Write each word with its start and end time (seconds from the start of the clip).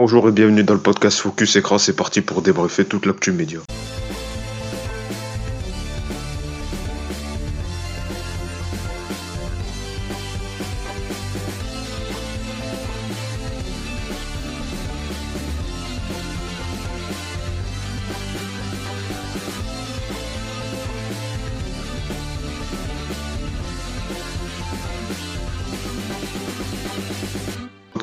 Bonjour 0.00 0.28
et 0.28 0.30
bienvenue 0.30 0.62
dans 0.62 0.74
le 0.74 0.78
podcast 0.78 1.18
Focus 1.18 1.56
Écran, 1.56 1.76
c'est 1.76 1.96
parti 1.96 2.20
pour 2.20 2.40
débriefer 2.40 2.84
toute 2.84 3.04
l'actu 3.04 3.32
média. 3.32 3.58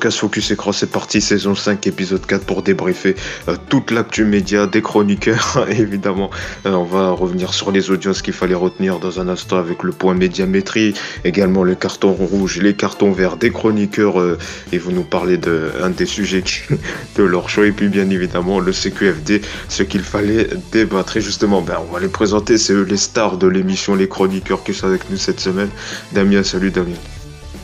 Podcast 0.06 0.20
Focus 0.20 0.50
Écran, 0.52 0.70
c'est 0.70 0.90
parti, 0.92 1.20
saison 1.20 1.56
5, 1.56 1.84
épisode 1.88 2.24
4 2.24 2.46
pour 2.46 2.62
débriefer 2.62 3.16
euh, 3.48 3.56
toute 3.68 3.90
l'actu 3.90 4.24
média 4.24 4.68
des 4.68 4.80
chroniqueurs. 4.80 5.66
évidemment, 5.76 6.30
euh, 6.64 6.74
on 6.74 6.84
va 6.84 7.10
revenir 7.10 7.52
sur 7.52 7.72
les 7.72 7.90
audiences 7.90 8.22
qu'il 8.22 8.32
fallait 8.32 8.54
retenir 8.54 9.00
dans 9.00 9.18
un 9.18 9.26
instant 9.26 9.56
avec 9.56 9.82
le 9.82 9.90
point 9.90 10.14
médiamétrie, 10.14 10.94
également 11.24 11.64
le 11.64 11.74
carton 11.74 12.12
rouge, 12.12 12.58
les 12.58 12.74
cartons 12.74 13.10
verts 13.10 13.36
des 13.36 13.50
chroniqueurs 13.50 14.20
euh, 14.20 14.38
et 14.70 14.78
vous 14.78 14.92
nous 14.92 15.02
parlez 15.02 15.38
de 15.38 15.72
des 15.96 16.06
sujets 16.06 16.44
de 17.16 17.22
leur 17.24 17.48
choix 17.48 17.66
et 17.66 17.72
puis 17.72 17.88
bien 17.88 18.08
évidemment 18.08 18.60
le 18.60 18.72
CQFD, 18.72 19.40
ce 19.68 19.82
qu'il 19.82 20.02
fallait 20.02 20.50
débattre. 20.70 21.16
Et 21.16 21.20
justement, 21.20 21.62
ben, 21.62 21.78
on 21.88 21.92
va 21.92 21.98
les 21.98 22.06
présenter, 22.06 22.58
c'est 22.58 22.74
eux 22.74 22.86
les 22.88 22.96
stars 22.96 23.38
de 23.38 23.48
l'émission, 23.48 23.96
les 23.96 24.06
chroniqueurs 24.06 24.62
qui 24.62 24.72
sont 24.72 24.86
avec 24.86 25.10
nous 25.10 25.16
cette 25.16 25.40
semaine. 25.40 25.70
Damien, 26.12 26.44
salut 26.44 26.70
Damien. 26.70 26.94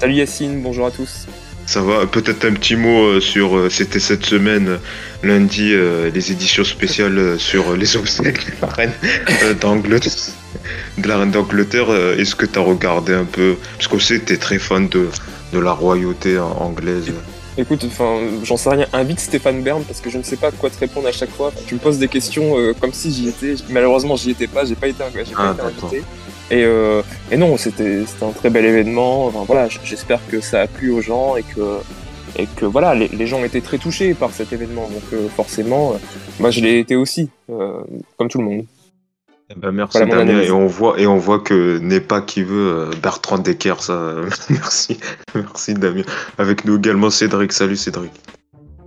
Salut 0.00 0.14
Yacine, 0.14 0.60
bonjour 0.60 0.86
à 0.86 0.90
tous. 0.90 1.28
Ça 1.66 1.80
va, 1.80 2.06
peut-être 2.06 2.44
un 2.44 2.52
petit 2.52 2.76
mot 2.76 3.04
euh, 3.04 3.20
sur, 3.20 3.56
euh, 3.56 3.70
c'était 3.70 4.00
cette 4.00 4.26
semaine, 4.26 4.78
lundi, 5.22 5.72
euh, 5.72 6.10
les 6.12 6.32
éditions 6.32 6.64
spéciales 6.64 7.38
sur 7.38 7.76
les 7.76 7.96
obstacles 7.96 8.50
de 8.50 8.56
la 8.60 8.68
reine 8.68 8.92
d'Angleterre. 9.60 10.12
D'Angleterre, 10.98 11.90
est-ce 12.18 12.34
que 12.34 12.46
tu 12.46 12.58
as 12.58 12.62
regardé 12.62 13.14
un 13.14 13.24
peu? 13.24 13.56
Parce 13.78 13.88
que 13.88 14.18
tu 14.18 14.32
es 14.32 14.36
très 14.36 14.58
fan 14.58 14.88
de, 14.88 15.08
de 15.52 15.58
la 15.58 15.72
royauté 15.72 16.38
anglaise. 16.38 17.12
Écoute, 17.58 17.84
enfin, 17.86 18.18
j'en 18.44 18.56
sais 18.56 18.70
rien. 18.70 18.86
Invite 18.92 19.20
Stéphane 19.20 19.62
Bern 19.62 19.82
parce 19.84 20.00
que 20.00 20.08
je 20.08 20.18
ne 20.18 20.22
sais 20.22 20.36
pas 20.36 20.50
quoi 20.50 20.70
te 20.70 20.78
répondre 20.78 21.08
à 21.08 21.12
chaque 21.12 21.30
fois. 21.30 21.52
Tu 21.66 21.74
me 21.74 21.80
poses 21.80 21.98
des 21.98 22.08
questions 22.08 22.54
comme 22.80 22.92
si 22.92 23.12
j'y 23.12 23.28
étais. 23.28 23.54
Malheureusement, 23.68 24.16
j'y 24.16 24.30
étais 24.30 24.46
pas. 24.46 24.64
J'ai 24.64 24.74
pas 24.74 24.88
été, 24.88 24.98
pas 24.98 25.10
ah, 25.36 25.52
été 25.52 25.62
invité. 25.62 26.02
Et, 26.50 26.64
euh, 26.64 27.02
et 27.30 27.36
non, 27.36 27.56
c'était 27.56 28.04
un 28.20 28.30
très 28.30 28.50
bel 28.50 28.64
événement. 28.66 29.26
Enfin, 29.26 29.44
voilà, 29.46 29.68
j'espère 29.84 30.20
que 30.28 30.40
ça 30.40 30.62
a 30.62 30.66
plu 30.66 30.90
aux 30.90 31.00
gens 31.00 31.36
et 31.36 31.42
que, 31.42 31.78
et 32.36 32.46
que 32.46 32.66
voilà, 32.66 32.94
les, 32.94 33.08
les 33.08 33.26
gens 33.26 33.42
étaient 33.44 33.60
très 33.62 33.78
touchés 33.78 34.12
par 34.12 34.32
cet 34.32 34.52
événement. 34.52 34.88
Donc 34.88 35.02
euh, 35.14 35.28
forcément, 35.28 35.92
euh, 35.92 35.96
moi 36.40 36.50
je 36.50 36.60
l'ai 36.60 36.78
été 36.78 36.94
aussi, 36.94 37.30
euh, 37.50 37.80
comme 38.18 38.28
tout 38.28 38.38
le 38.38 38.44
monde. 38.44 38.66
Eh 39.54 39.58
ben, 39.58 39.72
merci 39.72 39.98
Damien. 39.98 40.40
Et 40.40 40.50
on 40.50 40.66
voit 40.66 40.98
et 40.98 41.06
on 41.06 41.18
voit 41.18 41.40
que 41.40 41.78
n'est 41.78 42.00
pas 42.00 42.22
qui 42.22 42.42
veut 42.42 42.90
Bertrand 43.02 43.38
Decker. 43.38 43.82
Ça, 43.82 44.14
merci, 44.50 44.98
merci 45.34 45.74
Damien. 45.74 46.02
Avec 46.38 46.64
nous 46.64 46.78
également 46.78 47.10
Cédric. 47.10 47.52
Salut 47.52 47.76
Cédric. 47.76 48.12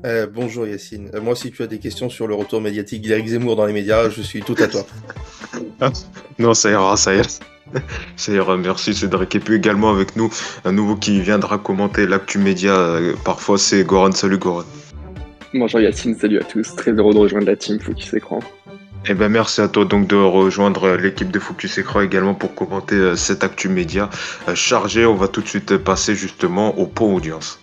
Euh, 0.05 0.27
bonjour 0.31 0.67
Yacine. 0.67 1.09
moi, 1.23 1.35
si 1.35 1.51
tu 1.51 1.63
as 1.63 1.67
des 1.67 1.79
questions 1.79 2.09
sur 2.09 2.27
le 2.27 2.35
retour 2.35 2.61
médiatique 2.61 3.01
d'Éric 3.01 3.27
Zemmour 3.27 3.55
dans 3.55 3.65
les 3.65 3.73
médias, 3.73 4.09
je 4.09 4.21
suis 4.21 4.41
tout 4.41 4.55
à 4.59 4.67
toi. 4.67 4.85
non, 6.39 6.53
ça 6.53 6.69
ira, 6.69 6.95
ça 6.95 7.15
ira. 7.15 7.27
C'est 8.15 8.37
merci 8.57 8.93
Cédric. 8.93 9.33
Et 9.35 9.39
puis 9.39 9.55
également 9.55 9.91
avec 9.91 10.15
nous, 10.15 10.31
un 10.63 10.71
nouveau 10.71 10.95
qui 10.95 11.21
viendra 11.21 11.57
commenter 11.57 12.05
l'actu 12.05 12.37
média. 12.37 12.73
Euh, 12.73 13.13
parfois, 13.23 13.57
c'est 13.57 13.83
Goran. 13.83 14.11
Salut 14.11 14.37
Goran. 14.37 14.63
Bonjour 15.53 15.79
Yacine, 15.79 16.15
salut 16.15 16.39
à 16.39 16.43
tous. 16.43 16.75
Très 16.75 16.91
heureux 16.91 17.13
de 17.13 17.19
rejoindre 17.19 17.47
la 17.47 17.55
team 17.55 17.79
Focus 17.79 18.13
Écran. 18.13 18.41
Eh 19.07 19.13
ben 19.13 19.29
merci 19.29 19.61
à 19.61 19.67
toi 19.67 19.85
donc 19.85 20.07
de 20.07 20.15
rejoindre 20.15 20.95
l'équipe 20.95 21.29
de 21.29 21.37
Focus 21.37 21.77
Écran 21.77 22.01
également 22.01 22.33
pour 22.33 22.55
commenter 22.55 22.95
euh, 22.95 23.15
cette 23.15 23.43
actu 23.43 23.69
média 23.69 24.09
euh, 24.47 24.55
chargée. 24.55 25.05
On 25.05 25.13
va 25.13 25.27
tout 25.27 25.41
de 25.41 25.47
suite 25.47 25.77
passer 25.77 26.15
justement 26.15 26.75
au 26.79 26.87
point 26.87 27.09
audience. 27.09 27.59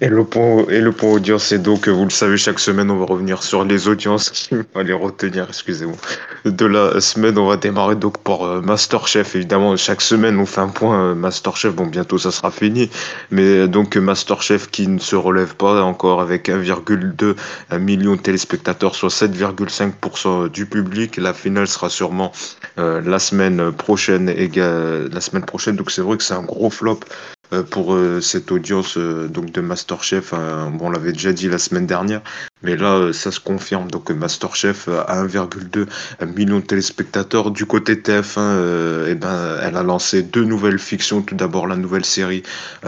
Et 0.00 0.08
le, 0.08 0.24
point, 0.24 0.66
et 0.68 0.80
le 0.80 0.92
point 0.92 1.10
audience, 1.10 1.44
c'est 1.44 1.58
donc, 1.58 1.88
vous 1.88 2.04
le 2.04 2.10
savez, 2.10 2.36
chaque 2.36 2.60
semaine, 2.60 2.90
on 2.90 2.98
va 2.98 3.06
revenir 3.06 3.42
sur 3.42 3.64
les 3.64 3.88
audiences. 3.88 4.50
On 4.52 4.78
va 4.78 4.82
les 4.82 4.92
retenir, 4.92 5.46
excusez-moi. 5.48 5.96
De 6.44 6.66
la 6.66 7.00
semaine, 7.00 7.38
on 7.38 7.46
va 7.46 7.56
démarrer 7.56 7.96
donc 7.96 8.18
pour 8.18 8.44
euh, 8.44 8.60
Masterchef. 8.60 9.34
Évidemment, 9.34 9.76
chaque 9.76 10.02
semaine, 10.02 10.38
on 10.38 10.46
fait 10.46 10.60
un 10.60 10.68
point 10.68 10.98
euh, 11.00 11.14
Masterchef. 11.14 11.74
Bon, 11.74 11.86
bientôt, 11.86 12.18
ça 12.18 12.30
sera 12.30 12.50
fini. 12.50 12.90
Mais 13.30 13.66
donc, 13.66 13.96
Masterchef 13.96 14.70
qui 14.70 14.88
ne 14.88 14.98
se 14.98 15.16
relève 15.16 15.54
pas 15.56 15.82
encore 15.82 16.20
avec 16.20 16.48
1,2 16.48 17.34
million 17.78 18.16
de 18.16 18.20
téléspectateurs, 18.20 18.94
soit 18.94 19.08
7,5% 19.08 20.50
du 20.50 20.66
public. 20.66 21.16
La 21.16 21.32
finale 21.32 21.66
sera 21.66 21.88
sûrement 21.88 22.32
euh, 22.78 23.00
la 23.00 23.18
semaine 23.18 23.72
prochaine. 23.72 24.28
Et, 24.28 24.50
la 24.54 25.20
semaine 25.20 25.44
prochaine. 25.44 25.76
Donc, 25.76 25.90
c'est 25.90 26.02
vrai 26.02 26.16
que 26.16 26.22
c'est 26.22 26.34
un 26.34 26.42
gros 26.42 26.70
flop 26.70 27.00
euh, 27.10 27.33
pour 27.62 27.94
euh, 27.94 28.20
cette 28.20 28.50
audience 28.52 28.96
euh, 28.96 29.28
donc 29.28 29.52
de 29.52 29.60
Masterchef. 29.60 30.32
Hein. 30.32 30.72
on 30.80 30.90
l'avait 30.90 31.12
déjà 31.12 31.32
dit 31.32 31.48
la 31.48 31.58
semaine 31.58 31.86
dernière, 31.86 32.22
mais 32.64 32.76
là, 32.76 33.12
ça 33.12 33.30
se 33.30 33.40
confirme. 33.40 33.90
Donc, 33.90 34.10
Masterchef 34.10 34.88
à 34.88 35.24
1,2 35.24 35.86
million 36.34 36.58
de 36.58 36.64
téléspectateurs. 36.64 37.50
Du 37.50 37.66
côté 37.66 37.96
TF1, 37.96 39.06
eh 39.08 39.14
ben, 39.14 39.58
elle 39.62 39.76
a 39.76 39.82
lancé 39.82 40.22
deux 40.22 40.44
nouvelles 40.44 40.78
fictions. 40.78 41.22
Tout 41.22 41.34
d'abord, 41.34 41.66
la 41.66 41.76
nouvelle 41.76 42.04
série 42.04 42.42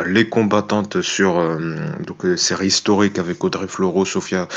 Les 0.06 0.28
combattantes 0.28 1.00
sur 1.02 1.58
donc 2.06 2.24
série 2.36 2.68
historique 2.68 3.18
avec 3.18 3.42
Audrey 3.44 3.68
Fleurot, 3.68 4.04
Sophia 4.04 4.48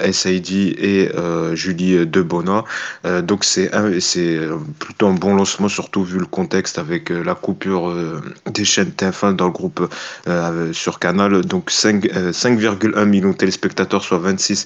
S.I.D. 0.00 0.76
et 0.78 1.10
Julie 1.54 2.06
Debona. 2.06 2.64
donc, 3.22 3.44
c'est 3.44 3.70
plutôt 4.78 5.06
un 5.06 5.14
bon 5.14 5.34
lancement, 5.34 5.68
surtout 5.68 6.04
vu 6.04 6.18
le 6.18 6.26
contexte 6.26 6.78
avec 6.78 7.10
la 7.10 7.34
coupure 7.34 7.94
des 8.50 8.64
chaînes 8.64 8.92
TF1 8.96 9.36
dans 9.36 9.46
le 9.46 9.52
groupe 9.52 9.88
euh, 10.26 10.72
sur 10.72 10.98
Canal. 10.98 11.42
Donc 11.42 11.70
5,1 11.70 12.96
euh, 12.96 13.06
millions 13.06 13.30
de 13.30 13.36
téléspectateurs, 13.36 14.02
soit 14.02 14.18
26% 14.18 14.63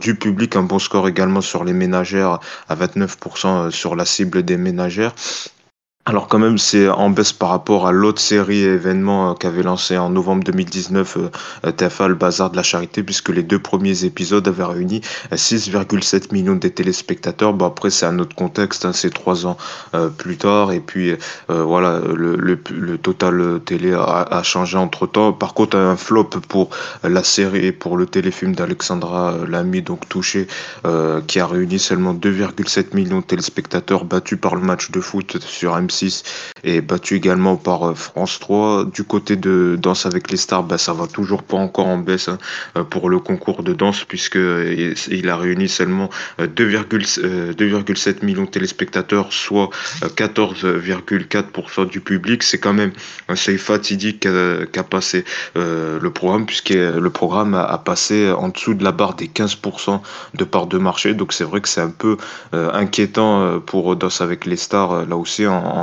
du 0.00 0.14
public. 0.14 0.56
Un 0.56 0.62
bon 0.62 0.78
score 0.78 1.08
également 1.08 1.40
sur 1.40 1.64
les 1.64 1.72
ménagères 1.72 2.38
à 2.68 2.76
29% 2.76 3.70
sur 3.70 3.96
la 3.96 4.04
cible 4.04 4.42
des 4.42 4.56
ménagères. 4.56 5.14
Alors 6.04 6.26
quand 6.26 6.40
même, 6.40 6.58
c'est 6.58 6.88
en 6.88 7.10
baisse 7.10 7.32
par 7.32 7.50
rapport 7.50 7.86
à 7.86 7.92
l'autre 7.92 8.20
série 8.20 8.64
événement 8.64 9.30
euh, 9.30 9.34
qu'avait 9.34 9.62
lancé 9.62 9.96
en 9.96 10.10
novembre 10.10 10.42
2019 10.42 11.16
euh, 11.64 11.70
TFA, 11.70 12.08
le 12.08 12.16
Bazar 12.16 12.50
de 12.50 12.56
la 12.56 12.64
Charité, 12.64 13.04
puisque 13.04 13.28
les 13.28 13.44
deux 13.44 13.60
premiers 13.60 14.04
épisodes 14.04 14.46
avaient 14.48 14.64
réuni 14.64 15.00
6,7 15.30 16.14
euh, 16.14 16.20
millions 16.32 16.56
de 16.56 16.66
téléspectateurs. 16.66 17.54
Bon 17.54 17.66
après, 17.66 17.90
c'est 17.90 18.04
un 18.04 18.18
autre 18.18 18.34
contexte, 18.34 18.84
hein, 18.84 18.92
c'est 18.92 19.14
trois 19.14 19.46
ans 19.46 19.56
plus 20.18 20.36
tard, 20.36 20.72
et 20.72 20.80
puis 20.80 21.14
voilà, 21.48 22.00
le, 22.00 22.34
le, 22.36 22.98
total 22.98 23.60
télé 23.64 23.94
a, 23.94 24.42
changé 24.42 24.76
entre 24.76 25.06
temps. 25.06 25.32
Par 25.32 25.54
contre, 25.54 25.76
un 25.76 25.96
flop 25.96 26.30
pour 26.48 26.70
la 27.04 27.22
série 27.22 27.66
et 27.66 27.72
pour 27.72 27.96
le 27.96 28.06
téléfilm 28.06 28.54
d'Alexandra 28.54 29.36
Lamy, 29.46 29.82
donc 29.82 30.08
touché, 30.08 30.46
qui 31.26 31.40
a 31.40 31.46
réuni 31.46 31.78
seulement 31.78 32.14
2,7 32.14 32.94
millions 32.94 33.20
de 33.20 33.24
téléspectateurs, 33.24 34.04
battu 34.04 34.36
par 34.36 34.54
le 34.54 34.62
match 34.62 34.90
de 34.90 35.00
foot 35.00 35.38
sur 35.40 35.74
et 36.64 36.80
battu 36.80 37.16
également 37.16 37.56
par 37.56 37.90
euh, 37.90 37.94
France 37.94 38.38
3. 38.38 38.86
Du 38.86 39.04
côté 39.04 39.36
de 39.36 39.76
Danse 39.80 40.06
avec 40.06 40.30
les 40.30 40.36
stars, 40.36 40.62
bah, 40.62 40.78
ça 40.78 40.92
va 40.92 41.06
toujours 41.06 41.42
pas 41.42 41.56
encore 41.56 41.86
en 41.86 41.98
baisse 41.98 42.28
hein, 42.28 42.38
euh, 42.76 42.84
pour 42.84 43.10
le 43.10 43.18
concours 43.18 43.62
de 43.62 43.72
danse 43.72 44.04
puisque 44.04 44.36
euh, 44.36 44.94
il 45.08 45.28
a 45.28 45.36
réuni 45.36 45.68
seulement 45.68 46.08
2,7 46.38 48.24
millions 48.24 48.44
de 48.44 48.50
téléspectateurs, 48.50 49.32
soit 49.32 49.70
14,4% 50.02 51.88
du 51.88 52.00
public. 52.00 52.42
C'est 52.42 52.58
quand 52.58 52.72
même 52.72 52.92
un 53.28 53.36
seuil 53.36 53.58
fatidique 53.58 54.26
qu'a 54.72 54.82
passé 54.84 55.24
le 55.54 56.08
programme 56.10 56.46
puisque 56.46 56.70
le 56.70 57.10
programme 57.10 57.54
a, 57.54 57.78
passé 57.78 58.30
en 58.30 58.48
dessous 58.48 58.74
de 58.74 58.84
la 58.84 58.92
barre 58.92 59.14
des 59.14 59.26
15% 59.26 60.00
de 60.34 60.44
part 60.44 60.66
de 60.66 60.78
marché. 60.78 61.14
Donc 61.14 61.32
c'est 61.32 61.44
vrai 61.44 61.60
que 61.60 61.68
c'est 61.68 61.80
un 61.80 61.90
peu 61.90 62.16
inquiétant 62.52 63.60
pour 63.60 63.96
Danse 63.96 64.20
avec 64.20 64.46
les 64.46 64.56
stars 64.56 65.06
là 65.06 65.16
aussi 65.16 65.46
en, 65.46 65.81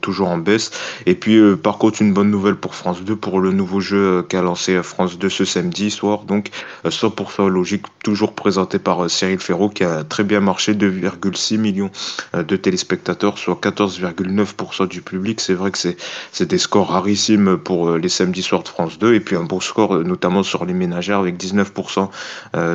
toujours 0.00 0.28
en 0.28 0.38
baisse. 0.38 0.70
Et 1.06 1.14
puis, 1.14 1.36
euh, 1.36 1.56
par 1.56 1.78
contre, 1.78 2.02
une 2.02 2.12
bonne 2.12 2.30
nouvelle 2.30 2.56
pour 2.56 2.74
France 2.74 3.02
2 3.02 3.16
pour 3.16 3.40
le 3.40 3.52
nouveau 3.52 3.80
jeu 3.80 4.18
euh, 4.18 4.22
qu'a 4.22 4.42
lancé 4.42 4.82
France 4.82 5.18
2 5.18 5.28
ce 5.28 5.44
samedi 5.44 5.90
soir. 5.90 6.24
Donc, 6.24 6.50
100% 6.84 7.46
euh, 7.46 7.48
logique, 7.48 7.86
toujours 8.02 8.34
présenté 8.34 8.78
par 8.78 9.08
Cyril 9.10 9.38
Ferraud, 9.38 9.70
qui 9.70 9.84
a 9.84 10.04
très 10.04 10.24
bien 10.24 10.40
marché, 10.40 10.74
2,6 10.74 11.58
millions 11.58 11.90
de 12.34 12.56
téléspectateurs, 12.56 13.38
soit 13.38 13.58
14,9% 13.60 14.88
du 14.88 15.00
public. 15.00 15.40
C'est 15.40 15.54
vrai 15.54 15.70
que 15.70 15.78
c'est 15.78 16.46
des 16.46 16.58
scores 16.58 16.90
rarissimes 16.90 17.56
pour 17.56 17.92
les 17.92 18.08
samedis 18.08 18.42
soirs 18.42 18.62
de 18.62 18.68
France 18.68 18.98
2. 18.98 19.14
Et 19.14 19.20
puis, 19.20 19.36
un 19.36 19.44
bon 19.44 19.60
score, 19.60 19.98
notamment 20.00 20.42
sur 20.42 20.64
les 20.64 20.74
ménagères, 20.74 21.18
avec 21.18 21.36
19% 21.36 22.08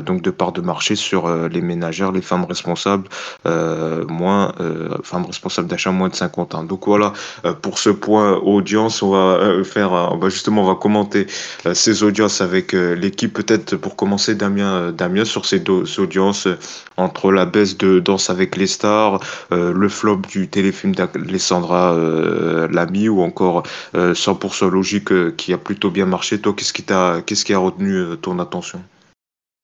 donc 0.02 0.22
de 0.22 0.32
part 0.32 0.52
de 0.52 0.62
marché 0.62 0.96
sur 0.96 1.30
les 1.48 1.62
ménagères, 1.62 2.12
les 2.12 2.22
femmes 2.22 2.46
responsables, 2.46 3.08
moins, 3.46 4.54
femmes 5.04 5.26
responsables 5.26 5.68
d'achat 5.68 5.92
moins 5.92 6.10
de 6.10 6.16
50 6.16 6.39
content. 6.40 6.64
Donc 6.64 6.86
voilà, 6.86 7.14
pour 7.62 7.80
ce 7.80 7.90
point 7.90 8.38
audience, 8.38 9.02
on 9.02 9.12
va 9.12 9.64
faire, 9.64 9.92
on 9.92 10.18
va 10.18 10.30
justement, 10.30 10.64
on 10.64 10.68
va 10.68 10.76
commenter 10.76 11.28
ces 11.74 12.04
audiences 12.04 12.40
avec 12.42 12.74
l'équipe. 12.74 13.34
Peut-être 13.34 13.76
pour 13.76 13.96
commencer, 13.96 14.36
Damien, 14.36 14.92
Damien 14.92 15.26
sur 15.26 15.46
ces 15.46 15.60
deux 15.60 15.84
audiences 16.00 16.48
entre 16.98 17.32
la 17.32 17.46
baisse 17.46 17.78
de 17.78 18.00
Danse 18.00 18.30
avec 18.30 18.56
les 18.56 18.68
stars, 18.68 19.20
le 19.52 19.90
flop 19.90 20.22
du 20.30 20.48
téléfilm 20.48 20.94
d'Alessandra 20.96 21.96
Lamy 22.72 23.10
ou 23.10 23.22
encore 23.22 23.64
100% 23.96 24.70
logique 24.70 25.36
qui 25.36 25.54
a 25.54 25.58
plutôt 25.58 25.92
bien 25.92 26.06
marché. 26.06 26.40
Toi, 26.40 26.54
qu'est-ce 26.56 26.74
qui 26.74 26.84
t'a, 26.84 27.22
qu'est-ce 27.26 27.44
qui 27.46 27.54
a 27.54 27.60
retenu 27.60 28.18
ton 28.22 28.40
attention? 28.40 28.82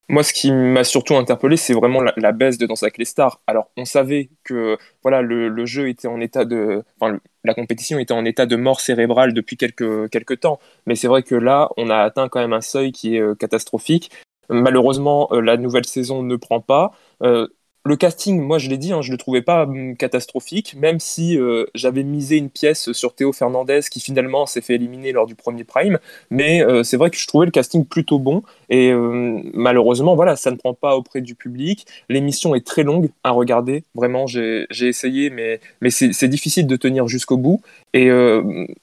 Moi, 0.07 0.22
ce 0.22 0.34
qui 0.34 0.52
m'a 0.52 0.84
surtout 0.84 1.16
interpellé, 1.16 1.57
c'est 1.57 1.74
vraiment 1.74 2.02
la, 2.02 2.31
baisse 2.31 2.60
de 2.60 2.68
Danse 2.68 2.84
avec 2.84 3.00
les 3.00 3.06
stars. 3.06 3.42
Alors, 3.48 3.72
on 3.75 3.86
savait 3.86 4.30
que 4.44 4.78
voilà, 5.02 5.24
le, 5.24 5.66
jeu 5.66 5.90
était 5.90 6.07
en 6.07 6.19
état 6.22 6.46
de, 6.46 6.84
enfin, 7.00 7.19
la 7.44 7.54
compétition 7.56 7.98
était 7.98 8.13
en 8.13 8.24
état 8.24 8.46
de 8.46 8.56
mort 8.56 8.81
cérébrale 8.81 9.34
depuis 9.34 9.57
quelques, 9.57 10.10
quelques 10.10 10.42
temps. 10.42 10.60
Mais 10.86 10.96
c'est 10.96 11.07
vrai 11.07 11.24
que 11.24 11.34
là, 11.34 11.69
on 11.78 11.90
a 11.90 11.98
atteint 11.98 12.30
quand 12.30 12.40
même 12.40 12.54
un 12.54 12.62
seuil 12.62 12.92
qui 12.92 13.16
est 13.16 13.22
euh, 13.22 13.34
catastrophique. 13.36 14.12
Malheureusement, 14.50 15.28
euh, 15.31 15.42
la 15.42 15.57
nouvelle 15.57 15.86
saison 15.86 16.22
ne 16.22 16.36
prend 16.36 16.62
pas. 16.62 16.92
Euh, 17.24 17.48
le 17.84 17.96
casting, 17.96 18.42
moi 18.42 18.58
je 18.58 18.68
l'ai 18.68 18.78
dit, 18.80 18.94
hein, 18.94 19.01
je 19.04 19.12
le 19.12 19.18
trouvais 19.18 19.44
pas 19.44 19.63
hum, 19.63 19.96
catastrophique, 19.96 20.75
même 20.75 21.00
si 21.00 21.38
j'avais 21.75 22.04
misé 22.04 22.38
une 22.38 22.50
pièce 22.50 22.92
sur 22.94 23.13
Théo 23.13 23.31
Fernandez 23.31 23.81
qui 23.92 24.00
finalement 24.00 24.48
s'est 24.48 24.62
fait 24.62 24.74
éliminer 24.74 25.12
lors 25.12 25.28
du 25.28 25.36
premier 25.36 25.63
prime. 25.63 26.00
Mais 26.31 26.63
c'est 26.84 26.98
vrai 26.98 27.12
que 27.12 27.18
je 27.18 27.28
trouvais 27.28 27.46
le 27.46 27.51
casting 27.51 27.86
plutôt 27.86 28.18
bon 28.18 28.42
et 28.69 28.91
euh, 28.91 29.41
malheureusement, 29.53 30.15
voilà, 30.15 30.35
ça 30.35 30.51
ne 30.51 30.56
prend 30.56 30.73
pas 30.73 30.95
auprès 30.95 31.21
du 31.21 31.35
public. 31.35 31.85
L'émission 32.09 32.56
est 32.56 32.65
très 32.65 32.83
longue 32.83 33.09
à 33.23 33.31
regarder, 33.31 33.83
vraiment, 33.94 34.27
j'ai 34.27 34.67
essayé, 34.71 35.29
mais, 35.29 35.59
mais 35.81 35.89
c'est 35.89 36.27
difficile 36.27 36.67
de 36.67 36.75
tenir 36.75 37.07
jusqu'au 37.07 37.38
bout. 37.38 37.62
Et 37.94 38.09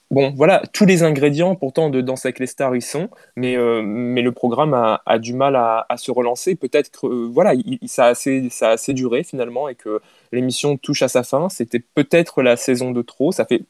bon, 0.09 0.33
voilà, 0.35 0.63
tous 0.73 0.85
les 0.85 1.03
ingrédients 1.03 1.55
pourtant 1.55 1.89
de 1.89 2.01
Danse 2.01 2.25
avec 2.25 2.39
les 2.39 2.47
stars 2.47 2.75
y 2.75 2.81
sont, 2.81 3.09
mais, 3.35 3.55
mais 3.83 4.21
le 4.21 4.31
programme 4.31 4.73
a, 4.73 5.01
a 5.05 5.19
du 5.19 5.33
mal 5.33 5.55
à, 5.55 5.85
à 5.89 5.97
se 5.97 6.11
relancer. 6.11 6.55
Peut-être 6.55 6.91
que 7.01 7.07
voilà, 7.27 7.53
il, 7.53 7.79
ça 7.85 8.05
a 8.05 8.09
assez, 8.09 8.47
ça 8.49 8.69
a 8.69 8.71
assez 8.73 8.93
duré 8.93 9.23
finalement 9.23 9.69
et 9.69 9.75
que 9.75 9.99
l'émission 10.31 10.77
touche 10.77 11.01
à 11.03 11.07
sa 11.07 11.23
fin. 11.23 11.49
C'était 11.49 11.79
peut-être 11.79 12.41
la 12.41 12.57
saison 12.57 12.91
de 12.91 13.01
trop. 13.01 13.31
Ça 13.31 13.45
fait 13.45 13.63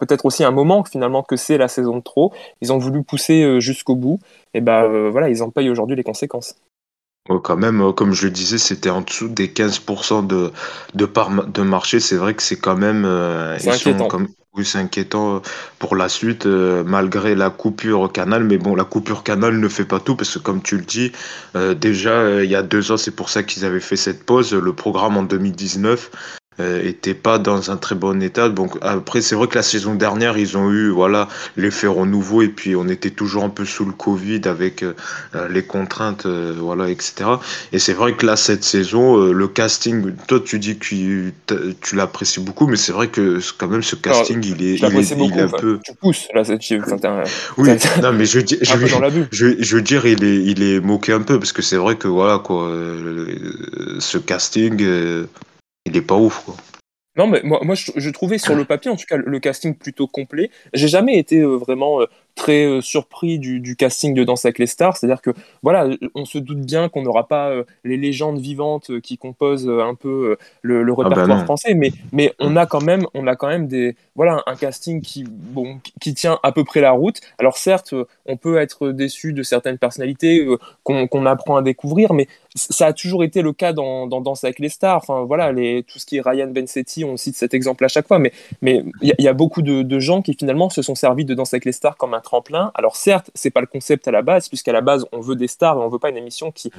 peut-être 0.00 0.26
aussi 0.26 0.42
un 0.44 0.50
moment 0.50 0.84
finalement 0.84 1.22
que 1.22 1.36
c'est 1.36 1.58
la 1.58 1.68
saison 1.68 1.98
de 1.98 2.02
trop. 2.02 2.32
Ils 2.60 2.72
ont 2.72 2.78
voulu 2.78 3.02
pousser 3.02 3.42
euh, 3.42 3.60
jusqu'au 3.60 3.94
bout. 3.94 4.18
Et 4.54 4.60
ben 4.60 5.10
voilà, 5.10 5.28
ils 5.28 5.42
en 5.42 5.50
payent 5.50 5.70
aujourd'hui 5.70 5.96
les 5.96 6.02
conséquences. 6.02 6.56
quand 7.28 7.56
même, 7.56 7.80
euh, 7.80 7.92
comme 7.92 8.12
je 8.12 8.26
le 8.26 8.32
disais, 8.32 8.58
c'était 8.58 8.90
en 8.90 9.02
dessous 9.02 9.28
des 9.28 9.48
15% 9.48 10.26
de, 10.26 10.50
de 10.94 11.06
part 11.06 11.30
de 11.46 11.62
marché. 11.62 12.00
C'est 12.00 12.16
vrai 12.16 12.34
que 12.34 12.42
c'est 12.42 12.58
quand 12.58 12.76
même. 12.76 13.06
c'est 13.58 13.70
inquiétant. 13.70 14.08
Oui, 14.54 14.64
c'est 14.64 14.78
inquiétant 14.78 15.36
euh, 15.36 15.40
pour 15.78 15.94
la 15.94 16.08
suite, 16.08 16.44
euh, 16.46 16.82
malgré 16.82 17.36
la 17.36 17.50
coupure 17.50 18.10
canal. 18.10 18.42
Mais 18.42 18.58
bon, 18.58 18.74
la 18.74 18.82
coupure 18.82 19.22
canal 19.22 19.60
ne 19.60 19.68
fait 19.68 19.84
pas 19.84 20.00
tout, 20.00 20.16
parce 20.16 20.34
que 20.34 20.38
comme 20.40 20.60
tu 20.60 20.76
le 20.76 20.82
dis, 20.82 21.12
euh, 21.54 21.74
déjà, 21.74 22.42
il 22.42 22.50
y 22.50 22.56
a 22.56 22.62
deux 22.62 22.90
ans, 22.90 22.96
c'est 22.96 23.14
pour 23.14 23.28
ça 23.30 23.44
qu'ils 23.44 23.64
avaient 23.64 23.78
fait 23.78 23.96
cette 23.96 24.24
pause. 24.26 24.52
Le 24.52 24.72
programme 24.72 25.16
en 25.16 25.22
2019 25.22 26.10
euh, 26.12 26.39
était 26.84 27.14
pas 27.14 27.38
dans 27.38 27.70
un 27.70 27.76
très 27.76 27.94
bon 27.94 28.22
état. 28.22 28.48
Donc 28.48 28.76
après, 28.82 29.20
c'est 29.20 29.34
vrai 29.34 29.46
que 29.48 29.56
la 29.56 29.62
saison 29.62 29.94
dernière, 29.94 30.38
ils 30.38 30.56
ont 30.56 30.70
eu 30.70 30.90
voilà 30.90 31.28
l'effet 31.56 31.86
renouveau 31.86 32.42
et 32.42 32.48
puis 32.48 32.76
on 32.76 32.88
était 32.88 33.10
toujours 33.10 33.44
un 33.44 33.48
peu 33.48 33.64
sous 33.64 33.84
le 33.84 33.92
Covid 33.92 34.42
avec 34.44 34.82
euh, 34.82 34.94
euh, 35.34 35.48
les 35.48 35.62
contraintes, 35.62 36.26
voilà, 36.26 36.88
etc. 36.88 37.30
Et 37.72 37.78
c'est 37.78 37.92
vrai 37.92 38.14
que 38.14 38.26
là, 38.26 38.36
cette 38.36 38.64
saison, 38.64 39.16
le 39.32 39.48
casting, 39.48 40.12
toi, 40.26 40.40
tu 40.44 40.58
dis 40.58 40.78
que 40.78 41.30
tu 41.80 41.96
l'apprécies 41.96 42.40
beaucoup, 42.40 42.66
mais 42.66 42.76
c'est 42.76 42.92
vrai 42.92 43.08
que 43.08 43.38
quand 43.58 43.68
même 43.68 43.82
ce 43.82 43.96
casting, 43.96 44.42
il 44.44 44.62
est, 44.62 44.74
il 44.74 44.84
est, 44.84 45.16
beaucoup, 45.16 45.40
un 45.40 45.48
peu. 45.48 45.78
Tu 45.84 45.94
pousses 45.94 46.28
là, 46.34 46.44
cette 46.44 46.60
Oui, 47.56 47.70
non, 48.02 48.12
mais 48.12 48.24
je, 48.24 48.40
je, 48.40 48.54
je, 49.30 49.54
je, 49.60 49.76
veux 49.76 49.82
dire, 49.82 50.06
il 50.06 50.24
est, 50.24 50.36
il 50.36 50.62
est 50.62 50.80
moqué 50.80 51.12
un 51.12 51.22
peu 51.22 51.38
parce 51.38 51.52
que 51.52 51.62
c'est 51.62 51.76
vrai 51.76 51.96
que 51.96 52.08
voilà 52.08 52.38
quoi, 52.38 52.70
ce 53.98 54.18
casting 54.18 55.26
il 55.90 55.96
est 55.96 56.02
pas 56.02 56.16
ouf 56.16 56.44
quoi. 56.44 56.56
Non, 57.16 57.26
mais 57.26 57.40
moi, 57.42 57.60
moi 57.64 57.74
je, 57.74 58.10
trouvais 58.10 58.38
sur 58.38 58.54
le 58.54 58.64
papier, 58.66 58.90
en 58.90 58.96
tout 58.96 59.04
cas, 59.06 59.16
le 59.16 59.40
casting 59.40 59.74
plutôt 59.74 60.06
complet. 60.06 60.50
J'ai 60.72 60.88
jamais 60.88 61.18
été 61.18 61.40
euh, 61.40 61.56
vraiment 61.56 62.00
euh, 62.00 62.06
très 62.40 62.64
euh, 62.64 62.80
surpris 62.80 63.38
du, 63.38 63.76
casting 63.76 64.14
de 64.14 64.24
Danse 64.24 64.46
avec 64.46 64.58
les 64.58 64.66
stars. 64.66 64.96
C'est-à-dire 64.96 65.20
que, 65.20 65.30
voilà, 65.62 65.86
on 66.14 66.24
se 66.24 66.38
doute 66.38 66.60
bien 66.60 66.88
qu'on 66.88 67.02
n'aura 67.02 67.28
pas 67.28 67.52
les 67.84 67.98
légendes 67.98 68.38
vivantes 68.38 68.98
qui 69.00 69.18
composent 69.18 69.68
un 69.68 69.94
peu 69.94 70.36
le, 70.62 70.82
le, 70.82 70.92
ah 70.92 71.02
bah 71.02 71.08
répertoire 71.08 71.44
français, 71.44 71.74
mais, 71.74 71.92
mais 72.12 72.32
on 72.38 72.56
a 72.56 72.64
quand 72.64 72.82
même, 72.82 73.04
on 73.14 73.26
a 73.26 73.36
quand 73.36 73.48
même 73.48 73.66
des, 73.68 73.94
voilà, 74.16 74.42
un 74.46 74.56
casting 74.56 75.02
qui, 75.02 75.24
bon, 75.28 75.80
qui 76.00 76.14
tient 76.14 76.38
à 76.42 76.52
peu 76.52 76.64
près 76.64 76.80
la 76.80 76.92
route. 76.92 77.20
Alors 77.38 77.58
certes, 77.58 77.94
on 78.26 78.36
peut 78.36 78.58
être 78.58 78.90
déçu 78.90 79.32
de 79.32 79.42
certaines 79.42 79.78
personnalités 79.78 80.46
qu'on 80.82 81.26
apprend 81.26 81.56
à 81.56 81.62
découvrir, 81.62 82.14
mais 82.14 82.26
ça 82.54 82.86
a 82.86 82.92
toujours 82.92 83.22
été 83.22 83.42
le 83.42 83.52
cas 83.52 83.72
dans, 83.72 84.06
dans 84.06 84.20
Danse 84.20 84.44
avec 84.44 84.58
les 84.58 84.68
stars. 84.68 84.96
Enfin, 84.96 85.24
voilà, 85.24 85.52
les, 85.52 85.84
tout 85.84 85.98
ce 85.98 86.06
qui 86.06 86.16
est 86.16 86.20
Ryan 86.20 86.48
Bensetti, 86.48 87.04
on 87.04 87.16
cite 87.16 87.36
cet 87.36 87.54
exemple 87.54 87.84
à 87.84 87.88
chaque 87.88 88.08
fois, 88.08 88.18
mais 88.18 88.32
il 88.50 88.56
mais 88.62 88.84
y, 89.02 89.22
y, 89.22 89.28
a 89.28 89.32
beaucoup 89.32 89.62
de, 89.62 89.82
de, 89.82 90.00
gens 90.00 90.22
qui 90.22 90.34
finalement 90.34 90.68
se 90.70 90.82
sont 90.82 90.94
servis 90.94 91.24
de 91.24 91.34
Danse 91.34 91.54
avec 91.54 91.64
les 91.64 91.72
stars 91.72 91.96
comme 91.96 92.14
un 92.14 92.20
tremplin. 92.30 92.70
Alors 92.74 92.94
certes, 92.94 93.30
c'est 93.34 93.50
pas 93.50 93.60
le 93.60 93.66
concept 93.66 94.06
à 94.06 94.12
la 94.12 94.22
base, 94.22 94.48
puisqu'à 94.48 94.72
la 94.72 94.80
base, 94.80 95.04
on 95.12 95.20
veut 95.20 95.36
des 95.36 95.48
stars 95.48 95.76
et 95.76 95.80
on 95.80 95.88
veut 95.88 95.98
pas 95.98 96.10
une 96.10 96.16
émission 96.16 96.52
qui, 96.52 96.70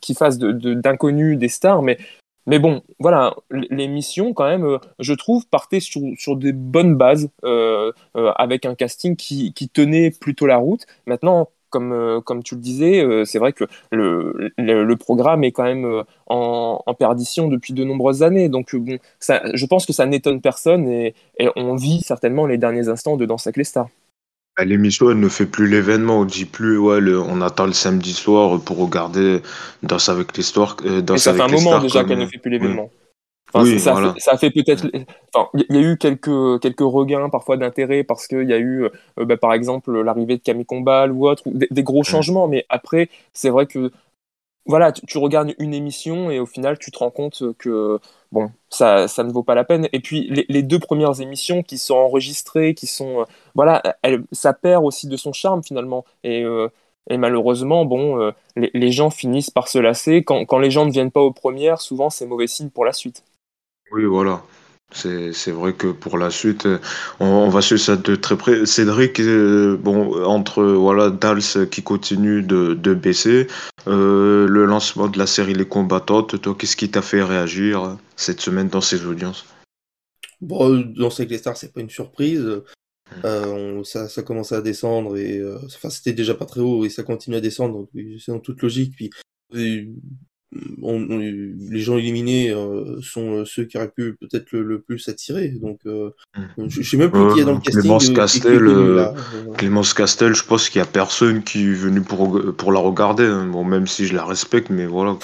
qui 0.00 0.14
fasse 0.14 0.38
d'inconnus 0.38 1.34
de, 1.34 1.40
des 1.40 1.48
stars, 1.48 1.82
mais 1.82 1.98
mais 2.46 2.58
bon, 2.58 2.82
voilà, 2.98 3.34
l'émission, 3.50 4.32
quand 4.32 4.48
même, 4.48 4.64
euh, 4.64 4.78
je 4.98 5.12
trouve, 5.12 5.46
partait 5.46 5.78
sur, 5.78 6.00
sur 6.18 6.36
des 6.36 6.52
bonnes 6.52 6.96
bases, 6.96 7.28
euh, 7.44 7.92
euh, 8.16 8.32
avec 8.36 8.64
un 8.64 8.74
casting 8.74 9.14
qui, 9.14 9.52
qui, 9.52 9.68
tenait 9.68 10.10
plutôt 10.10 10.46
la 10.46 10.56
route. 10.56 10.86
Maintenant, 11.06 11.50
comme, 11.68 11.92
euh, 11.92 12.20
comme 12.20 12.42
tu 12.42 12.54
le 12.54 12.60
disais, 12.60 13.06
c'est 13.26 13.38
vrai 13.38 13.52
que 13.52 13.64
le, 13.92 14.50
le, 14.58 14.96
programme 14.96 15.44
est 15.44 15.52
quand 15.52 15.64
même 15.64 16.02
en, 16.26 16.82
en, 16.84 16.94
perdition 16.94 17.48
depuis 17.48 17.74
de 17.74 17.84
nombreuses 17.84 18.22
années. 18.22 18.48
Donc, 18.48 18.74
bon, 18.74 18.98
ça, 19.20 19.42
je 19.54 19.66
pense 19.66 19.86
que 19.86 19.92
ça 19.92 20.06
n'étonne 20.06 20.40
personne 20.40 20.88
et, 20.88 21.14
et, 21.38 21.48
on 21.56 21.76
vit 21.76 22.00
certainement 22.00 22.46
les 22.46 22.58
derniers 22.58 22.88
instants 22.88 23.16
de 23.16 23.26
Danse 23.26 23.46
avec 23.46 23.58
les 23.58 23.64
stars. 23.64 23.90
L'émission, 24.64 25.10
elle 25.10 25.20
ne 25.20 25.28
fait 25.28 25.46
plus 25.46 25.68
l'événement. 25.68 26.20
On 26.20 26.24
dit 26.24 26.44
plus, 26.44 26.78
ouais, 26.78 27.00
on 27.14 27.40
attend 27.40 27.66
le 27.66 27.72
samedi 27.72 28.12
soir 28.12 28.60
pour 28.60 28.78
regarder 28.78 29.40
Danse 29.82 30.08
avec 30.08 30.36
les 30.36 30.42
stars. 30.42 30.76
ça 31.16 31.34
fait 31.34 31.40
un 31.40 31.48
moment 31.48 31.78
déjà 31.78 32.04
qu'elle 32.04 32.18
ne 32.18 32.26
fait 32.26 32.38
plus 32.38 32.50
l'événement 32.50 32.90
ça, 33.78 34.32
a 34.32 34.36
fait 34.36 34.50
peut-être. 34.50 34.86
Enfin, 35.34 35.48
il 35.54 35.76
y 35.76 35.78
a 35.78 35.82
eu 35.82 35.96
quelques 35.96 36.60
quelques 36.60 36.80
regains 36.80 37.28
parfois 37.28 37.56
d'intérêt 37.56 38.04
parce 38.04 38.26
qu'il 38.26 38.48
y 38.48 38.52
a 38.52 38.58
eu, 38.58 38.84
euh, 38.84 39.24
bah, 39.24 39.36
par 39.36 39.52
exemple, 39.52 40.00
l'arrivée 40.00 40.36
de 40.36 40.42
Camille 40.42 40.66
Combal 40.66 41.12
ou 41.12 41.28
autre, 41.28 41.42
des, 41.46 41.82
gros 41.82 42.04
changements. 42.04 42.48
Mais 42.48 42.64
après, 42.68 43.08
c'est 43.32 43.50
vrai 43.50 43.66
que 43.66 43.90
voilà, 44.66 44.92
tu, 44.92 45.18
regardes 45.18 45.54
une 45.58 45.74
émission 45.74 46.30
et 46.30 46.38
au 46.38 46.46
final, 46.46 46.78
tu 46.78 46.90
te 46.90 46.98
rends 46.98 47.10
compte 47.10 47.42
que 47.58 47.98
bon, 48.30 48.50
ça, 48.68 49.08
ça 49.08 49.24
ne 49.24 49.32
vaut 49.32 49.42
pas 49.42 49.54
la 49.54 49.64
peine. 49.64 49.88
Et 49.92 50.00
puis 50.00 50.28
les, 50.48 50.62
deux 50.62 50.78
premières 50.78 51.20
émissions 51.20 51.62
qui 51.62 51.78
sont 51.78 51.94
enregistrées, 51.96 52.74
qui 52.74 52.86
sont 52.86 53.22
euh, 53.22 53.24
voilà, 53.54 53.82
ça 54.32 54.52
perd 54.52 54.84
aussi 54.84 55.08
de 55.08 55.16
son 55.16 55.32
charme 55.32 55.62
finalement. 55.62 56.04
Et 56.24 56.44
euh, 56.44 56.68
malheureusement, 57.10 57.84
bon, 57.84 58.32
les, 58.56 58.70
les, 58.74 58.92
gens 58.92 59.10
finissent 59.10 59.50
par 59.50 59.68
se 59.68 59.78
lasser. 59.78 60.22
Quand, 60.22 60.44
quand 60.44 60.58
les 60.58 60.70
gens 60.70 60.86
ne 60.86 60.92
viennent 60.92 61.10
pas 61.10 61.22
aux 61.22 61.32
premières, 61.32 61.80
souvent 61.80 62.10
c'est 62.10 62.26
mauvais 62.26 62.46
signe 62.46 62.70
pour 62.70 62.84
la 62.84 62.92
suite. 62.92 63.24
Oui, 63.92 64.04
voilà. 64.04 64.42
C'est 64.92 65.50
vrai 65.52 65.72
que 65.72 65.88
pour 65.88 66.18
la 66.18 66.30
suite, 66.30 66.66
on, 67.20 67.48
va 67.48 67.62
suivre 67.62 67.80
ça 67.80 67.96
de 67.96 68.16
très 68.16 68.36
près. 68.36 68.66
Cédric, 68.66 69.20
euh, 69.20 69.76
bon, 69.76 70.24
entre 70.24 70.64
voilà 70.64 71.10
Dals 71.10 71.68
qui 71.70 71.82
continue 71.82 72.42
de, 72.42 72.74
de 72.74 72.94
baisser, 72.94 73.46
euh, 73.86 74.48
le 74.48 74.64
lancement 74.66 75.08
de 75.08 75.18
la 75.18 75.26
série 75.26 75.54
Les 75.54 75.66
Combattantes, 75.66 76.40
toi, 76.40 76.56
qu'est-ce 76.58 76.76
qui 76.76 76.90
t'a 76.90 77.02
fait 77.02 77.22
réagir 77.22 77.98
cette 78.16 78.40
semaine 78.40 78.68
dans 78.68 78.80
ces 78.80 79.06
audiences? 79.06 79.46
Bon, 80.40 80.84
dans 80.96 81.10
ces 81.10 81.26
les 81.26 81.38
stars, 81.38 81.56
c'est 81.56 81.72
pas 81.72 81.80
une 81.80 81.90
surprise. 81.90 82.62
Euh, 83.24 83.84
ça, 83.84 84.08
ça 84.08 84.22
commence 84.22 84.52
à 84.52 84.60
descendre 84.60 85.16
et 85.16 85.42
enfin 85.64 85.90
c'était 85.90 86.12
déjà 86.12 86.34
pas 86.34 86.46
très 86.46 86.60
haut 86.60 86.84
et 86.84 86.88
ça 86.88 87.02
continue 87.02 87.36
à 87.36 87.40
descendre, 87.40 87.88
c'est 88.18 88.32
dans 88.32 88.38
toute 88.38 88.62
logique. 88.62 88.94
Puis 88.96 89.10
les 90.52 91.80
gens 91.80 91.96
éliminés 91.96 92.50
euh, 92.50 93.00
sont 93.02 93.38
euh, 93.38 93.44
ceux 93.44 93.64
qui 93.64 93.76
auraient 93.76 93.90
pu 93.90 94.16
peut-être 94.20 94.52
le, 94.52 94.80
plus 94.80 95.08
attirer. 95.08 95.48
Donc, 95.48 95.78
euh, 95.86 96.10
mm. 96.56 96.68
je, 96.68 96.82
sais 96.82 96.96
même 96.96 97.10
plus 97.10 97.34
qui 97.34 97.40
est 97.40 97.44
dans 97.44 97.54
le 97.54 97.60
casting. 97.60 97.82
Clémence 97.82 98.10
Castel, 98.10 99.14
Clémence 99.56 99.94
Castel, 99.94 100.34
je 100.34 100.44
pense 100.44 100.68
qu'il 100.68 100.80
y 100.80 100.82
a 100.82 100.86
personne 100.86 101.42
qui 101.42 101.62
est 101.62 101.74
venu 101.74 102.00
pour, 102.00 102.40
pour 102.56 102.72
la 102.72 102.80
regarder. 102.80 103.24
Hein. 103.24 103.46
Bon, 103.46 103.64
même 103.64 103.86
si 103.86 104.06
je 104.06 104.14
la 104.14 104.24
respecte, 104.24 104.70
mais 104.70 104.86
voilà. 104.86 105.16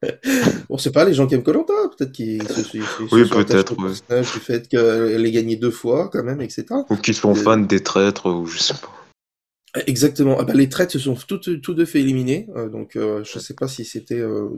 On 0.70 0.78
sait 0.78 0.92
pas, 0.92 1.04
les 1.04 1.14
gens 1.14 1.26
qui 1.26 1.34
aiment 1.34 1.42
Colanta, 1.42 1.72
peut-être 1.96 2.12
qu'ils 2.12 2.46
se 2.46 3.14
Oui, 3.14 3.28
peut-être. 3.28 3.74
Du 3.74 4.24
fait 4.24 4.68
qu'elle 4.68 5.26
ait 5.26 5.32
gagné 5.32 5.56
deux 5.56 5.72
fois, 5.72 6.08
quand 6.12 6.22
même, 6.22 6.40
etc. 6.40 6.66
Ou 6.88 6.96
qui 6.96 7.14
sont 7.14 7.34
fans 7.34 7.56
des 7.56 7.82
traîtres, 7.82 8.30
ou 8.30 8.46
je 8.46 8.58
sais 8.58 8.74
pas. 8.74 8.92
Exactement. 9.86 10.36
Ah 10.38 10.44
bah, 10.44 10.54
les 10.54 10.68
traites 10.68 10.90
se 10.90 10.98
sont 10.98 11.14
toutes, 11.14 11.60
toutes 11.60 11.76
deux 11.76 11.84
fait 11.84 12.00
éliminer. 12.00 12.48
Euh, 12.56 12.68
donc, 12.68 12.96
euh, 12.96 13.22
je 13.24 13.38
sais 13.38 13.54
pas 13.54 13.68
si 13.68 13.84
c'était 13.84 14.20
euh, 14.20 14.48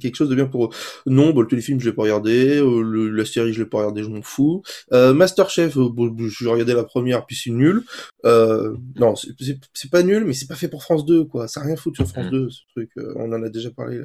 quelque 0.00 0.16
chose 0.16 0.28
de 0.28 0.34
bien 0.34 0.46
pour 0.46 0.66
eux. 0.66 0.68
Non, 1.06 1.32
bah, 1.32 1.42
le 1.42 1.48
téléfilm, 1.48 1.80
je 1.80 1.88
l'ai 1.88 1.94
pas 1.94 2.02
regardé. 2.02 2.60
Le, 2.60 3.08
la 3.10 3.24
série, 3.24 3.52
je 3.52 3.62
l'ai 3.62 3.68
pas 3.68 3.78
regardé, 3.78 4.02
je 4.02 4.08
m'en 4.08 4.22
fous. 4.22 4.62
Masterchef, 4.92 5.76
bon, 5.76 6.14
je 6.18 6.48
regardé 6.48 6.74
la 6.74 6.84
première, 6.84 7.26
puis 7.26 7.36
c'est 7.36 7.50
nul. 7.50 7.82
non, 8.24 9.14
c'est 9.16 9.90
pas 9.90 10.02
nul, 10.02 10.24
mais 10.24 10.34
c'est 10.34 10.48
pas 10.48 10.56
fait 10.56 10.68
pour 10.68 10.82
France 10.82 11.04
2, 11.04 11.24
quoi. 11.24 11.48
Ça 11.48 11.60
a 11.60 11.64
rien 11.64 11.76
foutu 11.76 12.02
sur 12.02 12.08
France 12.08 12.30
2, 12.30 12.46
mm. 12.46 12.50
ce 12.50 12.60
truc. 12.74 12.90
on 13.16 13.32
en 13.32 13.42
a 13.42 13.48
déjà 13.48 13.70
parlé 13.70 14.00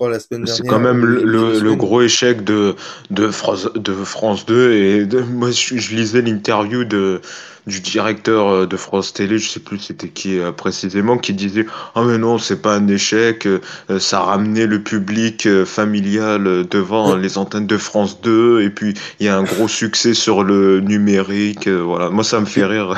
là. 0.00 0.10
La 0.10 0.20
semaine 0.20 0.44
dernière, 0.44 0.56
c'est 0.56 0.68
quand 0.68 0.80
même 0.80 1.04
le, 1.04 1.58
le, 1.60 1.74
gros 1.74 2.02
échec 2.02 2.44
de, 2.44 2.76
de, 3.10 3.28
France, 3.30 3.68
de 3.74 3.92
France 3.92 4.46
2 4.46 4.72
et 4.72 5.06
moi 5.32 5.50
je 5.50 5.94
lisais 5.94 6.22
l'interview 6.22 6.84
de, 6.84 7.20
du 7.66 7.80
directeur 7.80 8.48
euh, 8.48 8.66
de 8.66 8.76
France 8.76 9.12
Télé, 9.12 9.38
je 9.38 9.48
sais 9.48 9.60
plus 9.60 9.78
c'était 9.78 10.08
qui 10.08 10.38
euh, 10.38 10.52
précisément, 10.52 11.18
qui 11.18 11.34
disait 11.34 11.66
ah 11.94 12.02
mais 12.04 12.18
non 12.18 12.38
c'est 12.38 12.60
pas 12.62 12.76
un 12.76 12.86
échec, 12.88 13.46
euh, 13.46 13.60
ça 13.98 14.20
a 14.20 14.24
ramené 14.24 14.66
le 14.66 14.82
public 14.82 15.48
familial 15.64 16.66
devant 16.68 17.16
les 17.16 17.38
antennes 17.38 17.66
de 17.66 17.78
France 17.78 18.20
2 18.20 18.62
et 18.62 18.70
puis 18.70 18.94
il 19.20 19.26
y 19.26 19.28
a 19.28 19.36
un 19.36 19.44
gros 19.44 19.68
succès 19.68 20.14
sur 20.14 20.42
le 20.44 20.80
numérique, 20.80 21.68
voilà 21.68 22.10
moi 22.10 22.24
ça 22.24 22.40
me 22.40 22.46
fait 22.46 22.64
rire. 22.64 22.96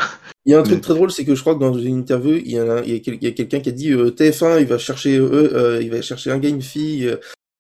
Il 0.49 0.53
y 0.53 0.55
a 0.55 0.61
un 0.61 0.63
truc 0.63 0.81
très 0.81 0.95
drôle, 0.95 1.11
c'est 1.11 1.27
que 1.27 1.35
je 1.35 1.41
crois 1.43 1.55
que 1.55 1.61
dans 1.61 1.75
une 1.75 1.99
interview, 1.99 2.37
il 2.37 2.51
y 2.51 2.59
a, 2.59 2.83
quelqu'un 3.33 3.61
qui 3.61 3.69
a 3.69 3.73
dit 3.73 3.93
TF1, 3.93 4.61
il 4.61 4.67
va 4.67 4.79
chercher, 4.79 5.17
il 5.17 5.91
va 5.91 6.01
chercher 6.01 6.31
un 6.31 6.39
gars, 6.39 6.49
une 6.49 6.63
fille 6.63 7.15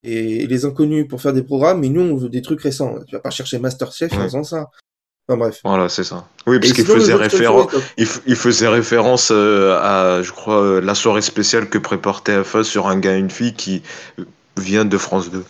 et, 0.04 0.46
les 0.46 0.64
inconnus 0.64 1.06
pour 1.06 1.20
faire 1.20 1.34
des 1.34 1.42
programmes, 1.42 1.80
mais 1.80 1.90
nous 1.90 2.00
on 2.00 2.16
veut 2.16 2.30
des 2.30 2.40
trucs 2.40 2.62
récents. 2.62 2.94
Tu 3.06 3.14
vas 3.14 3.20
pas 3.20 3.28
chercher 3.28 3.58
Masterchef 3.58 4.12
en 4.14 4.22
faisant 4.22 4.42
ça 4.42 4.70
bref. 5.36 5.60
Voilà, 5.64 5.88
c'est 5.88 6.04
ça. 6.04 6.26
Oui, 6.46 6.58
parce 6.58 6.72
qu'il 6.72 6.86
faisait, 6.86 7.14
référence, 7.14 7.70
il, 7.98 8.06
faisait 8.06 8.68
référence 8.68 9.30
à, 9.30 10.22
je 10.22 10.30
crois, 10.32 10.62
euh, 10.62 10.80
la 10.80 10.94
soirée 10.94 11.20
spéciale 11.20 11.68
que 11.68 11.78
prépare 11.78 12.22
TF1 12.22 12.62
sur 12.62 12.86
un 12.86 12.98
gars 12.98 13.14
et 13.14 13.18
une 13.18 13.30
fille 13.30 13.52
qui 13.52 13.82
vient 14.56 14.84
de 14.84 14.96
France 14.96 15.30
2. 15.30 15.44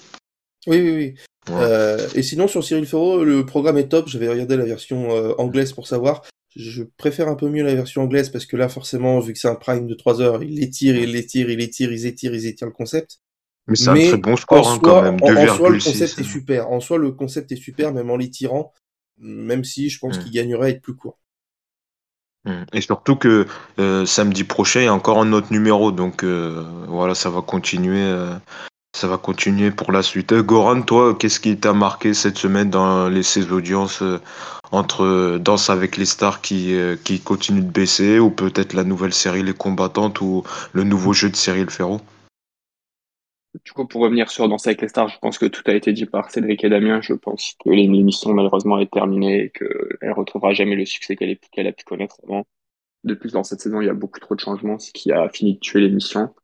Oui, 0.67 0.81
oui, 0.81 0.95
oui. 0.97 1.15
Euh, 1.51 2.07
et 2.15 2.23
sinon, 2.23 2.49
sur 2.49 2.65
Cyril 2.65 2.87
Ferro, 2.87 3.25
le 3.25 3.47
programme 3.47 3.79
est 3.79 3.89
top. 3.89 4.09
J'avais 4.09 4.29
regardé 4.29 4.57
la 4.57 4.65
version 4.65 5.11
euh, 5.13 5.33
anglaise 5.39 5.73
pour 5.73 5.87
savoir. 5.87 6.23
Je 6.59 6.83
préfère 6.83 7.29
un 7.29 7.37
peu 7.37 7.49
mieux 7.49 7.63
la 7.63 7.75
version 7.75 8.03
anglaise 8.03 8.29
parce 8.29 8.45
que 8.45 8.57
là, 8.57 8.69
forcément, 8.69 9.21
vu 9.21 9.33
que 9.33 9.39
c'est 9.39 9.49
un 9.49 9.55
prime 9.55 9.87
de 9.87 9.95
3 9.95 10.21
heures, 10.21 10.43
il 10.43 10.63
étire, 10.63 10.97
il 10.97 11.17
étire, 11.17 11.49
il 11.49 11.61
étire, 11.61 11.91
ils 11.93 12.05
étirent, 12.05 12.35
ils 12.35 12.47
étirent 12.47 12.67
le 12.67 12.75
concept. 12.75 13.21
Mais 13.69 13.77
c'est 13.77 13.89
un 13.89 13.95
très 13.95 14.17
bon 14.17 14.37
score 14.37 14.69
hein, 14.69 14.79
quand 14.83 15.03
même, 15.03 15.17
2,6. 15.17 15.51
En, 15.51 15.57
soi, 15.57 15.71
le 15.71 15.79
concept 15.79 16.19
est 16.19 16.25
super. 16.25 16.71
En 16.71 16.81
soi, 16.81 16.99
le 16.99 17.13
concept 17.13 17.53
est 17.53 17.57
super, 17.57 17.93
même 17.93 18.11
en 18.11 18.17
l'étirant 18.17 18.73
même 19.21 19.65
si 19.65 19.89
je 19.89 19.99
pense 19.99 20.19
mmh. 20.19 20.23
qu'il 20.23 20.33
gagnerait 20.33 20.67
à 20.67 20.71
être 20.71 20.83
plus 20.83 20.95
court. 20.95 21.19
Mmh. 22.45 22.65
Et 22.73 22.81
surtout 22.81 23.17
que 23.17 23.47
euh, 23.79 24.07
samedi 24.07 24.45
prochain, 24.45 24.81
il 24.81 24.85
y 24.85 24.89
a 24.89 24.95
encore 24.95 25.21
un 25.21 25.33
autre 25.33 25.53
numéro, 25.53 25.93
donc 25.93 26.25
euh, 26.25 26.65
voilà, 26.89 27.15
ça 27.15 27.31
va 27.31 27.43
continuer. 27.43 28.03
Euh, 28.03 28.35
ça 28.97 29.07
va 29.07 29.19
continuer 29.19 29.71
pour 29.71 29.93
la 29.93 30.03
suite. 30.03 30.33
Goran, 30.33 30.81
toi, 30.81 31.15
qu'est-ce 31.15 31.41
qui 31.41 31.57
t'a 31.59 31.75
marqué 31.75 32.15
cette 32.15 32.39
semaine 32.39 32.71
dans 32.71 33.09
les, 33.09 33.23
ces 33.23 33.53
audiences 33.53 34.03
entre 34.73 35.39
Danse 35.39 35.71
avec 35.71 35.97
les 35.97 36.05
stars 36.05 36.41
qui, 36.41 36.75
qui 37.05 37.21
continue 37.21 37.63
de 37.63 37.71
baisser, 37.71 38.19
ou 38.19 38.31
peut-être 38.31 38.75
la 38.75 38.85
nouvelle 38.85 39.15
série 39.15 39.43
Les 39.43 39.55
Combattantes, 39.55 40.21
ou 40.21 40.45
le 40.73 40.85
nouveau 40.85 41.13
jeu 41.13 41.31
de 41.31 41.37
Cyril 41.37 41.71
Ferro 41.71 42.01
du 43.65 43.73
coup, 43.73 43.87
pour 43.87 44.03
revenir 44.03 44.31
sur 44.31 44.49
Danser 44.49 44.71
avec 44.71 44.83
les 44.83 44.89
stars, 44.89 45.09
je 45.09 45.19
pense 45.19 45.39
que 45.39 45.47
tout 45.47 45.63
a 45.67 45.73
été 45.73 45.93
dit 45.93 46.07
par 46.07 46.31
Cédric 46.31 46.65
et 46.65 46.69
Damien. 46.69 47.01
Je 47.01 47.15
pense 47.15 47.55
que 47.65 47.71
l'émission, 47.71 48.33
malheureusement, 48.35 48.79
est 48.79 48.91
terminée 48.91 49.45
et 49.45 49.51
qu'elle 49.51 50.13
retrouvera 50.13 50.53
jamais 50.53 50.77
le 50.77 50.85
succès 50.85 51.17
qu'elle 51.17 51.67
a 51.67 51.73
pu 51.73 51.85
connaître 51.85 52.21
avant. 52.25 52.47
De 53.05 53.15
plus, 53.15 53.33
dans 53.33 53.45
cette 53.45 53.61
saison, 53.61 53.81
il 53.81 53.87
y 53.87 53.91
a 53.91 53.95
beaucoup 53.95 54.21
trop 54.21 54.35
de 54.35 54.41
changements, 54.41 54.79
ce 54.79 54.93
qui 54.93 55.13
a 55.13 55.29
fini 55.29 55.55
de 55.55 55.61
tuer 55.61 55.81
l'émission. 55.81 56.35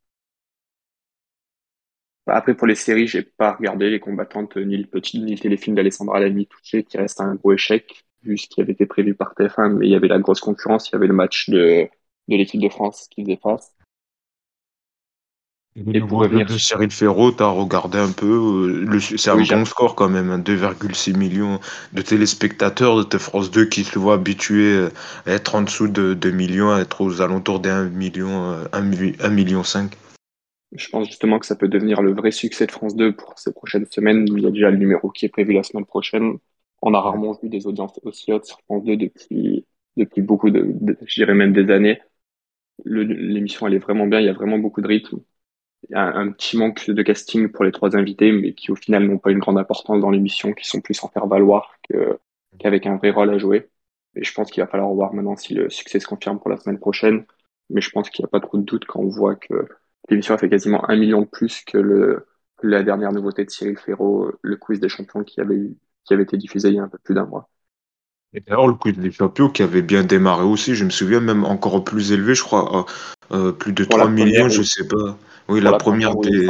Après, 2.26 2.54
pour 2.54 2.66
les 2.66 2.74
séries, 2.74 3.06
j'ai 3.06 3.22
pas 3.22 3.52
regardé 3.52 3.90
les 3.90 4.00
combattantes, 4.00 4.56
ni 4.56 4.76
le 4.76 4.86
petit, 4.86 5.20
ni 5.20 5.32
le 5.34 5.38
téléfilm 5.38 5.76
d'Alessandra 5.76 6.20
Lamy 6.20 6.46
touché, 6.46 6.84
qui 6.84 6.96
reste 6.96 7.20
un 7.20 7.34
gros 7.34 7.52
échec, 7.52 8.04
vu 8.24 8.38
ce 8.38 8.48
qui 8.48 8.60
avait 8.60 8.72
été 8.72 8.86
prévu 8.86 9.14
par 9.14 9.34
TF1, 9.34 9.74
mais 9.74 9.86
il 9.86 9.92
y 9.92 9.94
avait 9.94 10.08
la 10.08 10.18
grosse 10.18 10.40
concurrence, 10.40 10.88
il 10.88 10.92
y 10.92 10.96
avait 10.96 11.06
le 11.06 11.14
match 11.14 11.48
de, 11.50 11.88
de 12.28 12.36
l'équipe 12.36 12.60
de 12.60 12.68
France 12.68 13.08
qui 13.10 13.22
faisait 13.22 13.38
face. 13.42 13.74
Et 15.76 16.00
pour 16.00 16.20
revenir 16.20 16.46
de 16.46 16.56
Cyril 16.56 16.92
Ferro, 16.92 17.32
t'as 17.32 17.48
regardé 17.48 17.98
un 17.98 18.12
peu, 18.12 18.86
euh, 18.88 19.00
c'est 19.00 19.30
un 19.30 19.36
bon 19.36 19.64
score 19.64 19.96
quand 19.96 20.08
même, 20.08 20.40
2,6 20.40 21.16
millions 21.16 21.58
de 21.92 22.00
téléspectateurs 22.00 23.04
de 23.04 23.18
France 23.18 23.50
2 23.50 23.64
qui 23.64 23.82
se 23.82 23.98
voient 23.98 24.14
habitués 24.14 24.86
à 25.26 25.32
être 25.32 25.56
en 25.56 25.62
dessous 25.62 25.88
de 25.88 26.14
2 26.14 26.30
millions, 26.30 26.70
à 26.70 26.80
être 26.80 27.00
aux 27.00 27.20
alentours 27.20 27.58
des 27.58 27.70
1 27.70 27.86
million, 27.86 28.56
1, 28.72 29.30
million 29.30 29.64
5. 29.64 29.90
Je 30.74 30.88
pense 30.90 31.08
justement 31.08 31.40
que 31.40 31.46
ça 31.46 31.56
peut 31.56 31.68
devenir 31.68 32.02
le 32.02 32.14
vrai 32.14 32.30
succès 32.30 32.66
de 32.66 32.72
France 32.72 32.94
2 32.94 33.16
pour 33.16 33.36
ces 33.36 33.52
prochaines 33.52 33.86
semaines. 33.90 34.26
Il 34.28 34.44
y 34.44 34.46
a 34.46 34.50
déjà 34.50 34.70
le 34.70 34.76
numéro 34.76 35.10
qui 35.10 35.26
est 35.26 35.28
prévu 35.28 35.54
la 35.54 35.64
semaine 35.64 35.86
prochaine. 35.86 36.38
On 36.84 36.94
a 36.94 37.00
rarement 37.00 37.32
vu 37.32 37.48
des 37.48 37.66
audiences 37.66 37.98
aussi 38.04 38.32
hautes 38.32 38.46
sur 38.46 38.60
France 38.62 38.84
2 38.84 38.96
depuis, 38.96 39.66
depuis 39.96 40.22
beaucoup 40.22 40.50
de, 40.50 40.76
je 41.06 41.14
dirais 41.14 41.34
même 41.34 41.52
des 41.52 41.72
années. 41.72 42.00
L'émission, 42.84 43.66
elle 43.66 43.74
est 43.74 43.78
vraiment 43.78 44.06
bien, 44.06 44.20
il 44.20 44.26
y 44.26 44.28
a 44.30 44.34
vraiment 44.34 44.58
beaucoup 44.58 44.80
de 44.82 44.88
rythme 44.88 45.20
il 45.88 45.92
y 45.92 45.94
a 45.96 46.04
un 46.04 46.30
petit 46.32 46.56
manque 46.56 46.88
de 46.90 47.02
casting 47.02 47.48
pour 47.50 47.64
les 47.64 47.72
trois 47.72 47.96
invités, 47.96 48.32
mais 48.32 48.54
qui 48.54 48.70
au 48.70 48.76
final 48.76 49.06
n'ont 49.06 49.18
pas 49.18 49.30
une 49.30 49.38
grande 49.38 49.58
importance 49.58 50.00
dans 50.00 50.10
l'émission, 50.10 50.52
qui 50.52 50.66
sont 50.66 50.80
plus 50.80 51.02
en 51.04 51.08
faire 51.08 51.26
valoir 51.26 51.76
qu'avec 52.58 52.86
un 52.86 52.96
vrai 52.96 53.10
rôle 53.10 53.30
à 53.30 53.38
jouer. 53.38 53.70
Et 54.16 54.24
je 54.24 54.32
pense 54.32 54.50
qu'il 54.50 54.62
va 54.62 54.68
falloir 54.68 54.90
voir 54.92 55.12
maintenant 55.14 55.36
si 55.36 55.54
le 55.54 55.70
succès 55.70 56.00
se 56.00 56.06
confirme 56.06 56.38
pour 56.38 56.50
la 56.50 56.56
semaine 56.56 56.78
prochaine. 56.78 57.26
Mais 57.70 57.80
je 57.80 57.90
pense 57.90 58.10
qu'il 58.10 58.22
n'y 58.22 58.26
a 58.26 58.30
pas 58.30 58.40
trop 58.40 58.58
de 58.58 58.62
doute 58.62 58.84
quand 58.86 59.00
on 59.00 59.08
voit 59.08 59.36
que 59.36 59.68
l'émission 60.08 60.34
a 60.34 60.38
fait 60.38 60.48
quasiment 60.48 60.88
un 60.88 60.96
million 60.96 61.22
de 61.22 61.26
plus 61.26 61.62
que 61.64 61.78
le, 61.78 62.26
la 62.62 62.82
dernière 62.82 63.12
nouveauté 63.12 63.44
de 63.44 63.50
Cyril 63.50 63.78
Ferro, 63.78 64.30
le 64.42 64.56
quiz 64.56 64.80
des 64.80 64.88
champions 64.88 65.24
qui 65.24 65.40
avait, 65.40 65.70
qui 66.04 66.14
avait 66.14 66.22
été 66.22 66.36
diffusé 66.36 66.68
il 66.68 66.76
y 66.76 66.78
a 66.78 66.82
un 66.82 66.88
peu 66.88 66.98
plus 67.02 67.14
d'un 67.14 67.26
mois. 67.26 67.48
Et 68.32 68.40
d'ailleurs, 68.40 68.66
le 68.66 68.74
quiz 68.74 68.98
des 68.98 69.12
champions 69.12 69.48
qui 69.48 69.62
avait 69.62 69.82
bien 69.82 70.02
démarré 70.02 70.42
aussi, 70.42 70.74
je 70.74 70.84
me 70.84 70.90
souviens 70.90 71.20
même 71.20 71.44
encore 71.44 71.84
plus 71.84 72.10
élevé, 72.12 72.34
je 72.34 72.42
crois, 72.42 72.86
euh, 73.30 73.52
plus 73.52 73.72
de 73.72 73.84
3 73.84 74.08
millions, 74.08 74.48
je 74.48 74.62
sais 74.62 74.86
pas. 74.88 75.16
Oui, 75.48 75.60
la, 75.60 75.74
première, 75.74 76.16
des. 76.16 76.46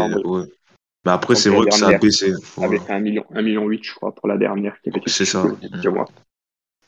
Mais 1.05 1.13
après, 1.13 1.35
c'est 1.35 1.51
vrai 1.51 1.67
que 1.67 1.75
ça 1.75 1.89
a 1.89 1.99
baissé. 1.99 2.33
Avec 2.63 2.89
un 2.89 3.01
million, 3.01 3.25
un 3.35 3.43
million 3.43 3.67
8, 3.67 3.85
je 3.85 3.95
crois, 3.95 4.15
pour 4.15 4.29
la 4.29 4.39
dernière 4.39 4.81
qui 4.81 4.91
avait 4.91 5.03
C'est 5.07 5.27
ça. 5.27 5.45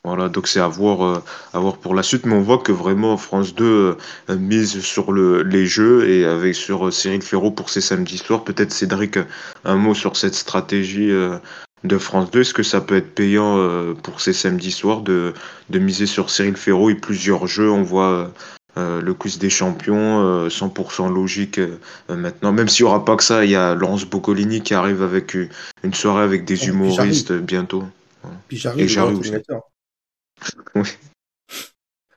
Voilà, 0.03 0.29
donc 0.29 0.47
c'est 0.47 0.61
à 0.61 0.69
voir, 0.69 1.03
euh, 1.03 1.21
à 1.53 1.59
voir 1.59 1.77
pour 1.77 1.93
la 1.93 2.01
suite, 2.01 2.25
mais 2.25 2.33
on 2.33 2.41
voit 2.41 2.59
que 2.59 2.71
vraiment 2.71 3.17
France 3.17 3.53
2 3.53 3.97
euh, 4.29 4.37
mise 4.37 4.79
sur 4.79 5.11
le, 5.11 5.43
les 5.43 5.65
jeux 5.65 6.07
et 6.07 6.23
avec 6.23 6.55
sur 6.55 6.87
euh, 6.87 6.91
Cyril 6.91 7.21
Ferraud 7.21 7.51
pour 7.51 7.69
ses 7.69 7.81
samedis 7.81 8.17
soirs. 8.17 8.45
Peut-être 8.45 8.71
Cédric, 8.71 9.19
un 9.65 9.75
mot 9.75 9.93
sur 9.93 10.15
cette 10.15 10.35
stratégie 10.35 11.11
de 11.83 11.97
France 11.97 12.31
2. 12.31 12.41
Est-ce 12.41 12.53
que 12.53 12.63
ça 12.63 12.81
peut 12.81 12.95
être 12.95 13.13
payant 13.13 13.57
pour 14.03 14.21
ces 14.21 14.33
samedis 14.33 14.71
soirs 14.71 15.01
de, 15.01 15.33
de 15.69 15.79
miser 15.79 16.05
sur 16.05 16.29
Cyril 16.29 16.57
Ferraud 16.57 16.89
et 16.89 16.95
plusieurs 16.95 17.47
jeux 17.47 17.69
On 17.69 17.83
voit 17.83 18.31
euh, 18.77 19.01
le 19.01 19.13
quiz 19.15 19.39
des 19.39 19.49
champions, 19.49 20.47
100% 20.47 21.07
euh, 21.07 21.13
logique 21.13 21.57
euh, 21.57 21.79
maintenant. 22.09 22.51
Même 22.51 22.67
s'il 22.67 22.85
n'y 22.85 22.89
aura 22.89 23.03
pas 23.03 23.15
que 23.15 23.23
ça, 23.23 23.43
il 23.43 23.49
y 23.49 23.55
a 23.55 23.73
Laurence 23.73 24.05
Boccolini 24.05 24.61
qui 24.61 24.75
arrive 24.75 25.01
avec 25.01 25.35
une 25.35 25.93
soirée 25.93 26.23
avec 26.23 26.45
des 26.45 26.67
humoristes 26.67 27.33
bientôt. 27.33 27.85
Puis 28.47 28.57
j'arrive 28.57 28.83
Et 28.83 28.87
j'arrive 28.87 29.19
aussi. 29.19 29.31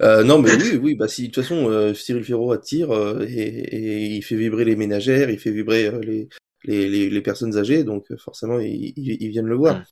non, 0.01 0.39
mais 0.39 0.55
oui, 0.55 0.79
oui, 0.83 0.95
bah 0.97 1.09
si 1.09 1.29
de 1.29 1.33
toute 1.33 1.45
façon 1.45 1.95
Cyril 1.95 2.25
Ferro 2.25 2.53
attire 2.53 2.91
et, 3.23 4.17
il 4.17 4.23
fait 4.23 4.37
vibrer 4.37 4.67
les 4.67 4.77
ménagères, 4.77 5.31
il 5.31 5.39
fait 5.39 5.51
vibrer 5.51 5.91
les, 6.03 6.29
les, 6.65 7.11
les, 7.11 7.21
personnes 7.23 7.57
âgées, 7.57 7.85
donc 7.85 8.15
forcément 8.17 8.59
ils, 8.61 9.29
viennent 9.31 9.47
le 9.47 9.57
voir. 9.57 9.83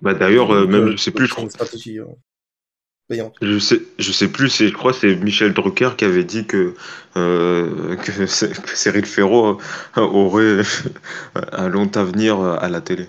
Bah 0.00 0.14
d'ailleurs, 0.14 0.66
même 0.66 0.92
je 0.92 0.96
sais 0.96 1.10
plus, 1.10 1.26
je 1.26 1.34
crois. 1.34 1.44
Hein. 3.10 3.32
Je 3.42 3.58
sais, 3.58 3.82
je 3.98 4.12
sais 4.12 4.28
plus, 4.28 4.48
je 4.48 4.72
crois 4.72 4.92
que 4.92 4.98
c'est 4.98 5.16
Michel 5.16 5.52
Drucker 5.52 5.90
qui 5.96 6.06
avait 6.06 6.24
dit 6.24 6.46
que, 6.46 6.74
euh, 7.16 7.96
que 7.96 8.26
Cyril 8.74 9.04
Ferro 9.04 9.58
aurait 9.96 10.62
un 11.52 11.68
long 11.68 11.90
avenir 11.94 12.40
à 12.40 12.68
la 12.68 12.80
télé. 12.80 13.06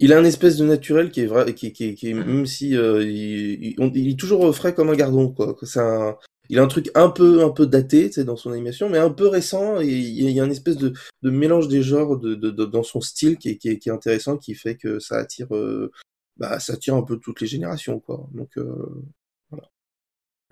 Il 0.00 0.12
a 0.12 0.18
un 0.18 0.24
espèce 0.24 0.58
de 0.58 0.64
naturel 0.64 1.10
qui 1.10 1.22
est 1.22 1.26
vrai, 1.26 1.54
qui, 1.54 1.72
qui, 1.72 1.94
qui 1.94 2.14
même 2.14 2.46
si 2.46 2.76
euh, 2.76 3.02
il, 3.02 3.74
il, 3.94 4.10
est 4.10 4.18
toujours 4.18 4.54
frais 4.54 4.74
comme 4.74 4.90
un 4.90 4.94
gardon, 4.94 5.30
quoi. 5.32 5.56
C'est 5.62 5.80
un, 5.80 6.16
il 6.48 6.58
a 6.58 6.62
un 6.62 6.66
truc 6.68 6.90
un 6.94 7.10
peu, 7.10 7.44
un 7.44 7.50
peu 7.50 7.66
daté, 7.66 8.10
dans 8.24 8.36
son 8.36 8.52
animation, 8.52 8.88
mais 8.88 8.98
un 8.98 9.10
peu 9.10 9.28
récent. 9.28 9.80
Et 9.80 9.86
il 9.86 10.30
y 10.30 10.40
a 10.40 10.44
un 10.44 10.50
espèce 10.50 10.76
de, 10.76 10.92
de 11.22 11.30
mélange 11.30 11.68
des 11.68 11.82
genres 11.82 12.18
de, 12.18 12.34
de, 12.34 12.50
dans 12.50 12.82
son 12.82 13.00
style 13.00 13.38
qui 13.38 13.50
est, 13.50 13.56
qui, 13.58 13.68
est, 13.68 13.78
qui 13.78 13.88
est, 13.88 13.92
intéressant, 13.92 14.36
qui 14.36 14.54
fait 14.54 14.76
que 14.76 14.98
ça 14.98 15.16
attire, 15.16 15.54
euh, 15.54 15.90
bah, 16.36 16.60
ça 16.60 16.74
attire 16.74 16.94
un 16.94 17.02
peu 17.02 17.18
toutes 17.18 17.40
les 17.40 17.46
générations, 17.46 18.00
quoi. 18.00 18.28
Donc, 18.32 18.50
euh, 18.58 19.04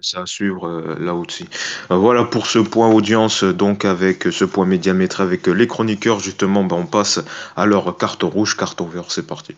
c'est 0.01 0.19
à 0.19 0.27
suivre 0.27 0.69
euh, 0.69 0.99
là 0.99 1.15
aussi. 1.15 1.49
Euh, 1.91 1.97
voilà 1.97 2.25
pour 2.25 2.47
ce 2.47 2.59
point 2.59 2.89
audience, 2.93 3.45
donc 3.45 3.87
avec 3.87 4.25
ce 4.25 4.45
point 4.45 4.67
médiamètre 4.67 5.23
avec 5.23 5.47
les 5.47 5.67
chroniqueurs, 5.67 6.21
justement, 6.21 6.65
ben, 6.65 6.77
on 6.77 6.87
passe 6.87 7.21
à 7.57 7.65
leur 7.65 7.97
carte 7.97 8.23
rouge, 8.23 8.57
carte 8.57 8.83
verte, 8.83 9.11
c'est 9.11 9.27
parti. 9.27 9.57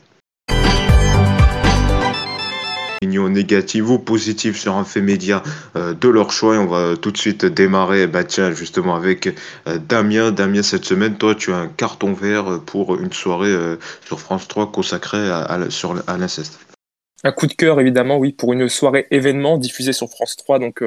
Opinion 3.00 3.28
négative 3.28 3.90
ou 3.90 3.99
positive 3.99 4.57
sur 4.57 4.75
un 4.75 4.85
fait 4.85 5.00
média 5.00 5.43
de 5.75 6.09
leur 6.09 6.31
choix. 6.33 6.57
Et 6.57 6.59
on 6.59 6.67
va 6.67 6.97
tout 6.97 7.11
de 7.11 7.17
suite 7.17 7.45
démarrer, 7.45 8.07
bah 8.07 8.25
tiens, 8.25 8.52
justement 8.52 8.97
avec 8.97 9.35
Damien. 9.67 10.33
Damien, 10.33 10.62
cette 10.62 10.85
semaine, 10.85 11.17
toi, 11.17 11.35
tu 11.35 11.52
as 11.52 11.57
un 11.57 11.69
carton 11.69 12.12
vert 12.12 12.61
pour 12.67 13.00
une 13.00 13.12
soirée 13.12 13.55
sur 14.05 14.21
France 14.21 14.49
3 14.49 14.73
consacrée 14.73 15.31
à, 15.31 15.43
à 15.43 16.19
l'inceste. 16.19 16.59
Un 17.25 17.33
coup 17.33 17.47
de 17.47 17.55
cœur, 17.55 17.81
évidemment, 17.81 18.19
oui, 18.19 18.33
pour 18.33 18.52
une 18.52 18.69
soirée 18.69 19.07
événement 19.11 19.59
diffusée 19.59 19.93
sur 19.93 20.09
France 20.09 20.37
3, 20.37 20.59
donc 20.59 20.83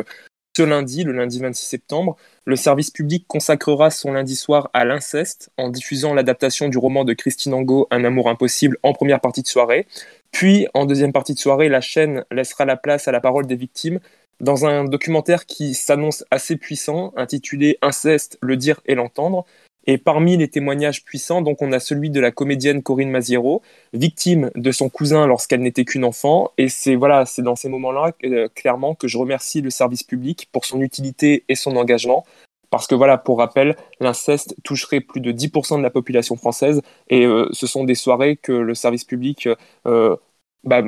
ce 0.58 0.64
lundi, 0.64 1.06
le 1.06 1.14
lundi 1.14 1.40
26 1.40 1.66
septembre, 1.66 2.18
le 2.46 2.58
service 2.58 2.92
public 2.92 3.26
consacrera 3.26 3.90
son 3.90 4.12
lundi 4.12 4.36
soir 4.36 4.70
à 4.74 4.84
l'inceste 4.84 5.50
en 5.58 5.70
diffusant 5.70 6.14
l'adaptation 6.14 6.68
du 6.68 6.78
roman 6.78 7.06
de 7.06 7.14
Christine 7.14 7.54
Angot, 7.54 7.88
Un 7.90 8.04
amour 8.04 8.30
impossible, 8.30 8.78
en 8.84 8.92
première 8.92 9.22
partie 9.22 9.44
de 9.44 9.48
soirée. 9.48 9.88
Puis, 10.32 10.68
en 10.74 10.86
deuxième 10.86 11.14
partie 11.14 11.34
de 11.34 11.40
soirée, 11.40 11.70
la 11.70 11.82
chaîne 11.82 12.26
laissera 12.32 12.66
la 12.66 12.78
place 12.78 13.08
à 13.08 13.12
la 13.12 13.20
parole 13.20 13.46
des 13.46 13.56
victimes 13.56 14.00
dans 14.40 14.66
un 14.66 14.86
documentaire 14.86 15.46
qui 15.46 15.74
s'annonce 15.74 16.26
assez 16.32 16.58
puissant, 16.58 17.14
intitulé 17.16 17.78
Inceste, 17.82 18.40
le 18.42 18.58
dire 18.58 18.82
et 18.86 18.96
l'entendre, 18.96 19.46
et 19.88 19.98
parmi 19.98 20.38
les 20.38 20.48
témoignages 20.48 21.04
puissants, 21.04 21.42
donc 21.42 21.62
on 21.62 21.72
a 21.72 21.80
celui 21.80 22.10
de 22.10 22.20
la 22.20 22.32
comédienne 22.32 22.84
Corinne 22.84 23.10
Maziero, 23.10 23.62
victime 23.94 24.52
de 24.56 24.72
son 24.72 24.90
cousin 24.90 25.26
lorsqu'elle 25.26 25.62
n'était 25.62 25.86
qu'une 25.86 26.06
enfant. 26.06 26.52
Et 26.58 26.70
c'est 26.70 26.96
voilà, 26.96 27.26
c'est 27.26 27.42
dans 27.42 27.56
ces 27.56 27.70
moments-là 27.70 28.12
euh, 28.24 28.48
clairement 28.54 28.94
que 28.94 29.08
je 29.08 29.18
remercie 29.18 29.62
le 29.62 29.72
service 29.72 30.04
public 30.04 30.50
pour 30.52 30.66
son 30.66 30.82
utilité 30.82 31.44
et 31.50 31.56
son 31.56 31.76
engagement. 31.76 32.26
Parce 32.72 32.88
que 32.88 32.96
voilà, 32.96 33.18
pour 33.20 33.40
rappel, 33.40 33.76
l'inceste 34.02 34.56
toucherait 34.64 35.02
plus 35.02 35.22
de 35.22 35.32
10% 35.32 35.78
de 35.78 35.84
la 35.84 35.92
population 35.92 36.38
française, 36.38 36.82
et 37.10 37.26
euh, 37.28 37.48
ce 37.54 37.68
sont 37.68 37.84
des 37.86 37.96
soirées 37.96 38.38
que 38.38 38.54
le 38.54 38.76
service 38.76 39.06
public 39.06 39.50
euh, 39.88 40.18
bah, 40.64 40.82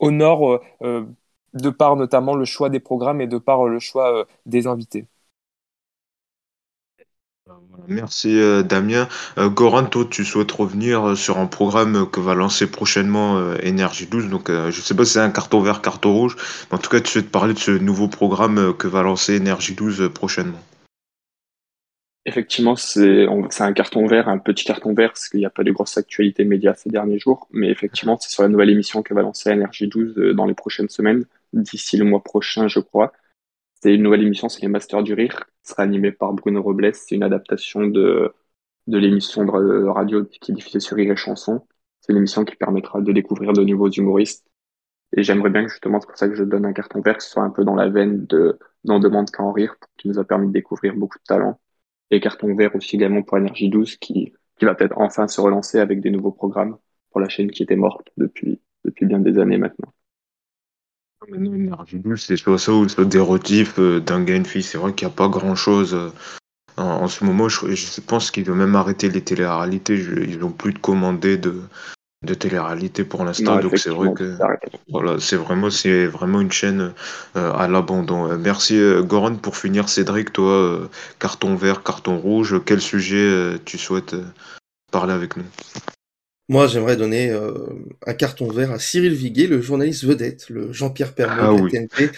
honore 0.00 0.60
de 1.54 1.70
par 1.70 1.96
notamment 1.96 2.34
le 2.36 2.44
choix 2.44 2.68
des 2.70 2.80
programmes 2.80 3.20
et 3.22 3.26
de 3.26 3.38
par 3.38 3.66
le 3.66 3.78
choix 3.80 4.26
des 4.46 4.66
invités. 4.68 5.06
Merci 7.88 8.38
euh, 8.38 8.62
Damien. 8.62 9.08
Euh, 9.38 9.48
Goran, 9.48 9.84
toi, 9.86 10.04
tu 10.10 10.24
souhaites 10.24 10.52
revenir 10.52 11.08
euh, 11.10 11.14
sur 11.16 11.38
un 11.38 11.46
programme 11.46 12.08
que 12.10 12.20
va 12.20 12.34
lancer 12.34 12.66
prochainement 12.66 13.54
Énergie 13.56 14.06
12. 14.06 14.28
Donc, 14.28 14.48
je 14.48 14.66
ne 14.66 14.70
sais 14.70 14.94
pas 14.94 15.04
si 15.04 15.12
c'est 15.14 15.20
un 15.20 15.30
carton 15.30 15.60
vert, 15.60 15.82
carton 15.82 16.12
rouge, 16.12 16.36
en 16.70 16.78
tout 16.78 16.90
cas, 16.90 17.00
tu 17.00 17.10
souhaites 17.10 17.30
parler 17.30 17.54
de 17.54 17.58
ce 17.58 17.70
nouveau 17.72 18.08
programme 18.08 18.74
que 18.76 18.88
va 18.88 19.02
lancer 19.02 19.34
Énergie 19.34 19.74
12 19.74 20.10
prochainement. 20.14 20.60
Effectivement, 22.24 22.76
c'est 22.76 23.26
un 23.26 23.72
carton 23.72 24.06
vert, 24.06 24.28
un 24.28 24.38
petit 24.38 24.64
carton 24.64 24.94
vert, 24.94 25.10
parce 25.10 25.28
qu'il 25.28 25.40
n'y 25.40 25.46
a 25.46 25.50
pas 25.50 25.64
de 25.64 25.72
grosse 25.72 25.96
actualité 25.98 26.44
média 26.44 26.72
ces 26.74 26.88
derniers 26.88 27.18
jours. 27.18 27.48
Mais 27.50 27.68
effectivement, 27.68 28.16
c'est 28.20 28.30
sur 28.30 28.44
la 28.44 28.48
nouvelle 28.48 28.70
émission 28.70 29.02
que 29.02 29.12
va 29.12 29.22
lancer 29.22 29.50
Énergie 29.50 29.88
12 29.88 30.14
dans 30.36 30.46
les 30.46 30.54
prochaines 30.54 30.88
semaines, 30.88 31.24
d'ici 31.52 31.96
le 31.96 32.04
mois 32.04 32.22
prochain, 32.22 32.68
je 32.68 32.78
crois. 32.78 33.12
C'est 33.82 33.94
une 33.94 34.02
nouvelle 34.04 34.22
émission, 34.22 34.48
c'est 34.48 34.62
les 34.62 34.68
Masters 34.68 35.02
du 35.02 35.14
Rire, 35.14 35.46
qui 35.64 35.70
sera 35.70 35.82
animée 35.82 36.12
par 36.12 36.32
Bruno 36.34 36.62
Robles. 36.62 36.94
C'est 36.94 37.16
une 37.16 37.24
adaptation 37.24 37.86
de, 37.86 38.32
de 38.86 38.98
l'émission 38.98 39.44
de 39.44 39.86
radio 39.88 40.24
qui 40.24 40.52
est 40.52 40.54
diffusée 40.54 40.80
sur 40.80 40.96
Rire 40.96 41.12
et 41.12 41.16
Chanson. 41.16 41.66
C'est 42.00 42.12
une 42.12 42.18
émission 42.18 42.44
qui 42.44 42.56
permettra 42.56 43.00
de 43.00 43.12
découvrir 43.12 43.52
de 43.52 43.62
nouveaux 43.64 43.90
humoristes. 43.90 44.46
Et 45.16 45.24
j'aimerais 45.24 45.50
bien 45.50 45.64
que 45.64 45.70
justement, 45.70 46.00
c'est 46.00 46.08
pour 46.08 46.18
ça 46.18 46.28
que 46.28 46.34
je 46.36 46.44
donne 46.44 46.66
un 46.66 46.74
carton 46.74 47.00
vert, 47.02 47.18
que 47.18 47.24
ce 47.24 47.30
soit 47.30 47.44
un 47.44 47.50
peu 47.50 47.64
dans 47.64 47.76
la 47.76 47.88
veine 47.88 48.26
de 48.26 48.58
N'en 48.84 49.00
demande 49.00 49.30
qu'à 49.30 49.44
en 49.44 49.52
rire, 49.52 49.76
qui 49.98 50.08
nous 50.08 50.18
a 50.20 50.24
permis 50.24 50.48
de 50.48 50.52
découvrir 50.52 50.96
beaucoup 50.96 51.18
de 51.18 51.24
talents. 51.24 51.60
Et 52.12 52.20
carton 52.20 52.54
vert 52.54 52.76
aussi 52.76 52.96
également 52.96 53.22
pour 53.22 53.38
Énergie 53.38 53.70
12, 53.70 53.96
qui, 53.96 54.34
qui 54.58 54.64
va 54.66 54.74
peut-être 54.74 54.98
enfin 54.98 55.28
se 55.28 55.40
relancer 55.40 55.78
avec 55.78 56.02
des 56.02 56.10
nouveaux 56.10 56.30
programmes 56.30 56.76
pour 57.10 57.20
la 57.20 57.28
chaîne 57.30 57.50
qui 57.50 57.62
était 57.62 57.74
morte 57.74 58.08
depuis, 58.18 58.60
depuis 58.84 59.06
bien 59.06 59.18
des 59.18 59.38
années 59.38 59.56
maintenant. 59.56 59.92
Maintenant, 61.26 61.54
Énergie 61.54 62.02
c'est 62.16 62.36
soit 62.36 62.58
ça 62.58 62.72
ou 62.72 62.86
soit 62.86 63.06
des 63.06 63.18
retifs 63.18 63.78
euh, 63.78 64.00
d'un 64.00 64.26
une 64.26 64.44
fille. 64.44 64.62
C'est 64.62 64.76
vrai 64.76 64.92
qu'il 64.92 65.08
n'y 65.08 65.12
a 65.14 65.16
pas 65.16 65.28
grand 65.28 65.54
chose 65.54 65.94
euh, 65.94 66.10
en, 66.76 67.08
ce 67.08 67.24
moment. 67.24 67.48
Je, 67.48 67.74
je 67.74 68.00
pense 68.02 68.30
qu'ils 68.30 68.44
vont 68.44 68.56
même 68.56 68.76
arrêter 68.76 69.08
les 69.08 69.22
télé-réalités. 69.22 69.94
ils 69.94 70.38
n'ont 70.38 70.52
plus 70.52 70.74
de 70.74 70.78
commandés 70.78 71.38
de, 71.38 71.62
de 72.22 72.34
télé-réalité 72.34 73.04
pour 73.04 73.24
l'instant. 73.24 73.58
Donc 73.58 73.78
c'est 73.78 73.90
vrai 73.90 74.12
que 74.14 74.36
voilà, 74.88 75.18
c'est 75.18 75.36
vraiment, 75.36 75.70
c'est 75.70 76.06
vraiment 76.06 76.40
une 76.40 76.52
chaîne 76.52 76.92
euh, 77.36 77.52
à 77.52 77.68
l'abandon. 77.68 78.38
merci 78.38 78.80
Goran 79.00 79.36
pour 79.36 79.56
finir. 79.56 79.88
Cédric, 79.88 80.32
toi, 80.32 80.88
carton 81.18 81.54
vert, 81.56 81.82
carton 81.82 82.18
rouge. 82.18 82.60
Quel 82.64 82.80
sujet 82.80 83.58
tu 83.64 83.78
souhaites 83.78 84.14
parler 84.90 85.12
avec 85.12 85.36
nous? 85.36 85.44
Moi, 86.48 86.66
j'aimerais 86.66 86.96
donner 86.96 87.30
euh, 87.30 87.54
un 88.06 88.14
carton 88.14 88.46
vert 88.50 88.72
à 88.72 88.78
Cyril 88.78 89.14
Viguet, 89.14 89.46
le 89.46 89.62
journaliste 89.62 90.04
vedette, 90.04 90.50
le 90.50 90.72
Jean-Pierre 90.72 91.14
Pernaut 91.14 91.56
ah 91.58 91.62
de 91.62 91.68
TNT, 91.68 92.10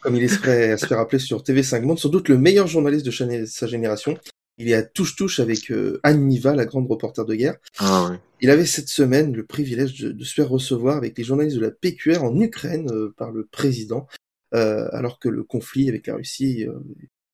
comme 0.00 0.14
il 0.16 0.22
est 0.22 0.46
à 0.70 0.76
se 0.76 0.86
faire 0.86 1.00
appeler 1.00 1.18
sur 1.18 1.42
TV5 1.42 1.82
Monde, 1.82 1.98
sans 1.98 2.08
doute 2.08 2.28
le 2.28 2.38
meilleur 2.38 2.66
journaliste 2.66 3.06
de 3.06 3.46
sa 3.46 3.66
génération. 3.66 4.16
Il 4.60 4.68
est 4.68 4.74
à 4.74 4.82
touche-touche 4.82 5.40
avec 5.40 5.70
euh, 5.70 6.00
Anne 6.02 6.26
Niva, 6.26 6.54
la 6.54 6.66
grande 6.66 6.86
reporter 6.86 7.24
de 7.24 7.34
guerre. 7.34 7.56
Ah, 7.78 8.12
Il 8.42 8.50
avait 8.50 8.66
cette 8.66 8.90
semaine 8.90 9.34
le 9.34 9.46
privilège 9.46 9.98
de, 9.98 10.24
se 10.24 10.34
faire 10.34 10.50
recevoir 10.50 10.98
avec 10.98 11.16
les 11.16 11.24
journalistes 11.24 11.56
de 11.56 11.62
la 11.62 11.70
PQR 11.70 12.22
en 12.22 12.38
Ukraine 12.38 12.90
euh, 12.92 13.14
par 13.16 13.32
le 13.32 13.46
président, 13.46 14.06
alors 14.52 15.18
que 15.18 15.28
le 15.28 15.44
conflit 15.44 15.88
avec 15.88 16.08
la 16.08 16.16
Russie 16.16 16.66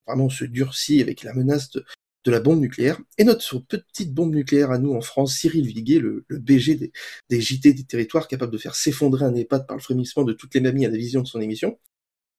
vraiment 0.07 0.29
se 0.29 0.45
durcit 0.45 1.01
avec 1.01 1.23
la 1.23 1.33
menace 1.33 1.71
de, 1.71 1.83
de 2.25 2.31
la 2.31 2.41
bombe 2.41 2.61
nucléaire. 2.61 3.01
Et 3.19 3.25
notre 3.25 3.59
petite 3.59 4.13
bombe 4.13 4.35
nucléaire 4.35 4.71
à 4.71 4.79
nous 4.79 4.93
en 4.93 5.01
France, 5.01 5.37
Cyril 5.37 5.67
Viguet, 5.67 5.99
le, 5.99 6.27
BG 6.29 6.75
des, 6.75 6.93
des, 7.31 7.41
JT 7.41 7.73
des 7.73 7.85
territoires, 7.85 8.29
capable 8.29 8.53
de 8.53 8.59
faire 8.59 8.77
s'effondrer 8.77 9.25
un 9.25 9.35
EHPAD 9.35 9.67
par 9.67 9.77
le 9.77 9.83
frémissement 9.83 10.25
de 10.25 10.35
toutes 10.35 10.55
les 10.55 10.61
mamies 10.61 10.87
à 10.87 10.91
la 10.91 10.97
vision 10.97 11.23
de 11.23 11.27
son 11.27 11.41
émission, 11.41 11.79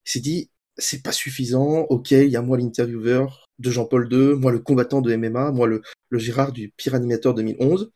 s'est 0.04 0.20
dit, 0.20 0.52
c'est 0.78 1.04
pas 1.04 1.12
suffisant, 1.12 1.82
ok, 1.90 2.12
il 2.12 2.30
y 2.30 2.36
a 2.36 2.42
moi 2.42 2.58
l'intervieweur 2.58 3.48
de 3.60 3.72
Jean-Paul 3.72 4.08
II, 4.12 4.36
moi 4.36 4.52
le 4.52 4.60
combattant 4.60 5.02
de 5.02 5.12
MMA, 5.16 5.52
moi 5.52 5.68
le, 5.68 5.82
le 6.10 6.20
Gérard 6.20 6.52
du 6.52 6.72
pire 6.78 6.96
animateur 6.96 7.34
2011, 7.34 7.92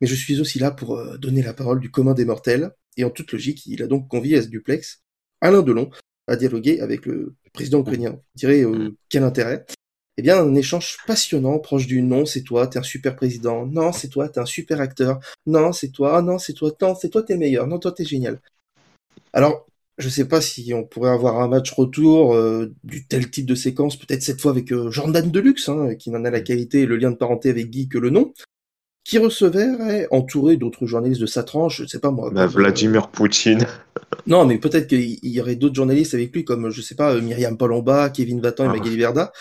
mais 0.00 0.06
je 0.06 0.14
suis 0.14 0.40
aussi 0.40 0.58
là 0.58 0.70
pour 0.70 0.96
euh, 0.96 1.16
donner 1.18 1.42
la 1.42 1.54
parole 1.54 1.80
du 1.80 1.90
commun 1.90 2.14
des 2.14 2.24
mortels, 2.24 2.72
et 2.96 3.04
en 3.04 3.10
toute 3.10 3.32
logique, 3.32 3.66
il 3.66 3.82
a 3.82 3.86
donc 3.86 4.08
convié 4.08 4.38
à 4.38 4.42
ce 4.42 4.48
duplex 4.48 5.02
Alain 5.40 5.62
Delon 5.62 5.90
à 6.26 6.36
dialoguer 6.36 6.80
avec 6.80 7.06
le 7.06 7.34
président 7.52 7.80
ukrainien. 7.80 8.12
Vous 8.12 8.36
direz, 8.36 8.62
euh, 8.62 8.96
quel 9.08 9.24
intérêt? 9.24 9.64
Eh 10.16 10.22
bien, 10.22 10.38
un 10.38 10.54
échange 10.54 10.98
passionnant, 11.06 11.58
proche 11.58 11.86
du 11.86 12.02
non, 12.02 12.26
c'est 12.26 12.42
toi, 12.42 12.66
t'es 12.66 12.78
un 12.78 12.82
super 12.82 13.16
président, 13.16 13.66
non, 13.66 13.92
c'est 13.92 14.08
toi, 14.08 14.28
t'es 14.28 14.40
un 14.40 14.46
super 14.46 14.80
acteur, 14.80 15.18
non, 15.46 15.72
c'est 15.72 15.90
toi, 15.90 16.20
non, 16.20 16.38
c'est 16.38 16.52
toi, 16.52 16.72
non, 16.80 16.94
c'est 16.94 17.08
toi, 17.08 17.22
t'es 17.22 17.36
meilleur, 17.36 17.66
non, 17.66 17.78
toi, 17.78 17.92
t'es 17.92 18.04
génial. 18.04 18.40
Alors, 19.32 19.66
je 19.98 20.08
sais 20.08 20.26
pas 20.26 20.40
si 20.40 20.72
on 20.74 20.84
pourrait 20.84 21.10
avoir 21.10 21.40
un 21.40 21.48
match 21.48 21.72
retour 21.72 22.34
euh, 22.34 22.72
du 22.84 23.06
tel 23.06 23.30
type 23.30 23.46
de 23.46 23.54
séquence, 23.54 23.96
peut-être 23.96 24.22
cette 24.22 24.40
fois 24.40 24.50
avec 24.50 24.72
euh, 24.72 24.90
Jordan 24.90 25.30
Deluxe, 25.30 25.68
hein, 25.68 25.94
qui 25.94 26.10
n'en 26.10 26.24
a 26.24 26.30
la 26.30 26.40
qualité 26.40 26.82
et 26.82 26.86
le 26.86 26.96
lien 26.96 27.10
de 27.10 27.16
parenté 27.16 27.50
avec 27.50 27.70
Guy 27.70 27.88
que 27.88 27.98
le 27.98 28.10
nom, 28.10 28.32
qui 29.04 29.18
recevrait, 29.18 30.06
entouré 30.10 30.56
d'autres 30.56 30.86
journalistes 30.86 31.20
de 31.20 31.26
sa 31.26 31.42
tranche, 31.42 31.82
je 31.82 31.86
sais 31.86 32.00
pas 32.00 32.10
moi. 32.10 32.30
Bah, 32.30 32.46
Vladimir 32.46 33.08
Poutine. 33.08 33.66
non, 34.26 34.44
mais 34.44 34.58
peut-être 34.58 34.86
qu'il 34.86 35.18
y 35.22 35.40
aurait 35.40 35.56
d'autres 35.56 35.74
journalistes 35.74 36.14
avec 36.14 36.34
lui, 36.34 36.44
comme, 36.44 36.70
je 36.70 36.82
sais 36.82 36.94
pas, 36.94 37.20
Myriam 37.20 37.56
Palomba, 37.56 38.10
Kevin 38.10 38.40
Vatan 38.40 38.64
et 38.64 38.68
ah. 38.68 38.72
Magali 38.72 38.96
Verda, 38.96 39.32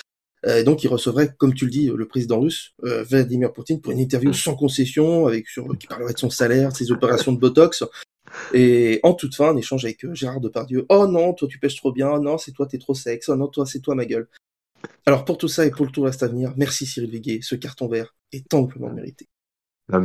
euh, 0.45 0.59
et 0.59 0.63
donc, 0.63 0.83
il 0.83 0.87
recevrait, 0.87 1.29
comme 1.37 1.53
tu 1.53 1.65
le 1.65 1.71
dis, 1.71 1.91
le 1.93 2.07
président 2.07 2.39
russe, 2.39 2.71
euh, 2.85 3.03
Vladimir 3.03 3.51
Poutine, 3.51 3.81
pour 3.81 3.91
une 3.91 3.99
interview 3.99 4.33
sans 4.33 4.55
concession, 4.55 5.27
avec 5.27 5.47
sur, 5.47 5.67
qui 5.77 5.87
parlerait 5.87 6.13
de 6.13 6.19
son 6.19 6.29
salaire, 6.29 6.75
ses 6.75 6.91
opérations 6.91 7.33
de 7.33 7.39
Botox. 7.39 7.83
Et 8.53 8.99
en 9.03 9.13
toute 9.13 9.35
fin, 9.35 9.49
un 9.49 9.57
échange 9.57 9.85
avec 9.85 10.03
euh, 10.05 10.13
Gérard 10.13 10.41
Depardieu. 10.41 10.85
Oh 10.89 11.07
non, 11.07 11.33
toi 11.33 11.47
tu 11.47 11.59
pêches 11.59 11.77
trop 11.77 11.91
bien. 11.91 12.11
Oh 12.13 12.19
non, 12.19 12.37
c'est 12.37 12.51
toi, 12.51 12.65
t'es 12.65 12.77
trop 12.77 12.93
sexe. 12.93 13.29
Oh 13.29 13.35
non, 13.35 13.47
toi, 13.47 13.65
c'est 13.65 13.79
toi, 13.79 13.95
ma 13.95 14.05
gueule. 14.05 14.27
Alors 15.05 15.25
pour 15.25 15.37
tout 15.37 15.47
ça 15.47 15.65
et 15.65 15.71
pour 15.71 15.85
le 15.85 15.91
tout 15.91 16.03
reste 16.03 16.23
à 16.23 16.27
venir, 16.27 16.53
merci 16.55 16.85
Cyril 16.85 17.09
Viguet. 17.09 17.39
Ce 17.41 17.55
carton 17.55 17.87
vert 17.87 18.15
est 18.31 18.53
amplement 18.53 18.89
mérité 18.89 19.27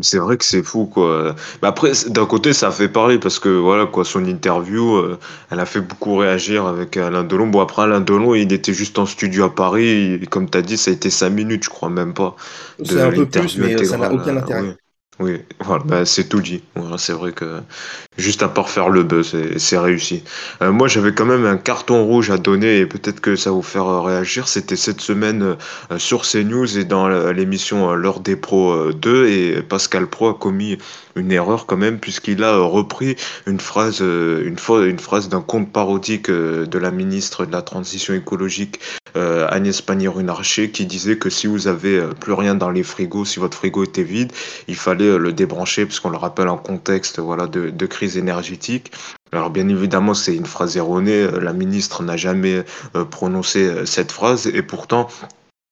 c'est 0.03 0.19
vrai 0.19 0.37
que 0.37 0.45
c'est 0.45 0.63
fou, 0.63 0.87
quoi. 0.87 1.35
Mais 1.63 1.69
après, 1.69 1.93
d'un 2.09 2.27
côté, 2.27 2.53
ça 2.53 2.71
fait 2.71 2.89
parler 2.89 3.19
parce 3.19 3.39
que, 3.39 3.49
voilà, 3.49 3.87
quoi, 3.87 4.05
son 4.05 4.25
interview, 4.25 4.97
euh, 4.97 5.19
elle 5.51 5.61
a 5.61 5.67
fait 5.67 5.81
beaucoup 5.81 6.17
réagir 6.17 6.67
avec 6.67 6.97
Alain 6.97 7.25
Delon. 7.25 7.49
Bon, 7.49 7.61
après, 7.61 7.83
Alain 7.83 8.01
Delon, 8.01 8.35
il 8.35 8.53
était 8.53 8.73
juste 8.73 8.99
en 8.99 9.07
studio 9.07 9.45
à 9.45 9.55
Paris. 9.55 10.15
Et, 10.15 10.27
comme 10.27 10.49
tu 10.49 10.59
as 10.59 10.63
dit, 10.63 10.77
ça 10.77 10.91
a 10.91 10.95
été 10.95 11.11
5 11.11 11.31
minutes, 11.31 11.65
je 11.65 11.71
crois, 11.71 11.91
même 11.91 12.15
pas. 12.15 12.37
C'est 12.83 13.01
un 13.01 13.13
peu 13.13 13.27
plus, 13.27 13.59
mais 13.59 13.85
ça 13.85 13.99
n'a 13.99 14.13
aucun 14.13 14.37
intérêt. 14.37 14.77
Oui, 15.21 15.41
voilà, 15.61 15.85
bah, 15.85 16.05
c'est 16.05 16.29
tout 16.29 16.41
dit. 16.41 16.61
c'est 16.99 17.13
vrai 17.13 17.31
que 17.31 17.61
juste 18.19 18.43
à 18.43 18.49
part 18.49 18.69
faire 18.69 18.89
le 18.89 19.05
buzz, 19.05 19.37
c'est 19.59 19.79
réussi. 19.79 20.25
Euh, 20.61 20.73
moi, 20.73 20.89
j'avais 20.89 21.15
quand 21.15 21.25
même 21.25 21.47
un 21.47 21.57
carton 21.57 22.05
rouge 22.05 22.31
à 22.31 22.37
donner 22.37 22.79
et 22.79 22.87
peut-être 22.87 23.21
que 23.21 23.37
ça 23.37 23.51
va 23.51 23.57
vous 23.57 23.63
faire 23.63 23.87
euh, 23.87 24.01
réagir. 24.01 24.49
C'était 24.49 24.75
cette 24.75 25.01
semaine 25.01 25.57
euh, 25.93 25.99
sur 25.99 26.23
CNews 26.23 26.79
et 26.79 26.85
dans 26.85 27.09
l'émission 27.31 27.95
L'heure 27.95 28.19
des 28.19 28.35
pros 28.35 28.93
2 28.93 29.29
et 29.29 29.63
Pascal 29.63 30.09
Pro 30.09 30.31
a 30.31 30.35
commis 30.35 30.79
une 31.17 31.33
erreur 31.33 31.67
quand 31.67 31.77
même, 31.77 31.99
puisqu'il 31.99 32.43
a 32.43 32.59
repris 32.59 33.17
une 33.47 33.61
phrase, 33.61 34.01
une, 34.01 34.57
une 34.69 34.99
phrase 34.99 35.29
d'un 35.29 35.41
conte 35.41 35.73
parodique 35.73 36.31
de 36.31 36.79
la 36.79 36.91
ministre 36.91 37.47
de 37.47 37.53
la 37.53 37.63
Transition 37.63 38.15
écologique, 38.15 38.81
Agnès 39.15 39.81
Pannier-Runacher, 39.81 40.71
qui 40.71 40.87
disait 40.87 41.19
que 41.19 41.31
si 41.31 41.47
vous 41.47 41.69
avez 41.69 42.03
plus 42.19 42.33
rien 42.33 42.55
dans 42.55 42.71
les 42.71 42.83
frigos, 42.83 43.25
si 43.25 43.39
votre 43.39 43.57
frigo 43.57 43.85
était 43.85 44.03
vide, 44.03 44.33
il 44.69 44.77
fallait 44.77 45.19
le 45.19 45.33
débrancher, 45.33 45.87
puisqu'on 45.87 46.11
le 46.11 46.17
rappelle 46.17 46.49
en 46.49 46.59
contexte 46.59 47.21
voilà, 47.21 47.47
de, 47.47 47.71
de 47.71 47.87
crise 47.87 48.19
énergétique. 48.19 48.91
Alors 49.33 49.51
bien 49.51 49.69
évidemment, 49.69 50.15
c'est 50.15 50.35
une 50.35 50.47
phrase 50.47 50.77
erronée. 50.77 51.27
La 51.41 51.53
ministre 51.53 52.03
n'a 52.03 52.17
jamais 52.17 52.65
prononcé 53.11 53.85
cette 53.85 54.13
phrase 54.13 54.47
et 54.47 54.63
pourtant, 54.63 55.09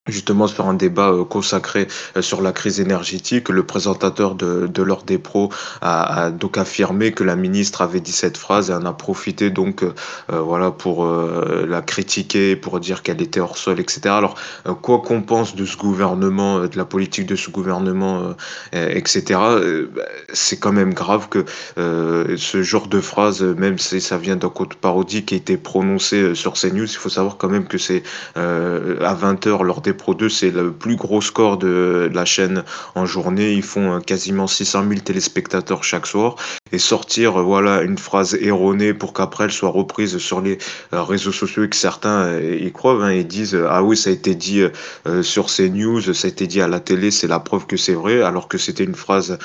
justement 0.08 0.48
sur 0.48 0.66
un 0.66 0.74
débat 0.74 1.10
euh, 1.12 1.24
consacré 1.24 1.86
euh, 2.16 2.22
sur 2.22 2.42
la 2.42 2.52
crise 2.52 2.80
énergétique. 2.80 3.48
Le 3.48 3.62
présentateur 3.62 4.34
de, 4.34 4.66
de 4.66 4.82
l'Ordre 4.82 5.04
des 5.04 5.18
pros 5.18 5.50
a, 5.80 6.30
donc 6.30 6.58
affirmé 6.58 7.12
que 7.12 7.22
la 7.22 7.36
ministre 7.36 7.82
avait 7.82 8.00
dit 8.00 8.12
cette 8.12 8.36
phrase 8.36 8.70
et 8.70 8.74
en 8.74 8.84
a 8.84 8.92
profité 8.92 9.50
donc 9.50 9.84
euh, 9.84 9.92
voilà 10.28 10.70
pour 10.70 11.06
la 11.06 11.82
critiquer, 11.82 12.56
pour 12.56 12.80
dire 12.80 13.02
qu'elle 13.02 13.22
était 13.22 13.40
hors 13.40 13.56
sol, 13.56 13.80
etc. 13.80 14.00
Alors 14.06 14.36
quoi 14.82 15.00
qu'on 15.00 15.22
pense 15.22 15.54
de 15.54 15.64
ce 15.64 15.76
gouvernement, 15.76 16.60
de 16.60 16.76
la 16.76 16.84
politique 16.84 17.26
de 17.26 17.36
ce 17.36 17.50
gouvernement, 17.50 18.34
etc. 18.72 19.40
Bah, 19.94 20.02
c'est 20.32 20.58
quand 20.58 20.72
même 20.72 20.94
grave 20.94 21.28
que 21.28 21.44
ce 21.76 22.62
genre 22.62 22.88
de 22.88 23.00
phrase, 23.00 23.42
même 23.42 23.78
si 23.78 24.00
ça 24.00 24.18
vient 24.18 24.36
d'un 24.36 24.48
compte 24.48 24.74
parodie 24.74 25.24
qui 25.24 25.34
a 25.34 25.36
été 25.36 25.56
prononcé 25.56 26.34
sur 26.34 26.54
CNews, 26.54 26.84
il 26.84 26.96
faut 26.96 27.08
savoir 27.08 27.36
quand 27.36 27.48
même 27.48 27.66
que 27.66 27.78
c'est 27.78 28.02
à 28.34 29.14
20h 29.14 29.62
lors 29.62 29.80
des 29.80 29.91
Pro 29.92 30.14
2, 30.14 30.28
c'est 30.28 30.50
le 30.50 30.72
plus 30.72 30.96
gros 30.96 31.20
score 31.20 31.58
de 31.58 32.10
la 32.12 32.24
chaîne 32.24 32.64
en 32.94 33.06
journée. 33.06 33.52
Ils 33.52 33.62
font 33.62 33.96
euh, 33.96 34.00
quasiment 34.00 34.46
600 34.46 34.84
000 34.88 35.00
téléspectateurs 35.00 35.84
chaque 35.84 36.06
soir. 36.06 36.36
Et 36.72 36.78
sortir 36.78 37.38
euh, 37.38 37.42
voilà 37.42 37.82
une 37.82 37.98
phrase 37.98 38.34
erronée 38.40 38.94
pour 38.94 39.12
qu'après 39.12 39.44
elle 39.44 39.52
soit 39.52 39.70
reprise 39.70 40.18
sur 40.18 40.40
les 40.40 40.58
euh, 40.92 41.02
réseaux 41.02 41.32
sociaux 41.32 41.64
et 41.64 41.68
que 41.68 41.76
certains 41.76 42.40
y 42.40 42.70
croient 42.72 43.04
hein, 43.04 43.10
et 43.10 43.24
disent 43.24 43.58
ah 43.68 43.82
oui 43.82 43.96
ça 43.96 44.10
a 44.10 44.12
été 44.12 44.34
dit 44.34 44.62
sur 45.22 45.46
CNews, 45.46 46.00
ça 46.00 46.26
a 46.26 46.30
été 46.30 46.46
dit 46.46 46.60
à 46.60 46.68
la 46.68 46.80
télé, 46.80 47.10
c'est 47.10 47.26
la 47.26 47.40
preuve 47.40 47.66
que 47.66 47.76
c'est 47.76 47.94
vrai, 47.94 48.22
alors 48.22 48.48
que 48.48 48.58
c'était 48.58 48.84
une 48.84 48.94
phrase 48.94 49.38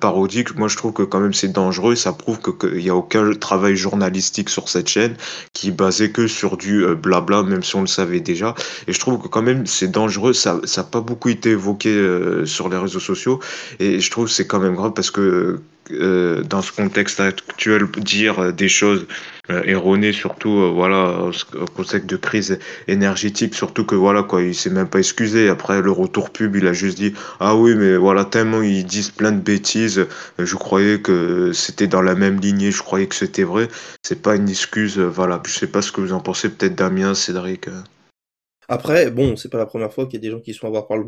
parodique. 0.00 0.56
Moi 0.56 0.68
je 0.68 0.76
trouve 0.76 0.92
que 0.92 1.02
quand 1.02 1.20
même 1.20 1.34
c'est 1.34 1.52
dangereux. 1.52 1.94
Ça 1.94 2.12
prouve 2.12 2.40
qu'il 2.40 2.78
n'y 2.78 2.90
a 2.90 2.96
aucun 2.96 3.32
travail 3.32 3.76
journalistique 3.76 4.48
sur 4.48 4.68
cette 4.68 4.88
chaîne 4.88 5.16
qui 5.52 5.68
est 5.68 5.72
basé 5.72 6.10
que 6.10 6.26
sur 6.26 6.56
du 6.56 6.84
blabla, 6.94 7.42
même 7.42 7.62
si 7.62 7.76
on 7.76 7.82
le 7.82 7.86
savait 7.86 8.20
déjà. 8.20 8.54
Et 8.86 8.92
je 8.92 9.00
trouve 9.00 9.20
que 9.20 9.28
quand 9.28 9.42
même 9.42 9.66
c'est 9.66 9.90
dangereux. 9.94 10.34
Ça 10.34 10.60
n'a 10.76 10.82
pas 10.82 11.00
beaucoup 11.00 11.30
été 11.30 11.50
évoqué 11.50 11.90
euh, 11.90 12.44
sur 12.44 12.68
les 12.68 12.76
réseaux 12.76 13.00
sociaux. 13.00 13.40
Et 13.78 14.00
je 14.00 14.10
trouve 14.10 14.26
que 14.26 14.32
c'est 14.32 14.46
quand 14.46 14.60
même 14.60 14.74
grave 14.74 14.92
parce 14.94 15.10
que 15.10 15.60
euh, 15.90 16.42
dans 16.42 16.62
ce 16.62 16.72
contexte 16.72 17.20
actuel, 17.20 17.86
dire 17.98 18.52
des 18.52 18.68
choses 18.68 19.06
euh, 19.50 19.62
erronées, 19.64 20.12
surtout 20.12 20.72
voilà, 20.74 21.30
au 21.60 21.66
contexte 21.66 22.08
de 22.08 22.16
crise 22.16 22.58
énergétique, 22.88 23.54
surtout 23.54 23.84
que 23.84 23.94
voilà 23.94 24.22
quoi, 24.22 24.42
il 24.42 24.54
s'est 24.54 24.70
même 24.70 24.88
pas 24.88 24.98
excusé. 24.98 25.48
Après 25.48 25.82
le 25.82 25.90
retour 25.90 26.30
pub, 26.30 26.56
il 26.56 26.66
a 26.66 26.72
juste 26.72 26.96
dit 26.96 27.12
ah 27.40 27.54
oui 27.54 27.74
mais 27.74 27.96
voilà 27.96 28.24
tellement 28.24 28.62
ils 28.62 28.84
disent 28.84 29.10
plein 29.10 29.32
de 29.32 29.40
bêtises, 29.40 30.06
je 30.38 30.56
croyais 30.56 31.00
que 31.00 31.52
c'était 31.52 31.86
dans 31.86 32.02
la 32.02 32.14
même 32.14 32.40
lignée, 32.40 32.70
je 32.70 32.82
croyais 32.82 33.06
que 33.06 33.14
c'était 33.14 33.44
vrai. 33.44 33.68
C'est 34.02 34.22
pas 34.22 34.36
une 34.36 34.48
excuse, 34.48 34.98
voilà. 34.98 35.42
Je 35.46 35.52
sais 35.52 35.66
pas 35.66 35.82
ce 35.82 35.92
que 35.92 36.00
vous 36.00 36.12
en 36.12 36.20
pensez, 36.20 36.48
peut-être 36.48 36.74
Damien, 36.74 37.14
Cédric. 37.14 37.68
Après, 38.68 39.10
bon, 39.10 39.36
c'est 39.36 39.50
pas 39.50 39.58
la 39.58 39.66
première 39.66 39.92
fois 39.92 40.06
qu'il 40.06 40.14
y 40.14 40.16
a 40.16 40.20
des 40.20 40.30
gens 40.30 40.40
qui 40.40 40.54
sont 40.54 40.66
à 40.66 40.70
voir 40.70 40.86
par 40.86 40.96
le 40.96 41.04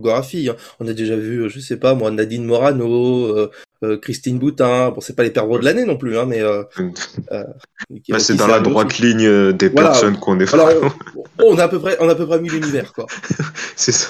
Hein. 0.48 0.56
On 0.80 0.86
a 0.88 0.92
déjà 0.92 1.16
vu, 1.16 1.48
je 1.48 1.60
sais 1.60 1.78
pas, 1.78 1.94
moi, 1.94 2.10
Nadine 2.10 2.44
Morano, 2.44 3.26
euh, 3.26 3.50
euh, 3.82 3.98
Christine 3.98 4.38
Boutin. 4.38 4.90
Bon, 4.90 5.00
c'est 5.00 5.14
pas 5.14 5.22
les 5.22 5.30
perdants 5.30 5.58
de 5.58 5.64
l'année 5.64 5.84
non 5.84 5.96
plus, 5.96 6.16
hein, 6.18 6.24
mais 6.26 6.40
euh, 6.40 6.62
euh 7.32 7.44
bah, 8.08 8.18
c'est 8.18 8.34
dans 8.34 8.46
la 8.46 8.60
droite 8.60 8.98
ligne 8.98 9.52
des 9.52 9.68
personnes 9.68 10.16
qu'on 10.18 10.40
est. 10.40 10.52
On, 11.38 11.58
a 11.58 11.64
à 11.64 11.68
peu 11.68 11.78
près, 11.78 11.96
on 12.00 12.08
a 12.08 12.12
à 12.12 12.14
peu 12.14 12.26
près 12.26 12.40
mis 12.40 12.48
l'univers, 12.48 12.94
quoi. 12.94 13.06
c'est 13.76 13.92
ça, 13.92 14.08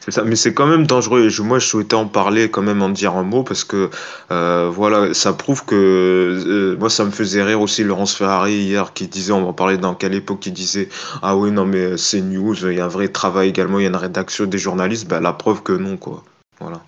c'est 0.00 0.10
ça. 0.10 0.24
Mais 0.24 0.34
c'est 0.34 0.52
quand 0.52 0.66
même 0.66 0.86
dangereux. 0.86 1.28
Je, 1.28 1.42
moi, 1.42 1.60
je 1.60 1.66
souhaitais 1.66 1.94
en 1.94 2.06
parler, 2.06 2.50
quand 2.50 2.62
même, 2.62 2.82
en 2.82 2.88
dire 2.88 3.14
un 3.14 3.22
mot, 3.22 3.44
parce 3.44 3.62
que 3.62 3.90
voilà, 4.28 5.14
ça 5.14 5.32
prouve 5.32 5.64
que 5.64 6.76
moi, 6.80 6.90
ça 6.90 7.04
me 7.04 7.12
faisait 7.12 7.42
rire 7.42 7.60
aussi 7.60 7.84
Laurence 7.84 8.16
Ferrari 8.16 8.54
hier, 8.54 8.92
qui 8.92 9.06
disait, 9.06 9.32
on 9.32 9.46
va 9.46 9.52
parler 9.52 9.78
dans 9.78 9.94
quelle 9.94 10.14
époque, 10.14 10.40
qui 10.40 10.50
disait, 10.50 10.88
ah 11.22 11.36
oui, 11.36 11.52
non, 11.52 11.64
mais 11.64 11.96
c'est 11.96 12.20
news, 12.20 12.56
il 12.66 12.76
y 12.76 12.80
a 12.80 12.86
un 12.86 12.88
vrai 12.88 13.08
travail 13.08 13.50
également, 13.50 13.78
il 13.78 13.82
y 13.82 13.86
a 13.86 13.90
une 13.90 13.96
rédaction 13.96 14.46
des 14.46 14.58
journalistes. 14.58 15.06
Bah, 15.06 15.20
la 15.20 15.32
preuve 15.32 15.62
que 15.62 15.72
non, 15.72 15.96
quoi. 15.96 16.24
Voilà. 16.60 16.80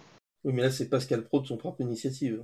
Oui, 0.47 0.53
mais 0.55 0.63
là, 0.63 0.71
c'est 0.71 0.89
Pascal 0.89 1.25
Pro 1.25 1.41
de 1.41 1.47
son 1.47 1.57
propre 1.57 1.81
initiative. 1.81 2.41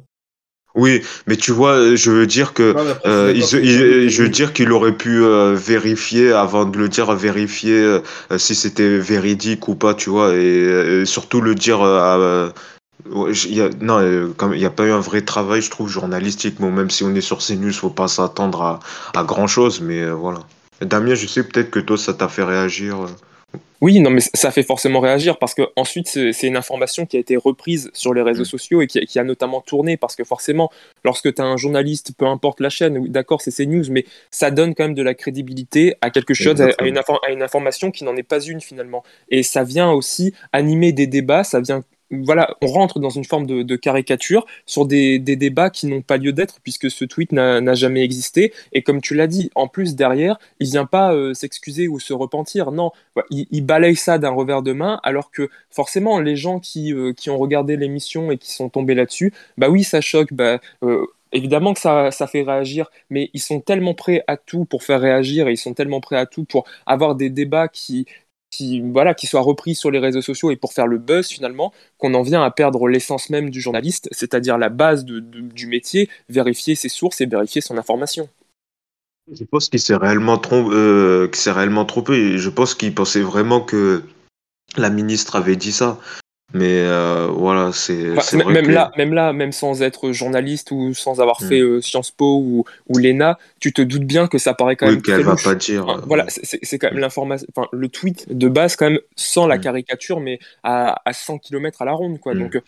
Oui, 0.75 1.03
mais 1.27 1.37
tu 1.37 1.53
vois, 1.53 1.95
je 1.95 2.11
veux 2.11 2.27
dire 2.27 2.53
que 2.53 2.75
euh, 3.07 3.35
je 3.35 4.23
veux 4.23 4.29
dire 4.29 4.53
qu'il 4.53 4.73
aurait 4.73 4.97
pu 4.97 5.23
euh, 5.23 5.55
vérifier 5.55 6.33
avant 6.33 6.65
de 6.65 6.79
le 6.79 6.89
dire, 6.89 7.13
vérifier 7.15 7.75
euh, 7.75 8.01
si 8.39 8.55
c'était 8.55 8.99
véridique 8.99 9.69
ou 9.69 9.75
pas, 9.77 9.95
tu 9.95 10.11
vois, 10.11 10.35
et, 10.35 11.05
surtout 11.05 11.43
le 11.43 11.55
dire. 11.55 11.81
il 13.05 13.55
y 13.55 13.61
a, 13.61 13.69
non, 13.81 14.33
comme 14.37 14.55
il 14.55 14.59
n'y 14.59 14.65
a 14.65 14.71
pas 14.71 14.87
eu 14.87 14.91
un 14.91 15.01
vrai 15.01 15.21
travail, 15.21 15.61
je 15.61 15.71
trouve, 15.71 15.89
journalistique. 15.89 16.57
Bon, 16.59 16.73
même 16.73 16.91
si 16.91 17.05
on 17.05 17.15
est 17.15 17.21
sur 17.21 17.39
CNews, 17.39 17.73
faut 17.73 17.91
pas 17.91 18.09
s'attendre 18.09 18.63
à, 18.63 18.81
à 19.15 19.23
grand 19.23 19.47
chose, 19.47 19.81
mais 19.81 20.11
voilà. 20.11 20.41
Damien, 20.81 21.15
je 21.15 21.29
sais 21.29 21.45
peut-être 21.45 21.71
que 21.71 21.81
toi, 21.81 21.99
ça 21.99 22.15
t'a 22.15 22.29
fait 22.29 22.45
réagir. 22.45 23.07
Oui, 23.83 23.99
non, 23.99 24.11
mais 24.11 24.21
ça 24.21 24.53
fait 24.53 24.63
forcément 24.63 25.01
réagir 25.01 25.39
parce 25.39 25.55
que 25.55 25.63
ensuite 25.75 26.07
c'est 26.07 26.47
une 26.47 26.57
information 26.57 27.05
qui 27.05 27.17
a 27.17 27.21
été 27.21 27.37
reprise 27.37 27.91
sur 27.95 28.15
les 28.15 28.23
réseaux 28.23 28.43
mm. 28.43 28.47
sociaux 28.47 28.81
et 28.81 28.87
qui, 28.87 29.19
a 29.19 29.25
notamment 29.25 29.61
tourné 29.61 29.97
parce 29.97 30.15
que 30.15 30.23
forcément, 30.23 30.71
lorsque 31.05 31.35
tu 31.35 31.43
as 31.43 31.45
un 31.45 31.57
journaliste, 31.57 32.13
peu 32.17 32.27
importe 32.27 32.61
la 32.61 32.71
chaîne, 32.71 33.09
d'accord, 33.09 33.43
c'est 33.43 33.51
CNews, 33.51 33.91
mais 33.91 34.07
ça 34.31 34.53
donne 34.53 34.77
quand 34.77 34.85
même 34.85 34.95
de 34.95 35.03
la 35.03 35.15
crédibilité 35.15 35.97
à 36.01 36.11
quelque 36.11 36.33
chose, 36.33 36.61
à 36.63 36.67
une, 36.85 36.97
à 36.97 37.31
une, 37.31 37.43
information 37.43 37.91
qui 37.91 38.05
n'en 38.05 38.15
est 38.17 38.23
pas 38.23 38.41
une 38.41 38.61
finalement. 38.61 39.03
Et 39.29 39.43
ça 39.43 39.65
vient 39.65 39.91
aussi 39.91 40.33
animer 40.53 40.93
des 40.93 41.09
débats, 41.09 41.43
ça 41.43 41.61
vient 41.61 41.83
voilà, 42.13 42.57
on 42.61 42.67
rentre 42.67 43.01
dans 43.01 43.11
une 43.11 43.25
forme 43.25 43.47
de, 43.47 43.77
caricature 43.77 44.47
sur 44.67 44.87
des, 44.87 45.19
débats 45.19 45.71
qui 45.71 45.87
n'ont 45.87 46.03
pas 46.03 46.19
lieu 46.19 46.33
d'être 46.33 46.61
puisque 46.63 46.91
ce 46.91 47.05
tweet 47.05 47.33
n'a 47.33 47.75
jamais 47.75 48.03
existé. 48.03 48.53
Et 48.73 48.83
comme 48.83 49.01
tu 49.01 49.15
l'as 49.15 49.27
dit, 49.27 49.51
en 49.55 49.67
plus 49.67 49.97
derrière, 49.97 50.39
il 50.61 50.69
vient 50.69 50.87
pas 50.87 51.15
euh, 51.15 51.35
s'excuser 51.35 51.89
ou 51.89 51.99
se 51.99 52.13
repentir. 52.13 52.71
Non, 52.71 52.93
il, 53.31 53.65
balaye 53.65 53.97
ça 53.97 54.19
d'un 54.19 54.31
revers 54.31 54.63
de 54.63 54.73
main, 54.73 55.01
alors 55.03 55.31
que 55.31 55.49
forcément 55.71 56.21
les 56.21 56.37
gens 56.37 56.61
qui, 56.61 56.93
euh, 56.93 57.15
ont 57.29 57.39
regardé 57.39 57.77
l'émission 57.77 58.31
et 58.31 58.39
qui 58.39 58.53
sont 58.53 58.69
tombés 58.69 58.95
là-dessus, 58.95 59.33
bah 59.57 59.69
oui, 59.71 59.83
ça 59.85 60.01
choque. 60.01 60.33
Bah, 60.33 60.61
euh, 60.83 61.07
évidemment 61.33 61.73
que 61.75 61.81
ça, 61.81 62.11
fait 62.27 62.43
réagir, 62.43 62.91
mais 63.11 63.31
ils 63.33 63.41
sont 63.41 63.61
tellement 63.61 63.95
prêts 63.95 64.23
à 64.27 64.37
tout 64.37 64.65
pour 64.65 64.83
faire 64.83 65.01
réagir 65.01 65.49
et 65.49 65.53
ils 65.53 65.57
sont 65.57 65.75
tellement 65.75 66.01
prêts 66.01 66.17
à 66.17 66.27
tout 66.27 66.45
pour 66.45 66.65
avoir 66.87 67.15
des 67.15 67.31
débats 67.31 67.69
qui, 67.69 68.07
qui, 68.53 68.81
voilà, 68.81 69.15
qui 69.15 69.27
soit 69.27 69.41
repris 69.41 69.75
sur 69.75 69.91
les 69.91 69.99
réseaux 69.99 70.23
sociaux 70.23 70.53
et 70.53 70.57
pour 70.57 70.73
faire 70.73 70.87
le 70.87 70.99
buzz 70.99 71.27
finalement, 71.27 71.73
qu'on 71.99 72.15
en 72.15 72.23
vient 72.23 72.45
à 72.45 72.51
perdre 72.53 72.87
l'essence 72.87 73.31
même 73.31 73.51
du 73.51 73.61
journaliste, 73.61 74.09
c'est-à-dire 74.13 74.59
la 74.59 74.69
base 74.69 75.05
du 75.05 75.67
métier, 75.67 76.09
vérifier 76.29 76.77
ses 76.77 76.89
sources 76.89 77.21
et 77.21 77.27
vérifier 77.27 77.61
son 77.61 77.79
information. 77.79 78.29
Je 79.33 79.45
pense 79.45 79.69
qu'il 79.69 79.81
s'est 79.81 79.97
réellement, 79.97 80.41
euh, 80.53 81.29
réellement 81.47 81.85
trompé. 81.85 82.39
Je 82.39 82.51
pense 82.51 82.75
qu'il 82.75 82.95
pensait 82.95 83.21
vraiment 83.21 83.61
que 83.61 84.03
la 84.77 84.91
ministre 84.91 85.37
avait 85.37 85.57
dit 85.57 85.73
ça. 85.73 85.99
Mais 86.55 86.81
euh, 86.81 87.29
voilà, 87.29 87.73
c'est. 87.73 88.15
même, 88.35 88.71
là, 88.71 88.91
même 88.97 89.15
là, 89.15 89.33
même 89.33 89.53
sans 89.53 89.83
être 89.83 90.13
journaliste 90.13 90.71
ou 90.71 90.93
sans 90.95 91.21
avoir 91.21 91.43
hmm. 91.43 91.49
fait 91.49 91.61
euh, 91.61 91.81
Sciences 91.81 92.11
Po 92.11 92.39
ou, 92.39 92.65
ou 92.89 92.99
l'ENA, 92.99 93.39
tu 93.61 93.73
te 93.73 93.81
doutes 93.83 94.05
bien 94.05 94.29
que 94.29 94.39
ça 94.39 94.55
paraît 94.55 94.77
quand 94.77 94.87
même. 94.87 95.03
Qu'elle 95.03 95.23
va 95.23 95.37
pas 95.37 95.55
dire. 95.55 96.03
voilà, 96.07 96.27
c'est 96.29 96.79
quand 96.79 96.91
même 96.91 97.01
l'information. 97.01 97.47
Enfin, 97.55 97.69
le 97.73 97.89
tweet 97.89 98.27
de 98.37 98.49
base, 98.49 98.77
quand 98.77 98.91
même, 98.91 99.01
sans 99.17 99.47
la 99.47 99.59
hmm. 99.59 99.63
caricature, 99.63 100.21
mais 100.21 100.39
à, 100.63 101.01
à 101.05 101.13
100 101.13 101.39
km 101.39 101.83
à 101.83 101.85
la 101.85 101.93
ronde, 101.93 102.21
quoi. 102.21 102.35
Hmm. 102.35 102.41
Donc, 102.41 102.63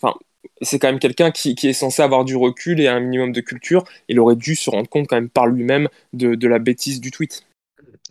enfin, 0.00 0.14
c'est 0.60 0.78
quand 0.78 0.88
même 0.88 0.98
quelqu'un 0.98 1.30
qui, 1.30 1.54
qui, 1.54 1.68
est 1.68 1.72
censé 1.72 2.02
avoir 2.02 2.24
du 2.24 2.36
recul 2.36 2.80
et 2.80 2.88
un 2.88 3.00
minimum 3.00 3.32
de 3.32 3.40
culture. 3.40 3.84
Il 4.08 4.20
aurait 4.20 4.36
dû 4.36 4.56
se 4.56 4.70
rendre 4.70 4.88
compte 4.88 5.06
quand 5.06 5.16
même 5.16 5.30
par 5.30 5.46
lui-même 5.46 5.88
de, 6.12 6.34
de 6.34 6.48
la 6.48 6.58
bêtise 6.58 7.00
du 7.00 7.10
tweet. 7.10 7.44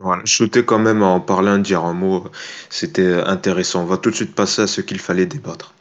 Voilà, 0.01 0.23
je 0.25 0.33
souhaitais 0.33 0.65
quand 0.65 0.79
même 0.79 1.03
en 1.03 1.19
parler, 1.19 1.51
en 1.51 1.59
dire 1.59 1.83
un 1.83 1.93
mot. 1.93 2.25
C'était 2.69 3.13
intéressant. 3.13 3.83
On 3.83 3.85
va 3.85 3.97
tout 3.97 4.09
de 4.09 4.15
suite 4.15 4.33
passer 4.33 4.63
à 4.63 4.67
ce 4.67 4.81
qu'il 4.81 4.99
fallait 4.99 5.27
débattre 5.27 5.75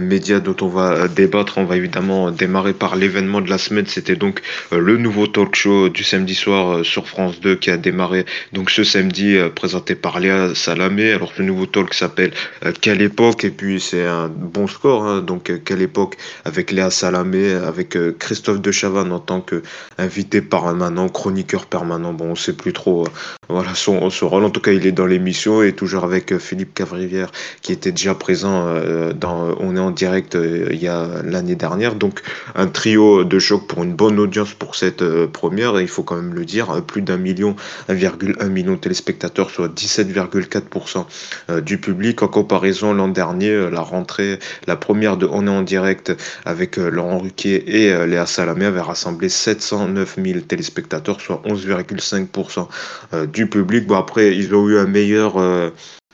média 0.00 0.40
dont 0.40 0.56
on 0.60 0.68
va 0.68 0.92
euh, 0.92 1.08
débattre. 1.08 1.58
On 1.58 1.64
va 1.64 1.76
évidemment 1.76 2.30
démarrer 2.30 2.72
par 2.72 2.96
l'événement 2.96 3.40
de 3.40 3.50
la 3.50 3.58
semaine. 3.58 3.86
C'était 3.86 4.16
donc 4.16 4.42
euh, 4.72 4.78
le 4.78 4.96
nouveau 4.96 5.26
talk 5.26 5.54
show 5.54 5.88
du 5.88 6.04
samedi 6.04 6.34
soir 6.34 6.84
sur 6.84 7.08
France 7.08 7.40
2 7.40 7.56
qui 7.56 7.70
a 7.70 7.76
démarré 7.76 8.26
donc 8.52 8.70
ce 8.70 8.84
samedi 8.84 9.36
présenté 9.54 9.94
par 9.94 10.20
Léa 10.20 10.54
Salamé. 10.54 11.12
Alors 11.12 11.32
ce 11.36 11.42
nouveau 11.42 11.66
talk 11.66 11.94
s'appelle 11.94 12.32
Quelle 12.80 13.02
époque? 13.02 13.44
Et 13.44 13.50
puis 13.50 13.80
c'est 13.80 14.06
un 14.06 14.28
bon 14.28 14.66
score. 14.66 15.04
Hein. 15.04 15.20
Donc 15.20 15.52
Quelle 15.64 15.82
époque? 15.82 16.16
Avec 16.44 16.70
Léa 16.70 16.90
Salamé, 16.90 17.52
avec 17.52 17.96
Christophe 18.18 18.60
de 18.60 18.70
Chavannes 18.70 19.12
en 19.12 19.20
tant 19.20 19.40
que 19.40 19.62
invité 19.98 20.42
permanent, 20.42 21.08
chroniqueur 21.08 21.66
permanent. 21.66 22.12
Bon, 22.12 22.30
on 22.30 22.34
sait 22.34 22.52
plus 22.52 22.72
trop 22.72 23.06
voilà 23.48 23.74
son, 23.74 24.10
son 24.10 24.28
rôle. 24.28 24.44
En 24.44 24.50
tout 24.50 24.60
cas, 24.60 24.72
il 24.72 24.86
est 24.86 24.92
dans 24.92 25.06
l'émission 25.06 25.62
et 25.62 25.72
toujours 25.72 26.04
avec 26.04 26.36
Philippe 26.38 26.74
Cavrivière 26.74 27.30
qui 27.62 27.72
était 27.72 27.92
déjà 27.92 28.14
présent 28.14 28.66
dans 29.14 29.23
On 29.24 29.76
est 29.76 29.80
en 29.80 29.90
direct 29.90 30.36
il 30.36 30.82
y 30.82 30.88
a 30.88 31.08
l'année 31.24 31.54
dernière. 31.54 31.94
Donc 31.94 32.22
un 32.54 32.66
trio 32.66 33.24
de 33.24 33.38
choc 33.38 33.66
pour 33.66 33.82
une 33.82 33.94
bonne 33.94 34.18
audience 34.18 34.54
pour 34.54 34.74
cette 34.76 35.04
première. 35.26 35.78
Et 35.78 35.82
il 35.82 35.88
faut 35.88 36.02
quand 36.02 36.16
même 36.16 36.34
le 36.34 36.44
dire, 36.44 36.82
plus 36.82 37.02
d'un 37.02 37.16
million, 37.16 37.56
1,1 37.88 38.48
million 38.48 38.72
de 38.72 38.78
téléspectateurs, 38.78 39.50
soit 39.50 39.68
17,4% 39.68 41.62
du 41.62 41.78
public. 41.78 42.22
En 42.22 42.28
comparaison 42.28 42.92
l'an 42.92 43.08
dernier, 43.08 43.70
la 43.70 43.80
rentrée, 43.80 44.38
la 44.66 44.76
première 44.76 45.16
de 45.16 45.26
On 45.30 45.46
est 45.46 45.50
en 45.50 45.62
direct 45.62 46.12
avec 46.44 46.76
Laurent 46.76 47.18
Ruquier 47.18 47.84
et 47.84 48.06
Léa 48.06 48.26
Salamé 48.26 48.66
avait 48.66 48.80
rassemblé 48.80 49.28
709 49.28 50.18
000 50.22 50.40
téléspectateurs, 50.40 51.20
soit 51.20 51.42
11,5% 51.46 53.26
du 53.26 53.46
public. 53.48 53.86
Bon 53.86 53.96
après, 53.96 54.36
ils 54.36 54.54
ont 54.54 54.68
eu 54.68 54.78
un 54.78 54.86
meilleur 54.86 55.34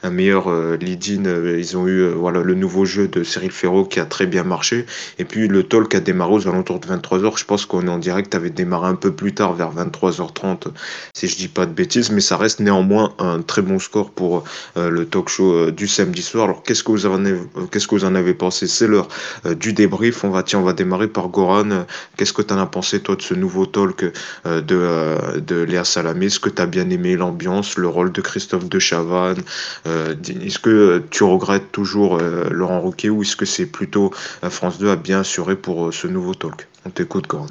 un 0.02 0.10
meilleur 0.10 0.50
euh, 0.50 0.76
lead-in. 0.76 1.26
Euh, 1.26 1.58
ils 1.58 1.76
ont 1.76 1.86
eu 1.86 2.00
euh, 2.00 2.12
voilà, 2.14 2.40
le 2.40 2.54
nouveau 2.54 2.84
jeu 2.84 3.08
de 3.08 3.22
Cyril 3.22 3.50
Ferro 3.50 3.84
qui 3.84 4.00
a 4.00 4.04
très 4.04 4.26
bien 4.26 4.44
marché. 4.44 4.86
Et 5.18 5.24
puis 5.24 5.48
le 5.48 5.62
talk 5.62 5.94
a 5.94 6.00
démarré 6.00 6.32
aux 6.32 6.48
alentours 6.48 6.80
de 6.80 6.86
23h. 6.86 7.38
Je 7.38 7.44
pense 7.44 7.66
qu'on 7.66 7.86
est 7.86 7.90
en 7.90 7.98
direct 7.98 8.34
avait 8.34 8.50
démarré 8.50 8.88
un 8.88 8.94
peu 8.94 9.12
plus 9.12 9.34
tard, 9.34 9.54
vers 9.54 9.72
23h30, 9.74 10.68
si 11.14 11.26
je 11.26 11.36
dis 11.36 11.48
pas 11.48 11.66
de 11.66 11.72
bêtises. 11.72 12.10
Mais 12.10 12.20
ça 12.20 12.36
reste 12.36 12.60
néanmoins 12.60 13.12
un 13.18 13.42
très 13.42 13.62
bon 13.62 13.78
score 13.78 14.10
pour 14.10 14.44
le 14.76 15.04
talk 15.04 15.28
show 15.28 15.70
du 15.70 15.88
samedi 15.88 16.22
soir. 16.22 16.44
Alors 16.44 16.62
qu'est-ce 16.62 16.84
que 16.84 16.92
vous 16.92 17.06
en 17.06 17.24
avez, 17.24 17.40
qu'est-ce 17.70 17.88
que 17.88 17.94
vous 17.94 18.04
en 18.04 18.14
avez 18.14 18.34
pensé? 18.34 18.66
C'est 18.66 18.86
l'heure 18.86 19.08
du 19.44 19.72
débrief. 19.72 20.24
On 20.24 20.30
va, 20.30 20.42
tiens, 20.42 20.60
on 20.60 20.62
va 20.62 20.72
démarrer 20.72 21.08
par 21.08 21.28
Goran. 21.28 21.84
Qu'est-ce 22.16 22.32
que 22.32 22.42
tu 22.42 22.54
en 22.54 22.58
as 22.58 22.66
pensé, 22.66 23.00
toi, 23.00 23.16
de 23.16 23.22
ce 23.22 23.34
nouveau 23.34 23.66
talk 23.66 24.04
de, 24.44 25.38
de 25.38 25.62
Léa 25.62 25.84
Salamé? 25.84 26.26
Est-ce 26.26 26.40
que 26.40 26.50
tu 26.50 26.62
as 26.62 26.66
bien 26.66 26.88
aimé 26.90 27.16
l'ambiance, 27.16 27.76
le 27.76 27.88
rôle 27.88 28.12
de 28.12 28.20
Christophe 28.20 28.68
de 28.68 28.78
Chavannes 28.78 29.42
euh, 29.90 30.14
est-ce 30.44 30.58
que 30.58 31.02
tu 31.10 31.24
regrettes 31.24 31.72
toujours 31.72 32.18
euh, 32.18 32.48
Laurent 32.50 32.80
Roquet 32.80 33.08
ou 33.08 33.22
est-ce 33.22 33.36
que 33.36 33.44
c'est 33.44 33.70
plutôt 33.70 34.12
euh, 34.44 34.50
France 34.50 34.78
2 34.78 34.88
a 34.90 34.96
bien 34.96 35.20
assuré 35.20 35.56
pour 35.56 35.92
ce 35.92 36.06
nouveau 36.06 36.34
talk? 36.34 36.68
On 36.86 36.90
t'écoute, 36.90 37.26
Coran. 37.26 37.46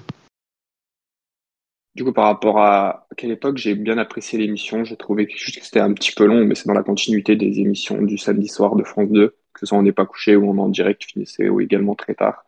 Du 1.96 2.06
coup, 2.06 2.14
par 2.14 2.26
rapport 2.26 2.60
à 2.60 3.08
quelle 3.18 3.32
époque, 3.32 3.58
j'ai 3.58 3.76
bien 3.76 3.98
apprécié 3.98 4.40
l'émission. 4.40 4.84
J'ai 4.86 4.96
trouvé 4.96 5.28
que 5.28 5.34
c'était 5.38 5.82
un 5.82 5.94
petit 5.94 6.14
peu 6.14 6.26
long, 6.26 6.46
mais 6.46 6.56
c'est 6.56 6.68
dans 6.68 6.74
la 6.74 6.84
continuité 6.84 7.36
des 7.36 7.60
émissions 7.60 8.02
du 8.02 8.18
samedi 8.18 8.48
soir 8.48 8.76
de 8.76 8.84
France 8.84 9.10
2, 9.10 9.30
que 9.30 9.60
ce 9.60 9.66
soit 9.66 9.78
on 9.78 9.84
n'est 9.84 9.92
pas 9.92 10.06
couché 10.06 10.36
ou 10.36 10.50
on 10.50 10.56
est 10.56 10.62
en 10.62 10.70
direct, 10.70 11.04
finissait 11.04 11.50
ou 11.50 11.60
également 11.60 11.96
très 11.96 12.16
tard. 12.16 12.46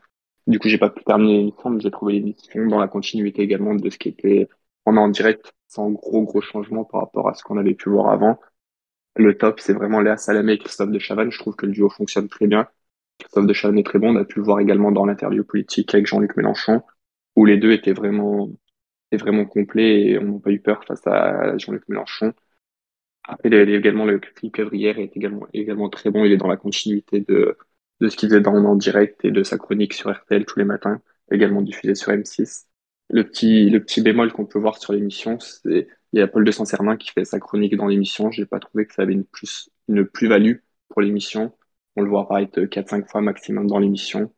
Du 0.48 0.58
coup, 0.60 0.70
j'ai 0.70 0.78
pas 0.78 0.90
pu 0.90 1.04
terminer 1.04 1.38
l'émission, 1.40 1.70
mais 1.70 1.82
j'ai 1.82 1.92
trouvé 1.92 2.14
l'émission 2.14 2.66
dans 2.68 2.80
la 2.80 2.88
continuité 2.88 3.42
également 3.42 3.76
de 3.76 3.90
ce 3.90 3.98
qui 3.98 4.10
était 4.10 4.48
on 4.86 4.98
en 4.98 5.10
direct, 5.10 5.52
sans 5.68 5.90
gros 5.90 6.24
gros 6.24 6.42
changements 6.42 6.86
par 6.86 7.02
rapport 7.02 7.30
à 7.30 7.34
ce 7.34 7.44
qu'on 7.44 7.58
avait 7.58 7.76
pu 7.76 7.90
voir 7.90 8.10
avant. 8.10 8.40
Le 9.16 9.38
top, 9.38 9.60
c'est 9.60 9.74
vraiment 9.74 10.00
Léa 10.02 10.18
Salamé 10.18 10.54
et 10.54 10.58
Christophe 10.58 10.92
de 10.92 11.00
Chavannes. 11.00 11.32
Je 11.32 11.40
trouve 11.40 11.56
que 11.56 11.66
le 11.66 11.72
duo 11.74 11.90
fonctionne 11.90 12.30
très 12.30 12.48
bien. 12.48 12.68
Christophe 13.20 13.46
de 13.48 13.54
Chavannes 13.54 13.80
est 13.80 13.86
très 13.86 14.00
bon. 14.00 14.16
On 14.16 14.20
a 14.20 14.26
pu 14.26 14.40
le 14.40 14.46
voir 14.46 14.60
également 14.60 14.92
dans 14.92 15.06
l'interview 15.06 15.44
politique 15.44 15.94
avec 15.94 16.08
Jean-Luc 16.08 16.36
Mélenchon, 16.38 16.82
où 17.36 17.46
les 17.46 17.58
deux 17.58 17.72
étaient 17.74 17.94
vraiment, 17.94 18.50
étaient 19.12 19.24
vraiment 19.24 19.46
complets 19.46 20.04
et 20.12 20.20
on 20.20 20.24
n'a 20.36 20.40
pas 20.40 20.52
eu 20.52 20.62
peur 20.62 20.84
face 20.86 21.06
à 21.08 21.58
Jean-Luc 21.58 21.88
Mélenchon. 21.90 22.34
Après, 23.24 23.50
il 23.50 23.56
y 23.56 23.58
a 23.58 23.78
également 23.78 24.06
le 24.06 24.20
Philippe 24.38 24.56
Cavrière 24.56 25.00
est 25.00 25.16
également, 25.18 25.48
également 25.54 25.90
très 25.90 26.12
bon. 26.12 26.26
Il 26.26 26.32
est 26.32 26.38
dans 26.38 26.48
la 26.48 26.58
continuité 26.58 27.22
de, 27.22 27.58
de 28.02 28.10
ce 28.10 28.18
qu'il 28.18 28.30
faisait 28.30 28.42
dans 28.42 28.56
en 28.56 28.76
direct 28.76 29.24
et 29.26 29.32
de 29.32 29.44
sa 29.44 29.58
chronique 29.58 29.94
sur 29.94 30.12
RTL 30.12 30.46
tous 30.46 30.60
les 30.60 30.66
matins, 30.66 31.02
également 31.32 31.62
diffusé 31.62 31.96
sur 31.96 32.12
M6. 32.12 32.68
Le 33.10 33.24
petit, 33.26 33.70
le 33.70 33.84
petit 33.84 34.02
bémol 34.02 34.32
qu'on 34.34 34.46
peut 34.46 34.60
voir 34.60 34.78
sur 34.80 34.94
l'émission, 34.94 35.40
c'est 35.40 35.88
il 36.14 36.20
y 36.20 36.22
a 36.22 36.28
Paul 36.28 36.44
de 36.44 36.52
Saint-Cernin 36.52 36.98
qui 36.98 37.12
fait 37.12 37.26
sa 37.26 37.40
chronique 37.40 37.76
dans 37.76 37.88
l'émission. 37.88 38.32
J'ai 38.32 38.46
pas 38.46 38.60
trouvé 38.60 38.86
que 38.86 38.94
ça 38.94 39.04
avait 39.04 39.14
une 39.14 39.24
plus 39.24 39.70
une 39.88 40.06
plus-value 40.06 40.58
pour 40.90 41.02
l'émission. 41.02 41.54
On 41.96 42.02
le 42.02 42.10
voit 42.10 42.22
apparaître 42.22 42.60
4-5 42.60 43.10
fois 43.10 43.22
maximum 43.22 43.68
dans 43.68 43.80
l'émission. 43.80 44.34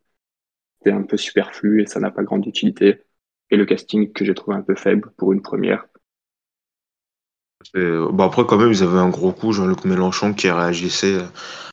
C'est 0.82 0.92
un 0.92 1.02
peu 1.02 1.16
superflu 1.16 1.82
et 1.82 1.86
ça 1.86 2.00
n'a 2.00 2.10
pas 2.10 2.22
grande 2.22 2.46
utilité. 2.46 3.02
Et 3.50 3.56
le 3.56 3.64
casting 3.64 4.12
que 4.12 4.24
j'ai 4.24 4.34
trouvé 4.34 4.56
un 4.56 4.62
peu 4.62 4.74
faible 4.74 5.12
pour 5.16 5.32
une 5.32 5.42
première. 5.42 5.86
Bon 7.74 8.24
après 8.24 8.44
quand 8.44 8.58
même 8.58 8.70
ils 8.70 8.82
avaient 8.82 8.98
un 8.98 9.08
gros 9.08 9.32
coup 9.32 9.52
Jean-Luc 9.52 9.84
Mélenchon 9.84 10.34
qui 10.34 10.50
réagissait 10.50 11.18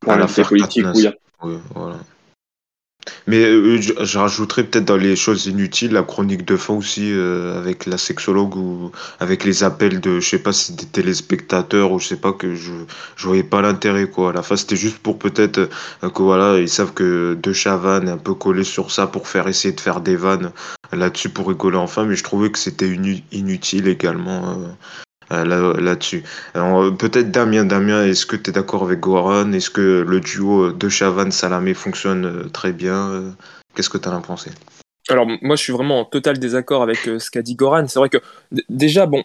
à 0.08 0.16
l'affaire 0.16 0.48
politique. 0.48 0.86
Oui, 1.44 1.58
voilà. 1.76 1.98
Mais 3.28 3.44
euh, 3.44 3.82
je, 3.82 4.18
rajouterais 4.18 4.64
peut-être 4.64 4.86
dans 4.86 4.98
les 4.98 5.16
choses 5.16 5.48
inutiles 5.48 5.94
la 5.94 6.04
chronique 6.04 6.46
de 6.46 6.56
fin 6.56 6.76
aussi 6.76 7.12
euh, 7.12 7.58
avec 7.58 7.86
la 7.86 7.98
sexologue 7.98 8.56
ou 8.56 8.92
avec 9.20 9.44
les 9.44 9.64
appels 9.64 10.00
de 10.00 10.20
je 10.20 10.30
sais 10.30 10.40
pas 10.40 10.54
si 10.54 10.74
des 10.74 10.86
téléspectateurs 10.86 11.92
ou 11.92 12.00
je 12.00 12.08
sais 12.08 12.18
pas 12.18 12.34
que 12.34 12.54
je 12.54 12.72
je 13.16 13.28
voyais 13.28 13.44
pas 13.44 13.62
l'intérêt 13.62 14.08
quoi. 14.08 14.30
À 14.30 14.34
la 14.34 14.44
fin 14.44 14.56
c'était 14.56 14.76
juste 14.76 15.00
pour 15.00 15.18
peut-être 15.18 15.70
euh, 16.04 16.10
que 16.10 16.22
voilà 16.22 16.60
ils 16.60 16.70
savent 16.70 16.94
que 16.94 17.38
De 17.42 17.54
Chavannes 17.54 18.08
est 18.08 18.12
un 18.12 18.18
peu 18.18 18.36
collé 18.36 18.64
sur 18.64 18.92
ça 18.92 19.08
pour 19.08 19.28
faire 19.28 19.48
essayer 19.48 19.74
de 19.74 19.82
faire 19.82 20.02
des 20.02 20.16
vannes 20.16 20.52
là-dessus 20.92 21.30
pour 21.30 21.48
rigoler 21.48 21.78
enfin 21.78 22.06
mais 22.06 22.16
je 22.16 22.24
trouvais 22.24 22.52
que 22.52 22.60
c'était 22.60 22.90
inutile 23.32 23.88
également 23.88 24.52
euh, 24.52 24.68
là-dessus. 25.30 26.24
Peut-être 26.54 27.32
Damien, 27.32 27.66
Damien, 27.66 28.06
est-ce 28.06 28.26
que 28.26 28.36
tu 28.36 28.50
es 28.50 28.54
d'accord 28.54 28.84
avec 28.84 29.00
Goran? 29.00 29.54
Est-ce 29.54 29.70
que 29.70 30.06
le 30.08 30.20
duo 30.20 30.72
de 30.72 30.90
Chavan-Salamé 30.90 31.74
fonctionne 31.74 32.26
euh, 32.26 32.50
très 32.50 32.74
bien? 32.74 33.10
Euh, 33.12 33.32
Qu'est-ce 33.76 33.90
que 33.90 33.98
tu 33.98 34.10
as 34.10 34.20
pensé? 34.20 34.52
Alors 35.10 35.26
moi 35.42 35.56
je 35.56 35.64
suis 35.64 35.74
vraiment 35.74 36.02
en 36.02 36.06
total 36.06 36.38
désaccord 36.38 36.84
avec 36.84 36.98
ce 36.98 37.32
qu'a 37.32 37.42
dit 37.42 37.56
Goran. 37.56 37.88
C'est 37.88 38.00
vrai 38.00 38.10
que 38.10 38.20
déjà 38.70 39.06
bon, 39.06 39.24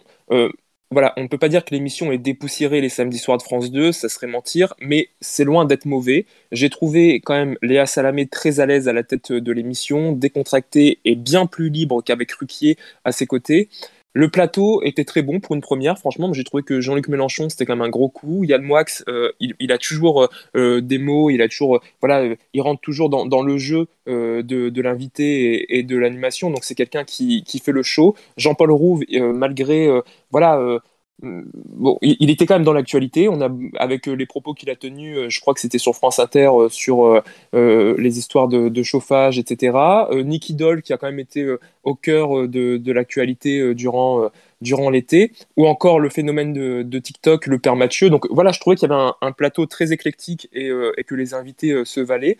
voilà, 0.89 1.13
on 1.17 1.23
ne 1.23 1.27
peut 1.27 1.37
pas 1.37 1.49
dire 1.49 1.65
que 1.65 1.73
l'émission 1.75 2.13
est 2.13 2.17
dépoussiérée 2.17 2.79
les 2.79 2.87
samedis 2.87 3.17
soirs 3.17 3.37
de 3.37 3.43
France 3.43 3.71
2, 3.71 3.91
ça 3.91 4.07
serait 4.07 4.27
mentir, 4.27 4.73
mais 4.79 5.09
c'est 5.19 5.43
loin 5.43 5.65
d'être 5.65 5.85
mauvais. 5.85 6.25
J'ai 6.53 6.69
trouvé 6.69 7.19
quand 7.19 7.33
même 7.33 7.57
Léa 7.61 7.85
Salamé 7.85 8.25
très 8.27 8.61
à 8.61 8.65
l'aise 8.65 8.87
à 8.87 8.93
la 8.93 9.03
tête 9.03 9.33
de 9.33 9.51
l'émission, 9.51 10.13
décontractée 10.13 10.99
et 11.03 11.15
bien 11.15 11.45
plus 11.45 11.69
libre 11.69 12.01
qu'avec 12.01 12.31
Ruquier 12.31 12.77
à 13.03 13.11
ses 13.11 13.27
côtés. 13.27 13.67
Le 14.13 14.29
plateau 14.29 14.81
était 14.83 15.05
très 15.05 15.21
bon 15.21 15.39
pour 15.39 15.53
une 15.53 15.61
première, 15.61 15.99
franchement. 15.99 16.33
J'ai 16.33 16.43
trouvé 16.43 16.63
que 16.63 16.81
Jean-Luc 16.81 17.07
Mélenchon, 17.07 17.49
c'était 17.49 17.65
quand 17.65 17.75
même 17.75 17.85
un 17.85 17.89
gros 17.89 18.09
coup. 18.09 18.43
Yann 18.43 18.63
Moix, 18.63 18.85
euh, 19.07 19.31
il, 19.39 19.71
a 19.71 19.77
toujours 19.77 20.23
euh, 20.23 20.27
euh, 20.55 20.81
des 20.81 20.97
mots, 20.97 21.29
il 21.29 21.41
a 21.41 21.47
toujours, 21.47 21.81
voilà, 22.01 22.35
il 22.53 22.61
rentre 22.61 22.81
toujours 22.81 23.09
dans, 23.09 23.43
le 23.43 23.57
jeu 23.57 23.87
de, 24.07 24.81
l'invité 24.81 25.77
et, 25.77 25.83
de 25.83 25.97
l'animation. 25.97 26.49
Donc 26.49 26.63
c'est 26.63 26.73
quelqu'un 26.73 27.03
qui, 27.03 27.43
qui, 27.43 27.59
fait 27.59 27.71
le 27.71 27.83
show. 27.83 28.15
Jean-Paul 28.37 28.71
Rouve, 28.71 29.03
malgré, 29.11 29.87
voilà 30.31 30.79
bon, 31.21 31.97
il, 32.01 32.29
était 32.29 32.45
quand 32.45 32.55
même 32.55 32.63
dans 32.63 32.73
l'actualité. 32.73 33.27
On 33.29 33.41
a, 33.41 33.49
avec 33.79 34.07
euh, 34.07 34.13
les 34.13 34.25
propos 34.25 34.53
qu'il 34.53 34.69
a 34.69 34.75
tenus, 34.75 35.17
euh, 35.17 35.29
je 35.29 35.39
crois 35.39 35.53
que 35.53 35.59
c'était 35.59 35.77
sur 35.79 35.95
France 35.95 36.19
Inter, 36.19 36.49
euh, 36.53 36.69
sur 36.69 37.21
les 37.53 38.19
histoires 38.19 38.47
de, 38.47 38.83
chauffage, 38.83 39.39
etc. 39.39 39.77
Nicky 40.11 40.53
Doll, 40.53 40.81
qui 40.81 40.93
a 40.93 40.97
quand 40.97 41.07
même 41.07 41.19
été 41.19 41.55
au 41.83 41.95
cœur 41.95 42.47
de, 42.47 42.91
l'actualité 42.91 43.73
durant, 43.73 44.29
durant 44.61 44.89
l'été, 44.89 45.33
ou 45.55 45.67
encore 45.67 45.99
le 45.99 46.09
phénomène 46.09 46.53
de, 46.53 46.99
TikTok, 46.99 47.47
le 47.47 47.59
père 47.59 47.75
Mathieu. 47.75 48.09
Donc 48.09 48.27
voilà, 48.29 48.51
je 48.51 48.59
trouvais 48.59 48.75
qu'il 48.75 48.89
y 48.89 48.91
avait 48.91 49.01
un, 49.01 49.15
un, 49.21 49.31
plateau 49.31 49.65
très 49.65 49.91
éclectique 49.91 50.47
et, 50.53 50.69
et 50.97 51.03
que 51.03 51.15
les 51.15 51.33
invités 51.33 51.83
se 51.85 51.99
valaient. 51.99 52.37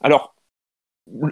Alors, 0.00 0.34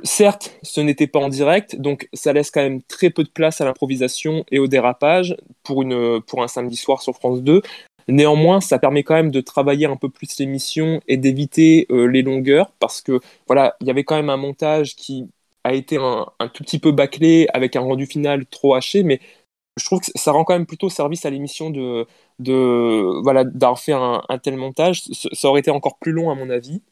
Certes, 0.04 0.58
ce 0.62 0.80
n'était 0.80 1.06
pas 1.06 1.18
en 1.18 1.28
direct, 1.28 1.76
donc 1.76 2.08
ça 2.14 2.32
laisse 2.32 2.50
quand 2.50 2.62
même 2.62 2.82
très 2.82 3.10
peu 3.10 3.24
de 3.24 3.28
place 3.28 3.60
à 3.60 3.64
l'improvisation 3.64 4.44
et 4.50 4.58
au 4.58 4.66
dérapage 4.68 5.36
pour, 5.62 5.82
une, 5.82 6.20
pour 6.22 6.42
un 6.42 6.48
samedi 6.48 6.76
soir 6.76 7.02
sur 7.02 7.14
France 7.14 7.42
2. 7.42 7.60
Néanmoins, 8.08 8.60
ça 8.60 8.78
permet 8.78 9.02
quand 9.02 9.14
même 9.14 9.30
de 9.30 9.40
travailler 9.40 9.86
un 9.86 9.96
peu 9.96 10.08
plus 10.08 10.38
l'émission 10.38 11.00
et 11.08 11.16
d'éviter 11.16 11.86
euh, 11.90 12.06
les 12.06 12.22
longueurs 12.22 12.72
parce 12.78 13.02
que 13.02 13.20
voilà, 13.46 13.76
il 13.80 13.86
y 13.88 13.90
avait 13.90 14.04
quand 14.04 14.16
même 14.16 14.30
un 14.30 14.36
montage 14.36 14.94
qui 14.96 15.28
a 15.64 15.74
été 15.74 15.96
un, 15.98 16.26
tout 16.54 16.62
petit 16.64 16.78
peu 16.78 16.92
bâclé 16.92 17.48
avec 17.52 17.76
un 17.76 17.80
rendu 17.80 18.06
final 18.06 18.46
trop 18.46 18.74
haché, 18.74 19.02
mais 19.02 19.20
je 19.76 19.84
trouve 19.84 20.00
que 20.00 20.06
ça 20.14 20.32
rend 20.32 20.44
quand 20.44 20.54
même 20.54 20.66
plutôt 20.66 20.88
service 20.90 21.26
à 21.26 21.30
l'émission 21.30 21.70
de, 21.70 22.06
de 22.38 23.22
voilà 23.22 23.44
d'avoir 23.44 23.80
fait 23.80 23.92
un, 23.92 24.22
un 24.28 24.38
tel 24.38 24.56
montage. 24.56 25.02
Ça 25.32 25.48
aurait 25.48 25.60
été 25.60 25.70
encore 25.70 25.98
plus 25.98 26.12
long 26.12 26.30
à 26.30 26.34
mon 26.34 26.50
avis. 26.50 26.82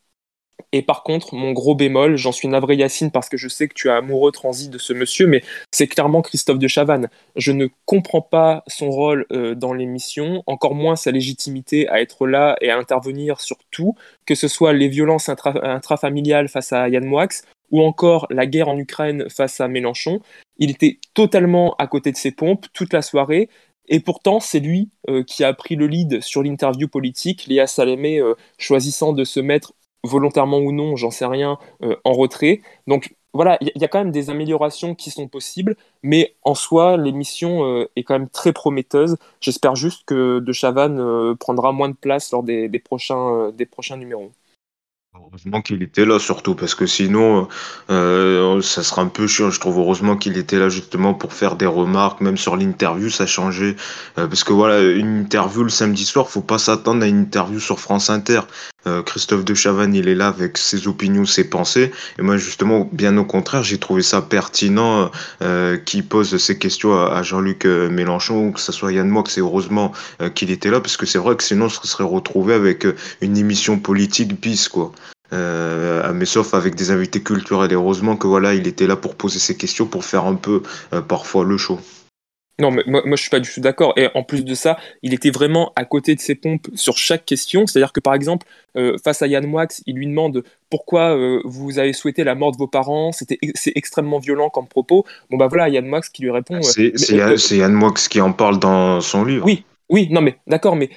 Et 0.72 0.82
par 0.82 1.02
contre, 1.02 1.34
mon 1.34 1.52
gros 1.52 1.74
bémol, 1.74 2.16
j'en 2.16 2.32
suis 2.32 2.48
navré 2.48 2.76
Yacine 2.76 3.10
parce 3.10 3.28
que 3.28 3.36
je 3.36 3.48
sais 3.48 3.68
que 3.68 3.74
tu 3.74 3.88
es 3.88 3.92
amoureux 3.92 4.32
transi 4.32 4.68
de 4.68 4.78
ce 4.78 4.92
monsieur, 4.92 5.26
mais 5.26 5.42
c'est 5.70 5.86
clairement 5.86 6.22
Christophe 6.22 6.58
de 6.58 6.68
Chavannes. 6.68 7.08
Je 7.36 7.52
ne 7.52 7.68
comprends 7.86 8.20
pas 8.22 8.64
son 8.66 8.90
rôle 8.90 9.26
euh, 9.32 9.54
dans 9.54 9.72
l'émission, 9.72 10.42
encore 10.46 10.74
moins 10.74 10.96
sa 10.96 11.10
légitimité 11.10 11.88
à 11.88 12.00
être 12.00 12.26
là 12.26 12.56
et 12.60 12.70
à 12.70 12.78
intervenir 12.78 13.40
sur 13.40 13.58
tout, 13.70 13.94
que 14.26 14.34
ce 14.34 14.48
soit 14.48 14.72
les 14.72 14.88
violences 14.88 15.28
intrafamiliales 15.28 16.48
face 16.48 16.72
à 16.72 16.88
Yann 16.88 17.04
Moix 17.04 17.28
ou 17.70 17.82
encore 17.82 18.26
la 18.30 18.46
guerre 18.46 18.68
en 18.68 18.78
Ukraine 18.78 19.28
face 19.30 19.60
à 19.60 19.68
Mélenchon. 19.68 20.20
Il 20.58 20.70
était 20.70 20.98
totalement 21.14 21.74
à 21.78 21.86
côté 21.86 22.12
de 22.12 22.16
ses 22.16 22.30
pompes 22.30 22.66
toute 22.72 22.92
la 22.92 23.02
soirée. 23.02 23.48
Et 23.88 24.00
pourtant, 24.00 24.40
c'est 24.40 24.60
lui 24.60 24.88
euh, 25.08 25.22
qui 25.22 25.44
a 25.44 25.52
pris 25.52 25.76
le 25.76 25.86
lead 25.86 26.22
sur 26.22 26.42
l'interview 26.42 26.88
politique, 26.88 27.46
Léa 27.46 27.66
Salamé 27.66 28.18
euh, 28.18 28.34
choisissant 28.58 29.12
de 29.12 29.24
se 29.24 29.40
mettre 29.40 29.74
volontairement 30.04 30.58
ou 30.58 30.72
non, 30.72 30.96
j'en 30.96 31.10
sais 31.10 31.26
rien, 31.26 31.58
euh, 31.82 31.96
en 32.04 32.12
retrait. 32.12 32.60
Donc 32.86 33.14
voilà, 33.32 33.58
il 33.60 33.72
y, 33.74 33.84
a 33.84 33.88
quand 33.88 33.98
même 33.98 34.12
des 34.12 34.30
améliorations 34.30 34.94
qui 34.94 35.10
sont 35.10 35.26
possibles, 35.26 35.76
mais 36.04 36.36
en 36.42 36.54
soi, 36.54 36.96
l'émission 36.96 37.64
euh, 37.64 37.90
est 37.96 38.04
quand 38.04 38.14
même 38.14 38.28
très 38.28 38.52
prometteuse. 38.52 39.16
J'espère 39.40 39.74
juste 39.74 40.04
que 40.06 40.38
De 40.38 40.52
Chavannes 40.52 41.00
euh, 41.00 41.34
prendra 41.34 41.72
moins 41.72 41.88
de 41.88 41.96
place 41.96 42.30
lors 42.30 42.44
des, 42.44 42.68
prochains, 42.84 43.50
des 43.50 43.66
prochains 43.66 43.96
numéros. 43.96 44.30
Heureusement 45.16 45.62
qu'il 45.62 45.80
était 45.82 46.04
là 46.04 46.18
surtout 46.18 46.56
parce 46.56 46.74
que 46.74 46.86
sinon 46.86 47.46
ça 47.88 48.82
sera 48.82 49.02
un 49.02 49.06
peu 49.06 49.28
chiant 49.28 49.48
je 49.48 49.60
trouve 49.60 49.78
heureusement 49.78 50.16
qu'il 50.16 50.36
était 50.36 50.58
là 50.58 50.68
justement 50.68 51.14
pour 51.14 51.32
faire 51.32 51.54
des 51.54 51.66
remarques 51.66 52.20
même 52.20 52.36
sur 52.36 52.56
l'interview 52.56 53.10
ça 53.10 53.24
changeait 53.24 53.76
euh, 54.18 54.26
parce 54.26 54.42
que 54.42 54.52
voilà 54.52 54.80
une 54.80 55.20
interview 55.20 55.62
le 55.62 55.70
samedi 55.70 56.04
soir 56.04 56.28
faut 56.28 56.40
pas 56.40 56.58
s'attendre 56.58 57.04
à 57.04 57.06
une 57.06 57.20
interview 57.20 57.60
sur 57.60 57.78
France 57.78 58.10
Inter 58.10 58.40
euh, 58.86 59.02
Christophe 59.02 59.44
de 59.44 59.54
Chavannes 59.54 59.94
il 59.94 60.08
est 60.08 60.14
là 60.14 60.28
avec 60.28 60.58
ses 60.58 60.88
opinions 60.88 61.24
ses 61.24 61.44
pensées 61.44 61.92
et 62.18 62.22
moi 62.22 62.36
justement 62.36 62.88
bien 62.92 63.16
au 63.16 63.24
contraire 63.24 63.62
j'ai 63.62 63.78
trouvé 63.78 64.02
ça 64.02 64.22
pertinent 64.22 65.10
euh, 65.42 65.76
qu'il 65.76 66.06
pose 66.06 66.36
ces 66.36 66.58
questions 66.58 66.94
à, 66.94 67.22
Jean-Luc 67.22 67.66
euh, 67.66 67.88
Mélenchon 67.88 68.52
que 68.52 68.60
ce 68.60 68.72
soit 68.72 68.92
Yann 68.92 69.08
Moix 69.08 69.24
et 69.36 69.40
heureusement 69.40 69.92
qu'il 70.34 70.50
était 70.50 70.70
là 70.70 70.80
parce 70.80 70.96
que 70.96 71.06
c'est 71.06 71.18
vrai 71.18 71.36
que 71.36 71.42
sinon 71.42 71.66
on 71.66 71.68
se 71.68 71.86
serait 71.86 72.04
retrouvé 72.04 72.54
avec 72.54 72.86
une 73.20 73.36
émission 73.36 73.78
politique 73.78 74.40
bis 74.40 74.68
quoi 74.68 74.92
euh, 75.32 76.12
mais 76.14 76.26
sauf 76.26 76.54
avec 76.54 76.74
des 76.74 76.90
invités 76.90 77.22
culturels. 77.22 77.72
Et 77.72 77.74
heureusement 77.74 78.16
que 78.16 78.26
voilà, 78.26 78.54
il 78.54 78.66
était 78.66 78.86
là 78.86 78.96
pour 78.96 79.16
poser 79.16 79.38
ses 79.38 79.56
questions, 79.56 79.86
pour 79.86 80.04
faire 80.04 80.26
un 80.26 80.36
peu 80.36 80.62
euh, 80.92 81.00
parfois 81.00 81.44
le 81.44 81.56
show. 81.56 81.80
Non, 82.58 82.70
mais 82.70 82.82
moi, 82.86 83.02
moi 83.04 83.16
je 83.16 83.22
suis 83.22 83.30
pas 83.30 83.40
du 83.40 83.50
tout 83.50 83.60
d'accord. 83.60 83.94
Et 83.96 84.08
en 84.14 84.22
plus 84.22 84.44
de 84.44 84.54
ça, 84.54 84.76
il 85.02 85.12
était 85.14 85.30
vraiment 85.30 85.72
à 85.76 85.84
côté 85.84 86.14
de 86.14 86.20
ses 86.20 86.34
pompes 86.34 86.68
sur 86.74 86.96
chaque 86.96 87.24
question. 87.24 87.66
C'est-à-dire 87.66 87.92
que 87.92 88.00
par 88.00 88.14
exemple, 88.14 88.46
euh, 88.76 88.96
face 89.02 89.22
à 89.22 89.26
Yann 89.26 89.46
Wax, 89.46 89.82
il 89.86 89.96
lui 89.96 90.06
demande 90.06 90.44
pourquoi 90.70 91.16
vous 91.44 91.78
avez 91.78 91.92
souhaité 91.92 92.24
la 92.24 92.34
mort 92.34 92.52
de 92.52 92.56
vos 92.56 92.66
parents? 92.66 93.12
C'était 93.12 93.38
c'est 93.54 93.72
extrêmement 93.74 94.18
violent 94.18 94.50
comme 94.50 94.66
propos. 94.66 95.04
Bon 95.30 95.36
bah 95.36 95.48
voilà, 95.48 95.68
Yann 95.68 95.88
Wax 95.90 96.08
qui 96.08 96.22
lui 96.22 96.30
répond. 96.30 96.62
c'est 96.62 96.92
Yann, 97.10 97.36
Yann 97.50 97.92
qui 98.10 98.20
en 98.20 98.32
parle 98.32 98.58
dans 98.58 99.00
son 99.00 99.24
livre. 99.24 99.44
Oui, 99.44 99.64
oui, 99.90 100.08
non 100.10 100.20
mais 100.20 100.36
d'accord, 100.46 100.76
mais 100.76 100.90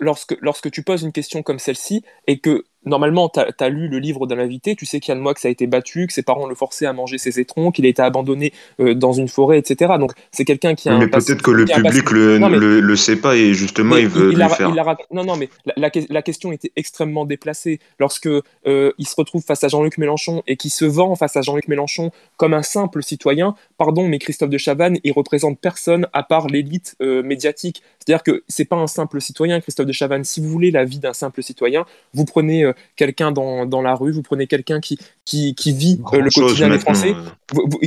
lorsque, 0.00 0.36
lorsque 0.40 0.70
tu 0.70 0.82
poses 0.82 1.02
une 1.02 1.12
question 1.12 1.42
comme 1.42 1.58
celle-ci 1.58 2.04
et 2.26 2.38
que 2.38 2.64
normalement, 2.86 3.28
tu 3.28 3.40
as, 3.40 3.68
lu 3.68 3.88
le 3.88 3.98
livre 3.98 4.26
de 4.26 4.34
l'invité, 4.34 4.74
tu 4.76 4.86
sais 4.86 5.00
qu'Yann 5.00 5.18
Moix 5.18 5.34
a 5.42 5.48
été 5.48 5.66
battu, 5.66 6.06
que 6.06 6.12
ses 6.12 6.22
parents 6.22 6.46
le 6.46 6.54
forçaient 6.54 6.86
à 6.86 6.92
manger 6.92 7.18
ses 7.18 7.40
étrons, 7.40 7.70
qu'il 7.70 7.86
a 7.86 7.88
été 7.88 8.02
abandonné 8.02 8.52
euh, 8.80 8.94
dans 8.94 9.12
une 9.12 9.28
forêt, 9.28 9.58
etc. 9.58 9.94
Donc 9.98 10.12
c'est 10.32 10.44
quelqu'un 10.44 10.74
qui 10.74 10.88
a. 10.88 10.98
Mais 10.98 11.08
peut-être 11.08 11.42
que 11.42 11.50
le 11.50 11.64
public 11.64 12.10
le, 12.10 12.38
le, 12.38 12.80
le, 12.80 12.96
sait 12.96 13.16
pas 13.16 13.36
et 13.36 13.54
justement 13.54 13.96
il 13.96 14.08
veut 14.08 14.32
le 14.32 14.48
faire. 14.48 14.70
non, 15.10 15.24
non, 15.24 15.36
mais 15.36 15.48
la, 15.76 15.90
la, 16.08 16.22
question 16.22 16.52
était 16.52 16.72
extrêmement 16.76 17.24
déplacée. 17.24 17.80
Lorsque 17.98 18.26
euh, 18.26 18.92
il 18.98 19.06
se 19.06 19.14
retrouve 19.16 19.42
face 19.42 19.64
à 19.64 19.68
Jean-Luc 19.68 19.98
Mélenchon 19.98 20.42
et 20.46 20.56
qui 20.56 20.70
se 20.70 20.84
vend 20.84 21.14
face 21.16 21.36
à 21.36 21.42
Jean-Luc 21.42 21.68
Mélenchon 21.68 22.10
comme 22.36 22.54
un 22.54 22.62
simple 22.62 23.02
citoyen, 23.02 23.54
pardon, 23.78 24.08
mais 24.08 24.18
Christophe 24.18 24.50
de 24.50 24.58
Chavannes, 24.58 24.98
il 25.04 25.12
représente 25.12 25.58
personne 25.58 26.06
à 26.12 26.22
part 26.22 26.48
l'élite 26.48 26.96
euh, 27.00 27.22
médiatique. 27.22 27.82
C'est-à-dire 27.98 28.22
que 28.22 28.44
c'est 28.48 28.64
pas 28.64 28.76
un 28.76 28.86
simple 28.86 29.20
citoyen, 29.20 29.60
Christophe 29.60 29.86
de 29.86 29.92
Chavannes. 29.92 30.24
Si 30.24 30.40
vous 30.40 30.48
voulez 30.48 30.70
la 30.70 30.84
vie 30.84 30.98
d'un 30.98 31.12
simple 31.12 31.42
citoyen, 31.42 31.86
vous 32.12 32.24
prenez 32.24 32.73
quelqu'un 32.96 33.32
dans, 33.32 33.66
dans, 33.66 33.82
la 33.82 33.94
rue, 33.94 34.12
vous 34.12 34.22
prenez 34.22 34.46
quelqu'un 34.46 34.80
qui, 34.80 34.98
qui, 35.24 35.54
qui, 35.54 35.72
vit 35.72 36.00
euh, 36.12 36.20
le 36.20 36.30
quotidien 36.30 36.70
des 36.70 36.78
Français, 36.78 37.14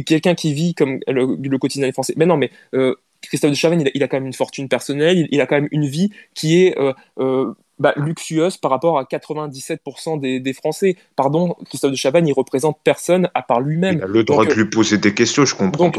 quelqu'un 0.05 0.35
qui 0.35 0.53
vit 0.53 0.73
comme 0.73 0.99
le, 1.07 1.57
quotidien 1.57 1.87
des 1.87 1.93
Français. 1.93 2.13
Mais 2.17 2.25
non, 2.25 2.37
mais 2.37 2.51
euh, 2.73 2.95
Christophe 3.21 3.51
de 3.51 3.55
Chavannes, 3.55 3.83
il, 3.93 4.03
a, 4.03 4.07
quand 4.07 4.17
même 4.17 4.27
une 4.27 4.33
fortune 4.33 4.69
personnelle, 4.69 5.27
il, 5.31 5.41
a 5.41 5.45
quand 5.45 5.55
même 5.55 5.69
une 5.71 5.85
vie 5.85 6.11
qui 6.33 6.63
est 6.63 6.77
euh, 6.77 7.53
bah, 7.79 7.93
luxueuse 7.95 8.57
par 8.57 8.71
rapport 8.71 8.97
à 8.97 9.03
97% 9.03 10.19
des, 10.19 10.39
des, 10.39 10.53
Français. 10.53 10.95
Pardon, 11.15 11.55
Christophe 11.65 11.91
de 11.91 11.95
Chavannes, 11.95 12.27
il 12.27 12.33
représente 12.33 12.79
personne 12.83 13.29
à 13.33 13.41
part 13.41 13.61
lui-même. 13.61 13.97
Il 13.97 14.03
a 14.03 14.07
le 14.07 14.23
droit 14.23 14.45
de 14.45 14.53
lui 14.53 14.65
poser 14.65 14.97
des 14.97 15.13
questions, 15.13 15.45
je 15.45 15.55
comprends. 15.55 15.91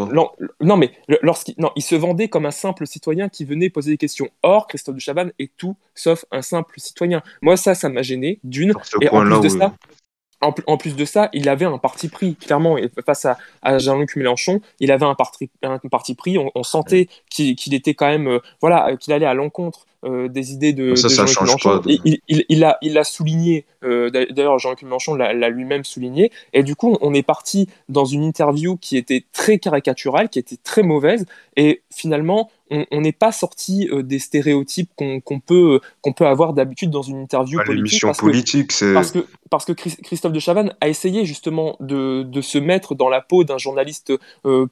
Non, 0.60 0.76
mais 0.76 0.92
lorsqu'il 1.22 1.54
non, 1.58 1.70
il 1.76 1.82
se 1.82 1.94
vendait 1.94 2.28
comme 2.28 2.46
un 2.46 2.50
simple 2.50 2.86
citoyen 2.86 3.28
qui 3.28 3.44
venait 3.44 3.70
poser 3.70 3.92
des 3.92 3.98
questions. 3.98 4.28
Or, 4.42 4.66
Christophe 4.66 4.96
de 4.96 5.00
Chavannes 5.00 5.32
est 5.38 5.52
tout 5.56 5.76
sauf 5.94 6.24
un 6.30 6.42
simple 6.42 6.74
citoyen. 6.78 7.22
Moi, 7.42 7.56
ça, 7.56 7.74
ça 7.74 7.88
m'a 7.88 8.02
gêné, 8.02 8.40
d'une. 8.44 8.74
Et 9.00 9.08
en 9.08 9.24
plus 9.24 9.40
de 9.40 9.48
ça, 9.48 9.74
en, 10.40 10.76
plus 10.76 10.94
de 10.94 11.04
ça, 11.04 11.30
il 11.32 11.48
avait 11.48 11.64
un 11.64 11.78
parti 11.78 12.08
pris, 12.08 12.36
clairement, 12.36 12.76
face 13.04 13.26
à, 13.62 13.78
Jean-Luc 13.78 14.14
Mélenchon, 14.16 14.60
il 14.78 14.92
avait 14.92 15.04
un 15.04 15.14
parti, 15.14 15.50
un 15.62 15.78
parti 15.78 16.14
pris, 16.14 16.38
on, 16.38 16.62
sentait 16.62 17.08
qu'il 17.30 17.74
était 17.74 17.94
quand 17.94 18.06
même, 18.06 18.28
euh, 18.28 18.38
voilà, 18.60 18.96
qu'il 18.96 19.12
allait 19.12 19.26
à 19.26 19.34
l'encontre 19.34 19.86
euh, 20.04 20.28
des 20.28 20.52
idées 20.52 20.72
de, 20.72 20.94
ça, 20.94 21.08
ça 21.08 21.26
Jean-Luc 21.26 21.40
Mélenchon. 21.40 21.82
Il, 21.86 22.20
il, 22.28 22.44
il, 22.48 22.64
a, 22.64 22.78
il 22.82 22.96
a 22.98 23.04
souligné, 23.04 23.66
euh, 23.84 24.10
d'ailleurs 24.10 24.58
Jean-Luc 24.58 24.82
Mélenchon 24.82 25.14
l'a 25.14 25.48
lui-même 25.48 25.84
souligné, 25.84 26.30
et 26.52 26.62
du 26.62 26.76
coup 26.76 26.96
on 27.00 27.14
est 27.14 27.22
parti 27.22 27.68
dans 27.88 28.04
une 28.04 28.22
interview 28.22 28.76
qui 28.76 28.96
était 28.96 29.24
très 29.32 29.58
caricaturale, 29.58 30.28
qui 30.28 30.38
était 30.38 30.58
très 30.62 30.82
mauvaise, 30.82 31.26
et 31.56 31.82
finalement 31.90 32.50
on 32.70 33.00
n'est 33.00 33.12
pas 33.12 33.32
sorti 33.32 33.88
euh, 33.90 34.02
des 34.02 34.18
stéréotypes 34.18 34.90
qu'on 34.96 35.40
peut, 35.40 35.80
qu'on 36.02 36.12
peut 36.12 36.26
avoir 36.26 36.52
d'habitude 36.52 36.90
dans 36.90 37.02
une 37.02 37.22
interview 37.22 37.60
politique. 37.64 38.02
Parce 38.02 38.18
politique, 38.18 38.68
que, 38.68 38.94
parce, 38.94 39.10
que, 39.12 39.26
parce 39.50 39.64
que 39.64 39.72
Christophe 39.72 40.32
de 40.32 40.40
Chavannes 40.40 40.74
a 40.80 40.88
essayé 40.88 41.24
justement 41.24 41.76
de, 41.80 42.22
de 42.22 42.40
se 42.40 42.58
mettre 42.58 42.94
dans 42.94 43.08
la 43.08 43.20
peau 43.20 43.44
d'un 43.44 43.58
journaliste 43.58 44.12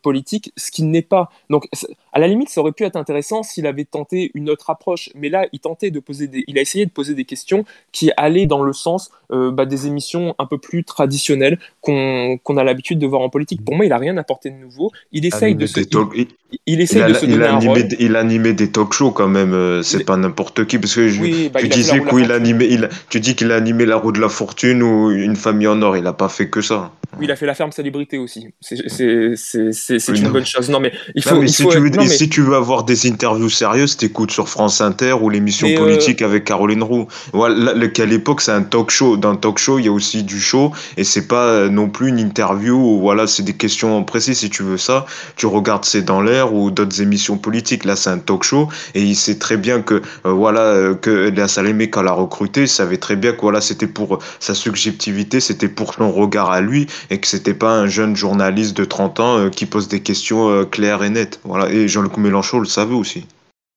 politique, 0.03 0.53
ce 0.57 0.71
qui 0.71 0.83
n'est 0.83 1.03
pas. 1.03 1.31
Donc, 1.51 1.69
à 2.13 2.19
la 2.19 2.29
limite, 2.29 2.49
ça 2.49 2.61
aurait 2.61 2.73
pu 2.73 2.85
être 2.85 2.97
intéressant 2.97 3.43
s'il 3.43 3.67
avait 3.67 3.85
tenté 3.85 4.31
une 4.35 4.51
autre 4.51 4.71
approche 4.71 5.11
mais 5.15 5.29
là, 5.29 5.47
il 5.53 5.61
tentait 5.61 5.91
de 5.91 6.01
poser 6.01 6.29
des, 6.29 6.45
il 6.47 6.59
a 6.59 6.61
essayé 6.61 6.87
de 6.87 6.91
poser 6.91 7.15
des 7.15 7.25
questions 7.25 7.65
qui 7.93 8.11
allaient 8.17 8.47
dans 8.47 8.63
le 8.63 8.73
sens 8.73 9.11
euh, 9.33 9.51
bah, 9.51 9.67
des 9.67 9.87
émissions 9.87 10.35
un 10.39 10.47
peu 10.47 10.59
plus 10.59 10.85
traditionnelles 10.85 11.59
qu'on 11.81 12.57
a 12.57 12.65
l'habitude 12.65 12.99
de 12.99 13.07
voir 13.07 13.23
en 13.23 13.29
politique. 13.29 13.65
Pour 13.65 13.75
moi, 13.75 13.87
il 13.87 13.93
a 13.93 13.99
rien 13.99 14.17
apporté 14.17 14.51
de 14.51 14.57
nouveau. 14.57 14.93
Il 15.13 15.25
essaye 15.27 15.55
de 15.55 15.67
se, 15.67 15.81
il, 15.81 16.29
il, 16.67 16.81
essaye 16.81 17.05
de 17.05 17.15
se 17.15 17.27
donner 17.27 17.47
un 17.47 17.59
Il 17.99 18.17
animait 18.17 18.53
des 18.53 18.71
talk 18.71 18.93
shows 18.93 19.13
quand 19.13 19.29
même. 19.29 19.53
Euh, 19.53 19.83
c'est 19.83 20.05
pas 20.05 20.17
n'importe 20.17 20.67
qui 20.67 20.79
parce 20.79 20.95
que 20.95 21.09
je, 21.09 21.49
bah, 21.49 21.61
tu 21.61 21.69
disais 21.69 22.01
qu'il 22.01 22.63
il, 22.63 22.89
tu 23.09 23.21
dis 23.21 23.35
qu'il 23.35 23.53
a 23.53 23.57
animé 23.57 23.87
la 23.87 23.97
roue 23.97 24.13
de 24.13 24.21
la 24.21 24.29
fortune 24.29 24.83
ou 24.83 25.11
une 25.11 25.37
famille 25.37 25.69
en 25.69 25.81
or. 25.83 25.97
Il 25.97 26.07
a 26.07 26.13
pas 26.13 26.29
fait 26.29 26.49
que 26.49 26.61
ça. 26.61 26.93
Oui, 27.19 27.25
il 27.25 27.31
a 27.31 27.37
fait 27.37 27.47
la 27.47 27.55
ferme 27.55 27.73
célébrité 27.73 28.19
aussi. 28.19 28.49
C'est 28.61 28.79
une 28.79 30.29
bonne 30.29 30.45
chose. 30.45 30.69
Non, 30.69 30.81
mais 30.81 30.93
il 31.15 31.23
faut. 31.23 31.41
mais 31.41 31.49
si, 31.49 31.67
tu 31.67 31.79
veux, 31.79 32.09
si 32.09 32.29
tu 32.29 32.43
veux 32.43 32.55
avoir 32.55 32.85
des 32.85 33.07
interviews 33.09 33.49
sérieuses, 33.49 33.97
t'écoutes 33.97 34.31
sur 34.31 34.49
France 34.49 34.81
Inter 34.81 35.15
ou 35.15 35.31
l'émission 35.31 35.69
euh, 35.69 35.77
politique 35.77 36.23
avec 36.23 36.45
Caroline 36.45 36.83
Roux. 36.83 37.07
Voilà, 37.33 37.89
qu'à 37.89 38.07
l'époque, 38.07 38.41
c'est 38.41 38.53
un 38.53 38.63
talk 38.63 38.91
show. 38.91 39.17
Dans 39.17 39.31
un 39.31 39.37
talk 39.37 39.59
show, 39.59 39.79
il 39.79 39.87
y 39.87 39.89
a 39.89 39.93
aussi 39.93 40.25
du 40.25 40.41
show 40.41 40.73
et 40.97 41.05
c'est 41.05 41.27
pas 41.27 41.47
euh, 41.47 41.69
non 41.69 41.89
plus 41.89 42.09
une 42.09 42.19
interview 42.19 42.77
où 42.77 43.01
voilà, 43.01 43.27
c'est 43.27 43.43
des 43.43 43.55
questions 43.55 44.03
précises. 44.05 44.39
Si 44.39 44.51
tu 44.51 44.63
veux 44.63 44.79
ça, 44.79 45.07
tu 45.37 45.47
regardes 45.47 45.85
C'est 45.85 46.03
dans 46.03 46.21
l'air 46.21 46.53
ou 46.55 46.71
d'autres 46.71 47.01
émissions 47.01 47.39
politiques. 47.39 47.76
Là, 47.85 47.97
c'est 47.97 48.11
un 48.11 48.19
talk 48.19 48.43
show 48.43 48.69
et 48.95 49.03
il 49.03 49.17
sait 49.17 49.39
très 49.39 49.57
bien 49.57 49.83
que 49.83 49.95
euh, 49.95 50.33
voilà 50.33 50.95
que 51.01 51.29
Léa 51.29 51.49
Salamé 51.49 51.91
quand 51.91 52.03
l'a 52.03 52.13
recruté, 52.13 52.63
il 52.63 52.69
savait 52.69 52.97
très 52.97 53.17
bien 53.17 53.33
que 53.33 53.41
voilà, 53.41 53.61
c'était 53.61 53.87
pour 53.87 54.19
sa 54.41 54.55
subjectivité, 54.55 55.41
c'était 55.41 55.69
pour 55.69 55.95
son 55.95 56.11
regard 56.11 56.51
à 56.51 56.61
lui 56.61 56.87
et 57.11 57.19
que 57.21 57.27
c'était 57.27 57.55
pas 57.55 57.73
un 57.73 57.87
jeune 57.87 58.17
journaliste 58.17 58.77
de 58.77 58.85
30 58.85 59.21
ans 59.21 59.51
qui 59.51 59.67
pose 59.67 59.89
des 59.89 60.01
questions 60.01 60.65
claires 60.65 61.03
et 61.03 61.11
nettes. 61.11 61.41
Voilà, 61.45 61.71
et 61.71 61.89
Jean-Luc 61.89 62.17
Mélenchon 62.17 62.59
le 62.59 62.67
savait 62.67 62.95
aussi 62.95 63.27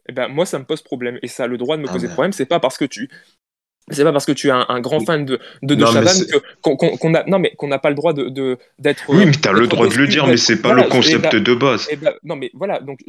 eh 0.09 0.11
ben, 0.11 0.27
moi, 0.27 0.45
ça 0.47 0.57
me 0.57 0.65
pose 0.65 0.81
problème. 0.81 1.19
Et 1.21 1.27
ça 1.27 1.43
a 1.43 1.47
le 1.47 1.57
droit 1.59 1.77
de 1.77 1.83
me 1.83 1.87
ah 1.87 1.93
poser 1.93 2.07
problème. 2.07 2.33
C'est 2.33 2.47
pas 2.47 2.59
parce 2.59 2.79
que 2.79 2.85
tu. 2.85 3.09
C'est 3.91 4.03
pas 4.03 4.11
parce 4.11 4.25
que 4.25 4.31
tu 4.31 4.47
es 4.47 4.51
un, 4.51 4.79
grand 4.81 4.99
fan 4.99 5.25
de, 5.25 5.39
de, 5.63 5.75
de 5.75 5.85
Chavannes 5.85 6.25
qu'on 6.61 7.13
a 7.13 7.23
non 7.25 7.39
mais 7.39 7.51
qu'on 7.57 7.67
n'a 7.67 7.79
pas 7.79 7.89
le 7.89 7.95
droit 7.95 8.13
de 8.13 8.57
d'être. 8.77 9.03
Oui, 9.09 9.25
mais 9.25 9.31
tu 9.31 9.47
as 9.47 9.53
le 9.53 9.67
droit 9.67 9.87
de 9.87 9.95
le 9.95 10.07
dire, 10.07 10.27
mais 10.27 10.37
c'est 10.37 10.61
pas 10.61 10.73
le 10.73 10.83
concept 10.83 11.35
de 11.35 11.53
base. 11.53 11.87
Ben, 12.01 12.13
non 12.23 12.35
mais 12.35 12.51
voilà, 12.53 12.79
donc 12.79 12.99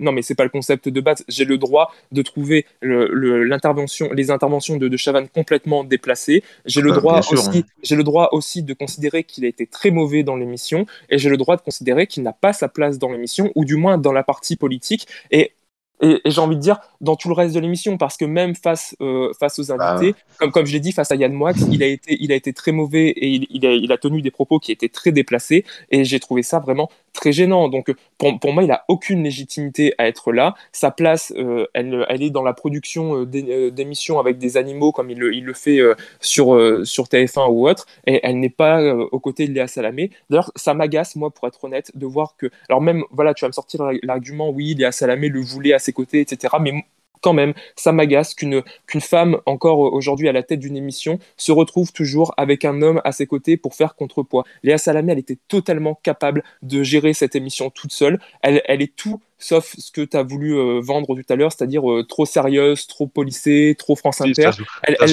non 0.00 0.12
mais 0.12 0.22
c'est 0.22 0.34
pas 0.34 0.44
le 0.44 0.50
concept 0.50 0.88
de 0.88 1.00
base. 1.00 1.24
J'ai 1.28 1.44
le 1.44 1.58
droit 1.58 1.92
de 2.12 2.22
trouver 2.22 2.66
l'intervention, 2.82 4.10
les 4.12 4.30
interventions 4.30 4.76
de, 4.76 4.88
de 4.88 4.96
Chavannes 4.96 5.28
complètement 5.28 5.84
déplacées. 5.84 6.42
J'ai 6.66 6.80
le 6.80 6.92
droit 6.92 7.20
aussi, 7.20 7.58
hein. 7.58 7.62
j'ai 7.82 7.96
le 7.96 8.04
droit 8.04 8.30
aussi 8.32 8.62
de 8.62 8.74
considérer 8.74 9.24
qu'il 9.24 9.44
a 9.44 9.48
été 9.48 9.66
très 9.66 9.90
mauvais 9.90 10.22
dans 10.22 10.36
l'émission, 10.36 10.86
et 11.08 11.18
j'ai 11.18 11.30
le 11.30 11.36
droit 11.36 11.56
de 11.56 11.62
considérer 11.62 12.06
qu'il 12.06 12.22
n'a 12.22 12.32
pas 12.32 12.52
sa 12.52 12.68
place 12.68 12.98
dans 12.98 13.12
l'émission, 13.12 13.50
ou 13.54 13.64
du 13.64 13.76
moins 13.76 13.98
dans 13.98 14.12
la 14.12 14.22
partie 14.22 14.56
politique. 14.56 15.06
Et 15.30 15.52
et, 16.00 16.20
j'ai 16.24 16.40
envie 16.40 16.56
de 16.56 16.60
dire 16.60 16.78
dans 17.00 17.16
tout 17.16 17.28
le 17.28 17.34
reste 17.34 17.54
de 17.54 17.60
l'émission 17.60 17.98
parce 17.98 18.16
que 18.16 18.24
même 18.24 18.54
face 18.54 18.96
euh, 19.00 19.32
face 19.38 19.58
aux 19.58 19.64
bah 19.76 19.92
invités 19.92 20.14
comme 20.38 20.50
comme 20.50 20.66
je 20.66 20.72
l'ai 20.72 20.80
dit 20.80 20.92
face 20.92 21.10
à 21.10 21.16
Yann 21.16 21.32
Moix 21.32 21.52
il 21.70 21.82
a 21.82 21.86
été 21.86 22.16
il 22.20 22.32
a 22.32 22.34
été 22.34 22.52
très 22.52 22.72
mauvais 22.72 23.08
et 23.08 23.28
il, 23.28 23.46
il, 23.50 23.66
a, 23.66 23.72
il 23.72 23.92
a 23.92 23.98
tenu 23.98 24.22
des 24.22 24.30
propos 24.30 24.58
qui 24.58 24.72
étaient 24.72 24.88
très 24.88 25.12
déplacés. 25.12 25.64
Et 25.90 26.04
j'ai 26.04 26.20
trouvé 26.20 26.42
ça 26.42 26.58
vraiment 26.58 26.90
très 27.12 27.32
gênant. 27.32 27.68
Donc 27.68 27.92
pour, 28.18 28.38
pour, 28.38 28.52
moi, 28.52 28.62
il 28.62 28.70
a 28.70 28.84
aucune 28.88 29.22
légitimité 29.22 29.94
à 29.98 30.06
être 30.06 30.32
là. 30.32 30.54
Sa 30.72 30.90
place, 30.90 31.32
euh, 31.36 31.66
elle, 31.74 32.06
elle, 32.08 32.22
est 32.22 32.30
dans 32.30 32.42
la 32.42 32.52
production 32.52 33.22
euh, 33.22 33.26
euh, 33.34 33.70
d'émissions 33.70 34.18
avec 34.18 34.38
des 34.38 34.56
animaux 34.56 34.92
comme 34.92 35.10
il 35.10 35.18
le, 35.18 35.34
il 35.34 35.44
le 35.44 35.52
fait 35.52 35.80
sur, 36.20 36.58
sur 36.84 37.04
TF1 37.04 37.50
ou 37.50 37.68
autre, 37.68 37.86
et 38.06 38.20
elle 38.22 38.38
n'est 38.40 38.48
pas 38.48 38.94
aux 38.94 39.20
côtés 39.20 39.46
de 39.46 39.52
Léa 39.52 39.66
Salamé. 39.66 40.10
D'ailleurs, 40.28 40.50
ça 40.56 40.74
m'agace, 40.74 41.16
moi, 41.16 41.30
pour 41.30 41.46
être 41.48 41.62
honnête, 41.64 41.90
de 41.94 42.06
voir 42.06 42.36
que... 42.36 42.50
Alors 42.68 42.80
même, 42.80 43.04
voilà, 43.10 43.34
tu 43.34 43.44
vas 43.44 43.48
me 43.48 43.52
sortir 43.52 43.82
l'argument, 44.02 44.50
oui, 44.50 44.74
Léa 44.74 44.92
Salamé 44.92 45.28
le 45.28 45.40
voulait 45.40 45.72
à 45.72 45.78
ses 45.78 45.92
côtés, 45.92 46.20
etc. 46.20 46.54
Mais 46.60 46.84
quand 47.20 47.32
même, 47.32 47.54
ça 47.76 47.92
m'agace 47.92 48.34
qu'une 48.34 48.62
femme, 49.00 49.38
encore 49.46 49.78
aujourd'hui 49.78 50.28
à 50.28 50.32
la 50.32 50.42
tête 50.42 50.60
d'une 50.60 50.76
émission, 50.76 51.18
se 51.36 51.52
retrouve 51.52 51.92
toujours 51.92 52.34
avec 52.36 52.64
un 52.64 52.82
homme 52.82 53.00
à 53.04 53.12
ses 53.12 53.26
côtés 53.26 53.56
pour 53.56 53.74
faire 53.74 53.94
contrepoids. 53.94 54.44
Léa 54.62 54.78
Salamé, 54.78 55.12
elle 55.12 55.18
était 55.18 55.38
totalement 55.48 55.98
capable 56.02 56.42
de 56.62 56.82
gérer 56.82 57.12
cette 57.12 57.34
émission 57.36 57.70
toute 57.70 57.92
seule. 57.92 58.20
Elle, 58.42 58.62
elle 58.66 58.82
est 58.82 58.94
tout 58.94 59.20
sauf 59.40 59.74
ce 59.76 59.90
que 59.90 60.02
tu 60.02 60.16
as 60.16 60.22
voulu 60.22 60.54
vendre 60.80 61.16
tout 61.16 61.32
à 61.32 61.36
l'heure, 61.36 61.50
c'est-à-dire 61.50 61.82
trop 62.08 62.26
sérieuse, 62.26 62.86
trop 62.86 63.06
polissée, 63.06 63.74
trop 63.78 63.96
France 63.96 64.20
Inter. 64.20 64.50
ça, 64.52 65.06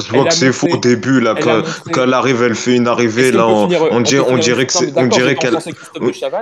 se 0.00 0.10
voit 0.10 0.24
que 0.26 0.34
c'est 0.34 0.52
faux 0.52 0.68
au 0.68 0.76
début, 0.76 1.20
là, 1.20 1.34
quand, 1.34 2.04
elle 2.04 2.14
arrive, 2.14 2.42
elle 2.42 2.54
fait 2.54 2.76
une 2.76 2.86
arrivée, 2.86 3.32
là, 3.32 3.48
on, 3.48 3.64
on, 3.90 4.00
dirait, 4.00 4.24
on 4.28 4.38
dirait 4.38 4.66
que 4.66 4.98
on 4.98 5.06
dirait 5.06 5.34
qu'elle. 5.34 5.56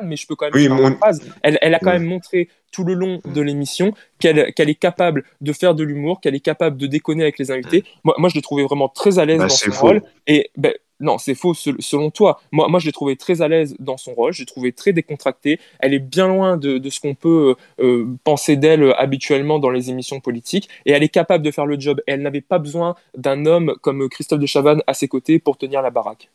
mais 0.04 0.16
je 0.16 0.26
peux 0.26 0.36
quand 0.36 0.46
même 0.46 0.54
oui, 0.54 0.68
mon... 0.68 0.94
phrase. 0.96 1.22
Elle, 1.42 1.58
elle, 1.60 1.74
a 1.74 1.78
quand 1.78 1.92
même 1.92 2.04
montré 2.04 2.48
tout 2.72 2.84
le 2.84 2.94
long 2.94 3.20
de 3.24 3.40
l'émission 3.40 3.92
qu'elle 4.18 4.38
est 4.38 4.78
capable 4.78 5.24
de 5.40 5.52
faire 5.52 5.74
de 5.74 5.84
l'humour, 5.84 6.20
qu'elle 6.20 6.34
est 6.34 6.40
capable 6.40 6.76
de 6.76 6.86
déconner 6.86 7.22
avec 7.22 7.38
les 7.38 7.50
invités. 7.50 7.84
Moi, 8.04 8.14
moi 8.18 8.28
je 8.28 8.34
l'ai 8.34 8.42
trouvé 8.42 8.64
vraiment 8.64 8.88
très 8.88 9.18
à 9.18 9.24
l'aise 9.24 9.38
bah, 9.38 9.46
dans 9.46 9.54
son 9.54 9.70
rôle. 9.70 10.02
Et 10.26 10.50
ben, 10.56 10.72
non, 11.00 11.18
c'est 11.18 11.34
faux 11.34 11.54
selon 11.54 12.10
toi. 12.10 12.40
Moi, 12.52 12.68
moi 12.68 12.80
je 12.80 12.86
l'ai 12.86 12.92
trouvé 12.92 13.16
très 13.16 13.42
à 13.42 13.48
l'aise 13.48 13.76
dans 13.78 13.96
son 13.96 14.14
rôle, 14.14 14.32
je 14.32 14.40
l'ai 14.42 14.46
trouvé 14.46 14.72
très 14.72 14.92
décontractée. 14.92 15.60
Elle 15.80 15.94
est 15.94 15.98
bien 15.98 16.26
loin 16.26 16.56
de, 16.56 16.78
de 16.78 16.90
ce 16.90 17.00
qu'on 17.00 17.14
peut 17.14 17.54
euh, 17.80 18.06
penser 18.24 18.56
d'elle 18.56 18.92
habituellement 18.98 19.58
dans 19.58 19.70
les 19.70 19.90
émissions 19.90 20.20
politiques. 20.20 20.68
Et 20.86 20.92
elle 20.92 21.02
est 21.02 21.08
capable 21.08 21.44
de 21.44 21.50
faire 21.50 21.66
le 21.66 21.78
job. 21.78 22.00
Elle 22.06 22.22
n'avait 22.22 22.40
pas 22.40 22.58
besoin 22.58 22.94
d'un 23.16 23.46
homme 23.46 23.74
comme 23.82 24.08
Christophe 24.08 24.40
de 24.40 24.46
Chavannes 24.46 24.82
à 24.86 24.94
ses 24.94 25.08
côtés 25.08 25.38
pour 25.38 25.56
tenir 25.56 25.82
la 25.82 25.90
baraque. 25.90 26.30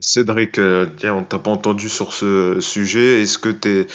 Cédric, 0.00 0.58
euh, 0.58 0.86
tiens, 0.96 1.14
on 1.14 1.24
t'a 1.24 1.38
pas 1.38 1.50
entendu 1.50 1.88
sur 1.88 2.12
ce 2.12 2.60
sujet. 2.60 3.22
Est-ce 3.22 3.38
que 3.38 3.48
tu 3.48 3.86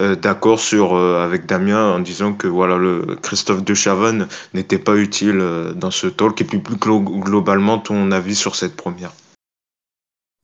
euh, 0.00 0.16
d'accord 0.16 0.60
sur 0.60 0.94
euh, 0.94 1.24
avec 1.24 1.46
Damien 1.46 1.92
en 1.92 2.00
disant 2.00 2.32
que 2.32 2.46
voilà 2.46 2.76
le 2.76 3.16
Christophe 3.22 3.64
de 3.64 3.74
Chavannes 3.74 4.28
n'était 4.54 4.78
pas 4.78 4.96
utile 4.96 5.38
dans 5.76 5.90
ce 5.90 6.06
talk? 6.06 6.40
Et 6.40 6.44
puis 6.44 6.58
plus 6.58 6.76
globalement 6.76 7.78
ton 7.78 8.12
avis 8.12 8.36
sur 8.36 8.54
cette 8.54 8.76
première? 8.76 9.12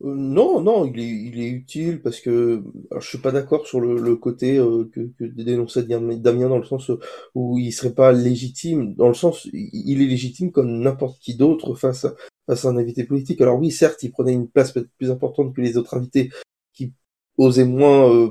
Non, 0.00 0.60
non, 0.60 0.84
il 0.84 1.00
est, 1.00 1.08
il 1.08 1.40
est 1.40 1.48
utile 1.48 2.00
parce 2.00 2.20
que 2.20 2.62
alors, 2.92 3.02
je 3.02 3.08
suis 3.08 3.18
pas 3.18 3.32
d'accord 3.32 3.66
sur 3.66 3.80
le, 3.80 4.14
côté 4.14 4.56
que, 4.56 5.00
que 5.18 5.24
dénonçait 5.24 5.82
Damien 5.82 6.48
dans 6.48 6.58
le 6.58 6.64
sens 6.64 6.92
où 7.34 7.58
il 7.58 7.72
serait 7.72 7.94
pas 7.94 8.12
légitime, 8.12 8.94
dans 8.94 9.08
le 9.08 9.14
sens 9.14 9.48
il 9.52 10.00
est 10.00 10.06
légitime 10.06 10.52
comme 10.52 10.78
n'importe 10.78 11.18
qui 11.20 11.34
d'autre 11.34 11.74
face 11.74 12.04
à, 12.04 12.14
face 12.48 12.64
à 12.64 12.68
un 12.68 12.76
invité 12.76 13.04
politique. 13.04 13.40
Alors 13.40 13.58
oui, 13.60 13.70
certes, 13.70 14.02
il 14.02 14.10
prenait 14.10 14.32
une 14.32 14.48
place 14.48 14.72
peut-être 14.72 14.90
plus 14.96 15.10
importante 15.10 15.54
que 15.54 15.60
les 15.60 15.76
autres 15.76 15.94
invités 15.94 16.30
qui 16.72 16.92
osaient 17.36 17.64
moins 17.64 18.12
euh, 18.12 18.30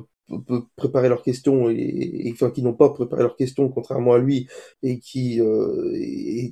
préparer 0.76 1.08
leurs 1.08 1.24
questions 1.24 1.70
et, 1.70 2.30
enfin 2.34 2.52
qui 2.52 2.62
n'ont 2.62 2.74
pas 2.74 2.90
préparé 2.90 3.22
leurs 3.22 3.38
questions 3.38 3.70
contrairement 3.70 4.14
à 4.14 4.18
lui 4.18 4.48
et 4.84 5.00
qui 5.00 5.40
euh, 5.40 6.52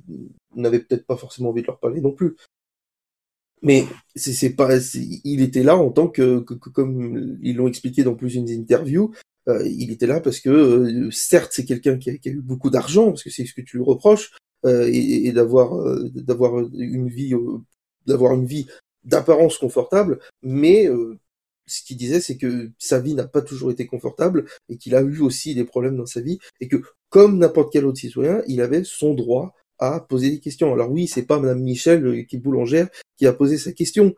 n'avaient 0.55 0.79
peut-être 0.79 1.05
pas 1.05 1.17
forcément 1.17 1.49
envie 1.49 1.61
de 1.61 1.67
leur 1.67 1.79
parler 1.79 2.01
non 2.01 2.11
plus. 2.11 2.35
Mais 3.61 3.85
c'est 4.15 4.55
pas, 4.55 4.77
il 5.23 5.41
était 5.41 5.63
là 5.63 5.75
en 5.75 5.89
tant 5.89 6.07
que, 6.07 6.39
comme 6.39 7.39
ils 7.41 7.55
l'ont 7.55 7.67
expliqué 7.67 8.03
dans 8.03 8.13
plusieurs 8.13 8.47
interviews, 8.47 9.11
euh, 9.47 9.67
il 9.67 9.91
était 9.91 10.07
là 10.07 10.21
parce 10.21 10.39
que 10.39 10.49
euh, 10.49 11.11
certes 11.11 11.51
c'est 11.51 11.65
quelqu'un 11.65 11.97
qui, 11.97 12.19
qui, 12.19 12.29
a 12.29 12.31
eu 12.31 12.41
beaucoup 12.41 12.69
d'argent 12.69 13.07
parce 13.07 13.23
que 13.23 13.29
c'est 13.29 13.45
ce 13.45 13.53
que 13.53 13.61
tu 13.61 13.77
lui 13.77 13.83
reproches, 13.83 14.31
euh, 14.65 14.89
et, 14.91 15.31
d'avoir 15.31 15.75
euh, 15.79 16.09
d'avoir 16.15 16.57
une 16.59 17.07
vie 17.07 17.35
euh, 17.35 17.59
d'avoir 18.07 18.33
une 18.33 18.45
vie 18.45 18.67
d'apparence 19.03 19.59
confortable, 19.59 20.19
mais 20.41 20.89
ce 21.67 21.83
qu'il 21.83 21.97
disait, 21.97 22.19
c'est 22.19 22.37
que 22.37 22.71
sa 22.79 22.99
vie 22.99 23.13
n'a 23.13 23.27
pas 23.27 23.41
toujours 23.41 23.69
été 23.71 23.85
confortable 23.85 24.45
et 24.69 24.77
qu'il 24.77 24.95
a 24.95 25.01
eu 25.01 25.19
aussi 25.19 25.53
des 25.53 25.65
problèmes 25.65 25.97
dans 25.97 26.07
sa 26.07 26.21
vie 26.21 26.39
et 26.59 26.67
que, 26.67 26.77
comme 27.09 27.37
n'importe 27.37 27.71
quel 27.71 27.85
autre 27.85 27.99
citoyen, 27.99 28.41
il 28.47 28.61
avait 28.61 28.83
son 28.83 29.13
droit 29.13 29.53
à 29.77 29.99
poser 29.99 30.31
des 30.31 30.39
questions. 30.39 30.73
Alors 30.73 30.91
oui, 30.91 31.07
c'est 31.07 31.25
pas 31.25 31.39
Madame 31.39 31.61
Michel, 31.61 32.25
qui 32.27 32.37
est 32.37 32.39
boulangère, 32.39 32.87
qui 33.17 33.27
a 33.27 33.33
posé 33.33 33.59
sa 33.59 33.71
question. 33.73 34.15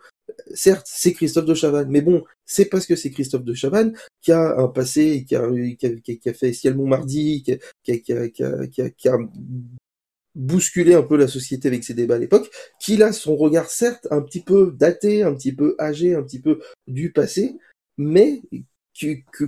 Certes, 0.54 0.88
c'est 0.90 1.14
Christophe 1.14 1.46
de 1.46 1.54
Chavannes, 1.54 1.90
mais 1.90 2.02
bon, 2.02 2.24
c'est 2.46 2.66
parce 2.66 2.86
que 2.86 2.96
c'est 2.96 3.12
Christophe 3.12 3.44
de 3.44 3.54
Chavannes 3.54 3.94
qui 4.22 4.32
a 4.32 4.58
un 4.58 4.68
passé, 4.68 5.26
qui 5.28 5.36
a, 5.36 5.50
qui 5.78 5.86
a, 5.86 6.16
qui 6.16 6.30
a 6.30 6.34
fait 6.34 6.54
Ciel 6.54 6.76
Montmardi, 6.76 7.44
qui 7.44 7.54
a, 7.54 7.58
qui 7.98 8.14
a, 8.14 8.30
qui 8.30 8.44
a, 8.44 8.90
qui 8.90 9.10
a 9.10 9.18
bousculer 10.38 10.94
un 10.94 11.02
peu 11.02 11.18
la 11.18 11.28
société 11.28 11.68
avec 11.68 11.84
ses 11.84 11.94
débats 11.94 12.16
à 12.16 12.20
l'époque, 12.20 12.50
qu'il 12.80 13.04
a 13.04 13.12
son 13.12 13.36
regard 13.36 13.70
certes 13.70 14.08
un 14.12 14.22
petit 14.22 14.42
peu 14.42 14.74
daté, 14.78 15.24
un 15.24 15.34
petit 15.34 15.54
peu 15.54 15.76
âgé, 15.80 16.14
un 16.14 16.24
petit 16.24 16.40
peu 16.40 16.60
du 16.88 17.12
passé, 17.12 17.58
mais 17.98 18.42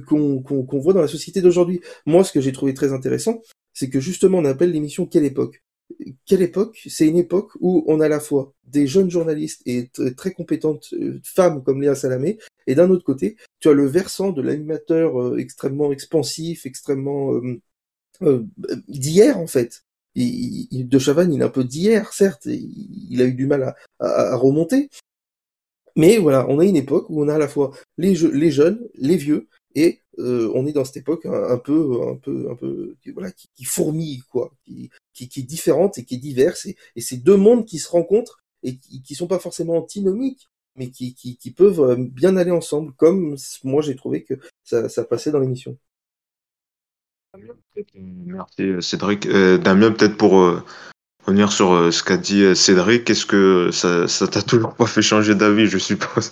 qu'on 0.07 0.41
que, 0.41 0.75
voit 0.77 0.93
dans 0.93 1.01
la 1.01 1.07
société 1.07 1.41
d'aujourd'hui. 1.41 1.81
Moi, 2.05 2.23
ce 2.23 2.31
que 2.31 2.41
j'ai 2.41 2.51
trouvé 2.51 2.73
très 2.73 2.91
intéressant, 2.91 3.41
c'est 3.73 3.89
que 3.89 3.99
justement 3.99 4.39
on 4.39 4.45
appelle 4.45 4.71
l'émission 4.71 5.05
Quelle 5.05 5.25
époque? 5.25 5.63
Quelle 6.25 6.41
époque? 6.41 6.79
C'est 6.87 7.07
une 7.07 7.17
époque 7.17 7.51
où 7.59 7.83
on 7.87 7.99
a 7.99 8.05
à 8.05 8.09
la 8.09 8.19
fois 8.19 8.53
des 8.65 8.85
jeunes 8.85 9.09
journalistes 9.09 9.61
et 9.65 9.89
très 10.15 10.33
compétentes 10.33 10.93
euh, 10.93 11.19
femmes 11.23 11.63
comme 11.63 11.81
Léa 11.81 11.95
Salamé, 11.95 12.37
et 12.67 12.75
d'un 12.75 12.89
autre 12.89 13.03
côté, 13.03 13.37
tu 13.59 13.69
as 13.69 13.73
le 13.73 13.87
versant 13.87 14.31
de 14.31 14.41
l'animateur 14.41 15.19
euh, 15.19 15.37
extrêmement 15.37 15.91
expansif, 15.91 16.65
extrêmement 16.65 17.33
euh, 18.21 18.45
d'hier 18.87 19.39
en 19.39 19.47
fait, 19.47 19.83
de 20.19 20.99
Chavannes, 20.99 21.33
il 21.33 21.41
est 21.41 21.45
un 21.45 21.49
peu 21.49 21.63
d'hier, 21.63 22.13
certes, 22.13 22.45
il 22.45 23.21
a 23.21 23.25
eu 23.25 23.33
du 23.33 23.47
mal 23.47 23.75
à, 23.99 24.35
remonter. 24.35 24.89
Mais 25.95 26.17
voilà, 26.17 26.47
on 26.49 26.59
a 26.59 26.65
une 26.65 26.75
époque 26.75 27.09
où 27.09 27.21
on 27.23 27.27
a 27.27 27.35
à 27.35 27.37
la 27.37 27.47
fois 27.47 27.71
les, 27.97 28.15
jeunes, 28.15 28.87
les 28.95 29.17
vieux, 29.17 29.47
et 29.75 30.01
euh, 30.19 30.51
on 30.55 30.65
est 30.65 30.71
dans 30.73 30.85
cette 30.85 30.97
époque 30.97 31.25
un, 31.25 31.57
peu, 31.57 32.01
un 32.09 32.15
peu, 32.15 32.49
un 32.49 32.55
peu, 32.55 32.95
voilà, 33.13 33.31
qui, 33.31 33.63
fourmille, 33.65 34.21
quoi, 34.31 34.53
qui, 34.65 34.89
est 35.23 35.41
différente 35.41 35.97
et 35.97 36.05
qui 36.05 36.15
est 36.15 36.19
diverse, 36.19 36.65
et, 36.65 36.75
c'est 37.01 37.17
deux 37.17 37.37
mondes 37.37 37.65
qui 37.65 37.79
se 37.79 37.89
rencontrent 37.89 38.39
et 38.63 38.77
qui, 38.77 39.15
sont 39.15 39.27
pas 39.27 39.39
forcément 39.39 39.77
antinomiques, 39.77 40.47
mais 40.75 40.89
qui, 40.89 41.53
peuvent 41.55 41.81
euh, 41.81 41.95
bien 41.97 42.37
aller 42.37 42.51
ensemble, 42.51 42.93
comme 42.93 43.35
moi 43.63 43.81
j'ai 43.81 43.95
trouvé 43.95 44.23
que 44.23 44.35
ça 44.63 45.03
passait 45.03 45.31
dans 45.31 45.39
l'émission. 45.39 45.77
Merci 47.95 48.61
euh, 48.61 48.81
Cédric. 48.81 49.25
Euh, 49.27 49.57
Damien, 49.57 49.91
peut-être 49.91 50.17
pour 50.17 50.39
euh, 50.39 50.63
revenir 51.25 51.51
sur 51.51 51.93
ce 51.93 52.03
qu'a 52.03 52.17
dit 52.17 52.55
Cédric, 52.55 53.09
est-ce 53.09 53.25
que 53.25 53.69
ça, 53.71 54.07
ça 54.07 54.27
t'a 54.27 54.41
toujours 54.41 54.73
pas 54.75 54.87
fait 54.87 55.01
changer 55.01 55.35
d'avis, 55.35 55.67
je 55.67 55.77
suppose? 55.77 56.31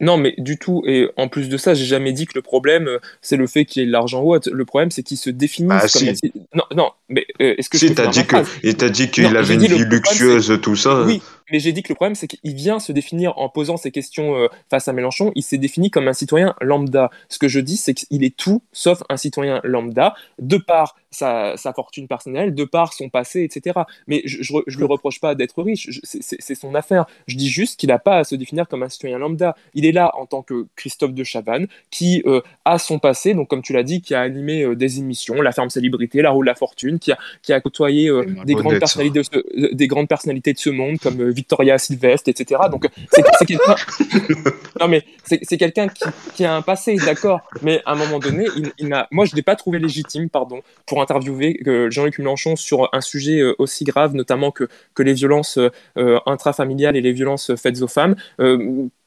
Non, 0.00 0.16
mais 0.16 0.34
du 0.38 0.58
tout. 0.58 0.84
Et 0.86 1.10
en 1.16 1.28
plus 1.28 1.48
de 1.48 1.56
ça, 1.56 1.74
j'ai 1.74 1.84
jamais 1.84 2.12
dit 2.12 2.26
que 2.26 2.32
le 2.36 2.42
problème, 2.42 2.88
c'est 3.20 3.36
le 3.36 3.48
fait 3.48 3.64
qu'il 3.64 3.82
y 3.82 3.84
ait 3.84 3.88
l'argent 3.88 4.22
ou 4.22 4.32
autre. 4.32 4.48
Le 4.48 4.64
problème, 4.64 4.92
c'est 4.92 5.02
qu'il 5.02 5.16
se 5.16 5.28
définisse 5.28 5.82
ah, 5.82 5.98
comme. 5.98 6.14
Si. 6.14 6.32
Non, 6.54 6.62
non, 6.74 6.90
mais 7.08 7.26
est-ce 7.40 7.68
que 7.68 7.78
si, 7.78 7.92
t'as 7.94 8.06
dit 8.06 8.24
que, 8.24 8.36
il 8.62 8.76
t'a 8.76 8.90
dit 8.90 9.10
qu'il 9.10 9.36
avait 9.36 9.54
une 9.54 9.66
vie 9.66 9.84
luxueuse, 9.84 10.60
tout 10.62 10.76
ça. 10.76 11.02
Oui, 11.02 11.20
mais 11.50 11.60
j'ai 11.60 11.72
dit 11.72 11.82
que 11.82 11.88
le 11.88 11.94
problème, 11.94 12.14
c'est 12.14 12.26
qu'il 12.26 12.54
vient 12.54 12.78
se 12.78 12.92
définir 12.92 13.36
en 13.38 13.48
posant 13.48 13.76
ces 13.76 13.90
questions 13.90 14.36
euh, 14.36 14.48
face 14.70 14.88
à 14.88 14.92
Mélenchon. 14.92 15.32
Il 15.34 15.42
s'est 15.42 15.58
défini 15.58 15.90
comme 15.90 16.08
un 16.08 16.12
citoyen 16.12 16.54
lambda. 16.60 17.10
Ce 17.28 17.38
que 17.38 17.48
je 17.48 17.60
dis, 17.60 17.76
c'est 17.76 17.94
qu'il 17.94 18.24
est 18.24 18.36
tout 18.36 18.62
sauf 18.72 19.02
un 19.08 19.16
citoyen 19.16 19.60
lambda, 19.64 20.14
de 20.38 20.56
par 20.56 20.96
sa, 21.10 21.56
fortune 21.74 22.06
personnelle, 22.06 22.54
de 22.54 22.64
par 22.64 22.92
son 22.92 23.08
passé, 23.08 23.42
etc. 23.42 23.80
Mais 24.06 24.22
je 24.24 24.52
ne 24.52 24.76
lui 24.76 24.84
reproche 24.84 25.20
pas 25.20 25.34
d'être 25.34 25.62
riche, 25.62 26.00
c'est 26.02 26.54
son 26.54 26.74
affaire. 26.74 27.06
Je 27.26 27.36
dis 27.36 27.48
juste 27.48 27.78
qu'il 27.80 27.88
n'a 27.88 27.98
pas 27.98 28.18
à 28.18 28.24
se 28.24 28.34
définir 28.34 28.68
comme 28.68 28.82
un 28.82 28.88
citoyen 28.88 29.18
lambda. 29.18 29.56
Il 29.74 29.86
est 29.86 29.92
là 29.92 30.12
en 30.14 30.26
tant 30.26 30.42
que 30.42 30.66
Christophe 30.76 31.14
de 31.14 31.24
Chavannes, 31.24 31.66
qui 31.90 32.22
euh, 32.26 32.40
a 32.64 32.78
son 32.78 32.98
passé, 32.98 33.34
donc 33.34 33.48
comme 33.48 33.62
tu 33.62 33.72
l'as 33.72 33.82
dit, 33.82 34.02
qui 34.02 34.14
a 34.14 34.20
animé 34.20 34.62
euh, 34.62 34.76
des 34.76 34.98
émissions, 34.98 35.40
La 35.40 35.52
Ferme 35.52 35.70
Célébrité, 35.70 36.20
La 36.20 36.30
Roue 36.30 36.42
de 36.42 36.46
la 36.46 36.54
Fortune, 36.54 36.98
qui 36.98 37.12
a, 37.12 37.18
qui 37.42 37.52
a 37.52 37.60
côtoyé 37.60 38.10
des, 38.44 38.54
grandes 38.54 38.78
personnalités 38.78 39.20
de 39.20 39.68
des 39.72 39.86
grandes 39.86 40.08
personnalités 40.08 40.52
de 40.52 40.58
ce 40.58 40.70
monde, 40.70 40.98
comme 40.98 41.30
Victoria 41.38 41.78
Sylvestre, 41.78 42.28
etc. 42.28 42.62
Donc 42.70 42.88
c'est 43.12 43.46
quelqu'un. 43.46 43.76
non 44.80 44.88
mais 44.88 45.04
c'est 45.24 45.56
quelqu'un 45.56 45.86
qui, 46.34 46.44
a 46.44 46.54
un 46.54 46.62
passé, 46.62 46.96
d'accord. 46.96 47.40
Mais 47.62 47.80
à 47.86 47.92
un 47.92 47.94
moment 47.94 48.18
donné, 48.18 48.46
il, 48.56 49.06
moi 49.10 49.24
je 49.24 49.36
l'ai 49.36 49.42
pas 49.42 49.56
trouvé 49.56 49.78
légitime, 49.78 50.28
pardon, 50.28 50.62
pour 50.86 51.00
interviewer 51.00 51.60
euh, 51.66 51.90
Jean-Luc 51.90 52.18
Mélenchon 52.18 52.56
sur 52.56 52.88
un 52.92 53.00
sujet 53.00 53.38
euh, 53.38 53.54
aussi 53.58 53.84
grave, 53.84 54.14
notamment 54.14 54.50
que, 54.50 54.68
que 54.94 55.02
les 55.02 55.14
violences 55.14 55.58
euh, 55.58 56.18
intrafamiliales 56.26 56.96
et 56.96 57.00
les 57.00 57.12
violences 57.12 57.54
faites 57.54 57.80
aux 57.82 57.88
femmes 57.88 58.16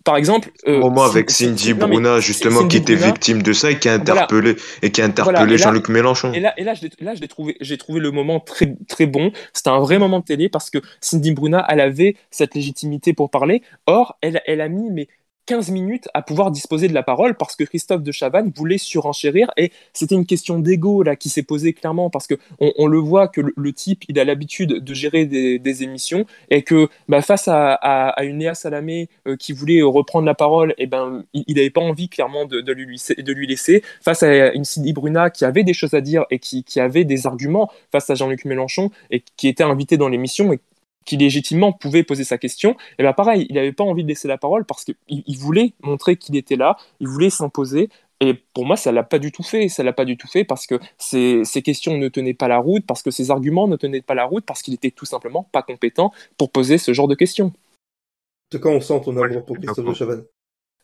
par 0.03 0.17
exemple. 0.17 0.51
Euh, 0.67 0.79
moment 0.79 1.03
avec 1.03 1.29
Cindy 1.31 1.73
Bruna, 1.73 2.19
justement, 2.19 2.67
qui 2.67 2.77
était 2.77 2.95
victime 2.95 3.41
de 3.41 3.53
ça 3.53 3.71
et 3.71 3.79
qui 3.79 3.89
a 3.89 3.93
interpellé, 3.93 4.55
et 4.81 4.91
qui 4.91 5.01
a 5.01 5.05
interpellé 5.05 5.57
Jean-Luc 5.57 5.89
Mélenchon. 5.89 6.33
Et 6.33 6.39
là, 6.39 6.53
et 6.57 6.63
là, 6.63 6.73
j'ai 6.73 7.27
trouvé, 7.27 7.57
j'ai 7.61 7.77
trouvé 7.77 7.99
le 7.99 8.11
moment 8.11 8.39
très, 8.39 8.75
très 8.87 9.05
bon. 9.05 9.31
C'était 9.53 9.69
un 9.69 9.79
vrai 9.79 9.99
moment 9.99 10.19
de 10.19 10.25
télé 10.25 10.49
parce 10.49 10.69
que 10.69 10.79
Cindy 10.99 11.33
Bruna, 11.33 11.65
elle 11.69 11.79
avait 11.79 12.15
cette 12.29 12.55
légitimité 12.55 13.13
pour 13.13 13.29
parler. 13.29 13.61
Or, 13.85 14.17
elle, 14.21 14.41
elle 14.45 14.61
a 14.61 14.69
mis 14.69 14.89
mais 14.91 15.07
15 15.51 15.69
minutes 15.71 16.07
à 16.13 16.21
pouvoir 16.21 16.49
disposer 16.49 16.87
de 16.87 16.93
la 16.93 17.03
parole 17.03 17.35
parce 17.35 17.57
que 17.57 17.65
Christophe 17.65 18.03
de 18.03 18.11
Chavannes 18.13 18.53
voulait 18.55 18.77
surenchérir. 18.77 19.51
Et 19.57 19.73
c'était 19.91 20.15
une 20.15 20.25
question 20.25 20.59
d'ego 20.59 21.03
là 21.03 21.17
qui 21.17 21.27
s'est 21.27 21.43
posée 21.43 21.73
clairement 21.73 22.09
parce 22.09 22.25
que 22.25 22.35
on, 22.61 22.87
le 22.87 22.99
voit 22.99 23.27
que 23.27 23.41
le, 23.53 23.73
type 23.73 24.05
il 24.07 24.17
a 24.17 24.23
l'habitude 24.23 24.81
de 24.81 24.93
gérer 24.93 25.25
des, 25.25 25.83
émissions 25.83 26.25
et 26.49 26.61
que 26.61 26.87
bah, 27.09 27.21
face 27.21 27.49
à, 27.49 28.15
une 28.21 28.39
Léa 28.39 28.53
Salamé 28.53 29.09
euh, 29.27 29.35
qui 29.35 29.51
voulait 29.51 29.81
reprendre 29.81 30.25
la 30.25 30.35
parole 30.35 30.71
et 30.71 30.83
eh 30.83 30.87
ben 30.87 31.25
il 31.33 31.55
n'avait 31.55 31.69
pas 31.69 31.81
envie 31.81 32.07
clairement 32.07 32.45
de, 32.45 32.71
lui, 32.71 33.01
de 33.17 33.33
lui 33.33 33.45
laisser. 33.45 33.83
Face 34.01 34.23
à 34.23 34.53
une 34.53 34.63
Cindy 34.63 34.93
Bruna 34.93 35.29
qui 35.31 35.43
avait 35.43 35.65
des 35.65 35.73
choses 35.73 35.95
à 35.95 35.99
dire 35.99 36.23
et 36.31 36.39
qui, 36.39 36.63
qui 36.63 36.79
avait 36.79 37.03
des 37.03 37.27
arguments 37.27 37.69
face 37.91 38.09
à 38.09 38.15
Jean-Luc 38.15 38.45
Mélenchon 38.45 38.89
et 39.09 39.21
qui 39.35 39.49
était 39.49 39.63
invité 39.63 39.97
dans 39.97 40.07
l'émission 40.07 40.53
et 40.53 40.59
qui 41.05 41.17
légitimement 41.17 41.73
pouvait 41.73 42.03
poser 42.03 42.23
sa 42.23 42.37
question, 42.37 42.71
et 42.71 42.75
eh 42.99 43.03
bien 43.03 43.13
pareil, 43.13 43.45
il 43.49 43.55
n'avait 43.55 43.71
pas 43.71 43.83
envie 43.83 44.03
de 44.03 44.09
laisser 44.09 44.27
la 44.27 44.37
parole 44.37 44.65
parce 44.65 44.83
qu'il 44.83 44.95
il 45.07 45.37
voulait 45.37 45.73
montrer 45.81 46.15
qu'il 46.15 46.35
était 46.35 46.55
là, 46.55 46.77
il 46.99 47.07
voulait 47.07 47.29
s'imposer 47.29 47.89
Et 48.19 48.35
pour 48.53 48.65
moi, 48.65 48.75
ça 48.75 48.91
l'a 48.91 49.03
pas 49.03 49.17
du 49.17 49.31
tout 49.31 49.43
fait. 49.43 49.67
Ça 49.67 49.83
l'a 49.83 49.93
pas 49.93 50.05
du 50.05 50.15
tout 50.15 50.27
fait 50.27 50.43
parce 50.45 50.67
que 50.67 50.79
ses, 50.99 51.43
questions 51.63 51.97
ne 51.97 52.07
tenaient 52.07 52.35
pas 52.35 52.47
la 52.47 52.59
route, 52.59 52.85
parce 52.85 53.01
que 53.01 53.09
ses 53.09 53.31
arguments 53.31 53.67
ne 53.67 53.75
tenaient 53.75 54.03
pas 54.03 54.13
la 54.13 54.25
route, 54.25 54.45
parce 54.45 54.61
qu'il 54.61 54.75
était 54.75 54.91
tout 54.91 55.05
simplement 55.05 55.49
pas 55.51 55.63
compétent 55.63 56.11
pour 56.37 56.51
poser 56.51 56.77
ce 56.77 56.93
genre 56.93 57.07
de 57.07 57.15
questions. 57.15 57.47
En 57.47 58.51
tout 58.51 58.59
cas, 58.59 58.69
on 58.69 58.79
sent 58.79 59.01
ton 59.03 59.17
amour 59.17 59.43
pour 59.43 59.57
Christophe 59.57 59.85
de 59.85 59.93
Chavannes. 59.93 60.23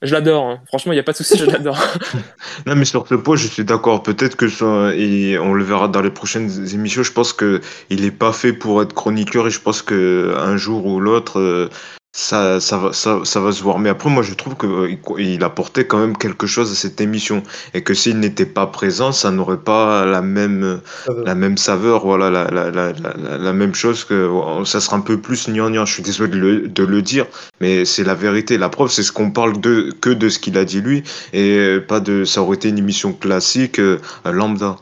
Je 0.04 0.14
l'adore, 0.14 0.46
hein. 0.46 0.60
franchement, 0.68 0.92
il 0.94 0.96
n'y 0.96 1.00
a 1.00 1.04
pas 1.04 1.12
de 1.12 1.18
souci, 1.18 1.38
je 1.38 1.46
l'adore. 1.46 1.80
non, 2.68 2.76
mais 2.76 2.86
sur 2.86 3.08
ce 3.08 3.16
point, 3.16 3.36
je 3.36 3.48
suis 3.48 3.66
d'accord. 3.66 4.04
Peut-être 4.04 4.36
que 4.36 4.48
ça, 4.48 4.94
et 4.94 5.40
on 5.40 5.54
le 5.54 5.64
verra 5.64 5.88
dans 5.88 6.02
les 6.02 6.12
prochaines 6.12 6.50
émissions. 6.72 7.02
Je 7.02 7.12
pense 7.12 7.34
qu'il 7.34 7.62
n'est 7.90 8.12
pas 8.12 8.32
fait 8.32 8.54
pour 8.54 8.82
être 8.84 8.94
chroniqueur 8.94 9.48
et 9.48 9.50
je 9.50 9.60
pense 9.60 9.82
qu'un 9.82 10.56
jour 10.56 10.86
ou 10.86 11.00
l'autre, 11.00 11.40
euh, 11.40 11.70
ça, 12.18 12.60
ça, 12.60 12.78
va, 12.80 12.94
ça, 12.94 13.22
ça, 13.24 13.40
va 13.40 13.52
se 13.52 13.62
voir. 13.62 13.78
Mais 13.78 13.90
après, 13.90 14.10
moi, 14.10 14.24
je 14.24 14.34
trouve 14.34 14.58
qu'il 14.58 14.70
euh, 14.70 15.46
apportait 15.46 15.86
quand 15.86 16.00
même 16.00 16.18
quelque 16.18 16.48
chose 16.48 16.72
à 16.72 16.76
cette 16.76 17.00
émission. 17.00 17.44
Et 17.76 17.84
que 17.84 17.94
s'il 17.94 18.20
n'était 18.20 18.48
pas 18.48 18.66
présent, 18.66 19.12
ça 19.12 19.30
n'aurait 19.30 19.60
pas 19.60 20.04
la 20.04 20.24
même, 20.24 20.82
la 21.26 21.36
même 21.36 21.58
saveur, 21.58 22.04
voilà, 22.04 22.32
la, 22.32 22.50
la, 22.50 22.72
la, 22.72 23.38
la, 23.38 23.54
même 23.54 23.76
chose 23.76 24.04
que 24.04 24.32
ça 24.66 24.80
sera 24.80 24.98
un 24.98 25.02
peu 25.02 25.22
plus 25.22 25.48
gnangnan. 25.48 25.86
Je 25.86 25.94
suis 25.94 26.04
désolé 26.04 26.32
de 26.32 26.38
le, 26.38 26.68
de 26.68 26.84
le 26.84 27.04
dire, 27.04 27.28
mais 27.62 27.86
c'est 27.86 28.04
la 28.04 28.16
vérité. 28.16 28.58
La 28.58 28.70
preuve, 28.70 28.90
c'est 28.90 29.04
ce 29.04 29.12
qu'on 29.12 29.30
parle 29.30 29.62
de, 29.62 29.92
que 30.02 30.10
de 30.10 30.30
ce 30.30 30.40
qu'il 30.40 30.58
a 30.58 30.66
dit 30.66 30.82
lui, 30.82 31.04
et 31.34 31.78
pas 31.88 32.00
de, 32.00 32.26
ça 32.26 32.42
aurait 32.42 32.56
été 32.56 32.70
une 32.70 32.80
émission 32.80 33.14
classique, 33.14 33.78
euh, 33.78 34.00
lambda. 34.26 34.78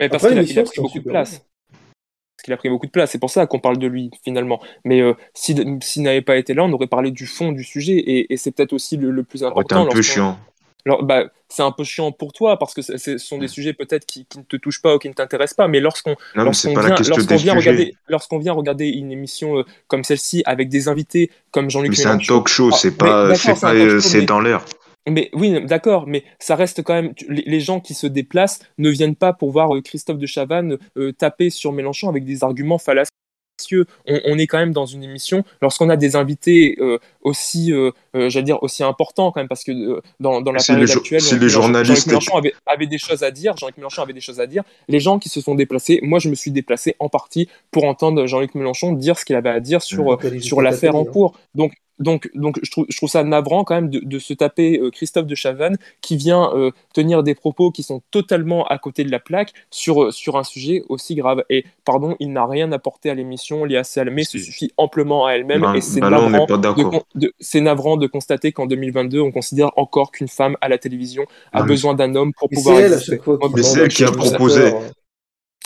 Mais 0.00 0.08
parce 0.08 0.26
qu'il 0.26 0.38
a, 0.38 0.40
a 0.40 0.64
pris 0.64 0.80
beaucoup 0.80 1.00
de 1.00 1.04
place 1.04 1.42
qu'il 2.48 2.54
a 2.54 2.56
pris 2.56 2.68
beaucoup 2.68 2.86
de 2.86 2.90
place. 2.90 3.10
C'est 3.10 3.18
pour 3.18 3.30
ça 3.30 3.46
qu'on 3.46 3.60
parle 3.60 3.78
de 3.78 3.86
lui 3.86 4.10
finalement. 4.24 4.60
Mais 4.84 5.00
euh, 5.00 5.12
s'il 5.34 6.02
n'avait 6.02 6.22
pas 6.22 6.36
été 6.36 6.54
là, 6.54 6.64
on 6.64 6.72
aurait 6.72 6.86
parlé 6.86 7.10
du 7.10 7.26
fond 7.26 7.52
du 7.52 7.62
sujet 7.62 8.02
et, 8.06 8.36
c'est 8.36 8.52
peut-être 8.52 8.72
aussi 8.72 8.96
le, 8.96 9.22
plus 9.22 9.44
important. 9.44 9.84
C'est 9.84 9.90
un 9.90 9.94
peu 9.94 10.02
chiant. 10.02 10.38
Alors, 10.86 11.02
bah, 11.02 11.24
c'est 11.48 11.62
un 11.62 11.72
peu 11.72 11.84
chiant 11.84 12.12
pour 12.12 12.32
toi 12.32 12.58
parce 12.58 12.72
que 12.72 12.82
ce 12.82 13.18
sont 13.18 13.38
des 13.38 13.48
sujets 13.48 13.74
peut-être 13.74 14.06
qui, 14.06 14.26
ne 14.36 14.42
te 14.42 14.56
touchent 14.56 14.80
pas 14.80 14.94
ou 14.94 14.98
qui 14.98 15.08
ne 15.08 15.12
t'intéressent 15.12 15.56
pas. 15.56 15.68
Mais 15.68 15.80
lorsqu'on 15.80 16.16
vient, 16.34 17.54
regarder, 17.54 17.94
lorsqu'on 18.08 18.38
vient 18.38 18.52
regarder 18.52 18.86
une 18.86 19.12
émission 19.12 19.58
euh, 19.58 19.64
comme 19.86 20.04
celle-ci 20.04 20.42
avec 20.46 20.68
des 20.68 20.88
invités 20.88 21.30
comme 21.50 21.68
Jean-Luc 21.68 21.98
Mélenchon, 21.98 22.18
c'est 22.20 22.32
un 22.32 22.36
talk 22.36 22.48
show, 22.48 22.70
c'est 22.70 22.96
pas, 22.96 23.34
c'est 23.34 24.22
dans 24.22 24.40
l'air. 24.40 24.64
Mais 25.10 25.30
oui, 25.32 25.64
d'accord, 25.64 26.06
mais 26.06 26.24
ça 26.38 26.56
reste 26.56 26.82
quand 26.82 26.94
même. 26.94 27.12
Les 27.28 27.60
gens 27.60 27.80
qui 27.80 27.94
se 27.94 28.06
déplacent 28.06 28.60
ne 28.78 28.90
viennent 28.90 29.16
pas 29.16 29.32
pour 29.32 29.50
voir 29.50 29.74
euh, 29.74 29.80
Christophe 29.80 30.18
de 30.18 30.26
Chavannes 30.26 30.78
euh, 30.96 31.12
taper 31.12 31.50
sur 31.50 31.72
Mélenchon 31.72 32.08
avec 32.08 32.24
des 32.24 32.44
arguments 32.44 32.78
fallacieux. 32.78 33.08
On, 34.06 34.38
est 34.38 34.46
quand 34.46 34.58
même 34.58 34.72
dans 34.72 34.86
une 34.86 35.02
émission 35.02 35.42
lorsqu'on 35.60 35.90
a 35.90 35.96
des 35.96 36.14
invités 36.14 36.76
euh, 36.78 36.98
aussi, 37.22 37.72
j'allais 38.14 38.44
dire 38.44 38.62
aussi 38.62 38.84
importants 38.84 39.32
quand 39.32 39.40
même, 39.40 39.48
parce 39.48 39.64
que 39.64 40.00
dans, 40.20 40.40
la 40.40 40.62
période 40.62 40.88
actuelle, 40.88 41.20
les 41.40 41.48
journalistes. 41.48 41.92
Jean-Luc 41.92 42.06
Mélenchon 42.06 42.36
avait, 42.66 42.86
des 42.86 42.98
choses 42.98 43.24
à 43.24 43.32
dire. 43.32 43.56
Jean-Luc 43.56 43.76
Mélenchon 43.76 44.02
avait 44.02 44.12
des 44.12 44.20
choses 44.20 44.38
à 44.38 44.46
dire. 44.46 44.62
Les 44.86 45.00
gens 45.00 45.18
qui 45.18 45.28
se 45.28 45.40
sont 45.40 45.56
déplacés, 45.56 45.98
moi 46.04 46.20
je 46.20 46.28
me 46.28 46.36
suis 46.36 46.52
déplacé 46.52 46.94
en 47.00 47.08
partie 47.08 47.48
pour 47.72 47.82
entendre 47.82 48.26
Jean-Luc 48.26 48.54
Mélenchon 48.54 48.92
dire 48.92 49.18
ce 49.18 49.24
qu'il 49.24 49.34
avait 49.34 49.50
à 49.50 49.58
dire 49.58 49.82
sur 49.82 50.20
sur 50.40 50.62
l'affaire 50.62 50.94
en 50.94 51.04
cours. 51.04 51.36
Donc 51.56 51.72
donc, 51.98 52.30
donc 52.34 52.58
je, 52.62 52.70
trouve, 52.70 52.86
je 52.88 52.96
trouve 52.96 53.08
ça 53.08 53.24
navrant 53.24 53.64
quand 53.64 53.74
même 53.74 53.90
de, 53.90 54.00
de 54.00 54.18
se 54.18 54.32
taper 54.32 54.78
euh, 54.78 54.90
Christophe 54.90 55.26
de 55.26 55.34
Chavannes 55.34 55.76
qui 56.00 56.16
vient 56.16 56.50
euh, 56.54 56.70
tenir 56.94 57.22
des 57.22 57.34
propos 57.34 57.70
qui 57.70 57.82
sont 57.82 58.02
totalement 58.10 58.66
à 58.66 58.78
côté 58.78 59.04
de 59.04 59.10
la 59.10 59.18
plaque 59.18 59.52
sur, 59.70 60.04
euh, 60.04 60.10
sur 60.10 60.36
un 60.36 60.44
sujet 60.44 60.82
aussi 60.88 61.14
grave. 61.14 61.42
Et 61.50 61.64
pardon, 61.84 62.16
il 62.20 62.32
n'a 62.32 62.46
rien 62.46 62.70
apporté 62.72 63.10
à 63.10 63.14
l'émission. 63.14 63.64
Léa 63.64 63.84
Salmé 63.84 64.24
se 64.24 64.38
suffit 64.38 64.72
amplement 64.76 65.26
à 65.26 65.32
elle-même. 65.32 65.62
Ben, 65.62 65.74
et 65.74 65.80
c'est 65.80 66.00
ben 66.00 66.10
navrant, 66.10 66.46
de, 67.14 67.60
navrant 67.60 67.96
de 67.96 68.06
constater 68.06 68.52
qu'en 68.52 68.66
2022, 68.66 69.20
on 69.20 69.32
considère 69.32 69.70
encore 69.76 70.12
qu'une 70.12 70.28
femme 70.28 70.56
à 70.60 70.68
la 70.68 70.78
télévision 70.78 71.24
a 71.52 71.62
besoin 71.62 71.94
d'un 71.94 72.14
homme 72.14 72.32
pour 72.32 72.48
pouvoir 72.48 72.76
c'est 72.78 73.80
elle 73.80 73.88
qui 73.88 74.04
a 74.04 74.12
proposé. 74.12 74.72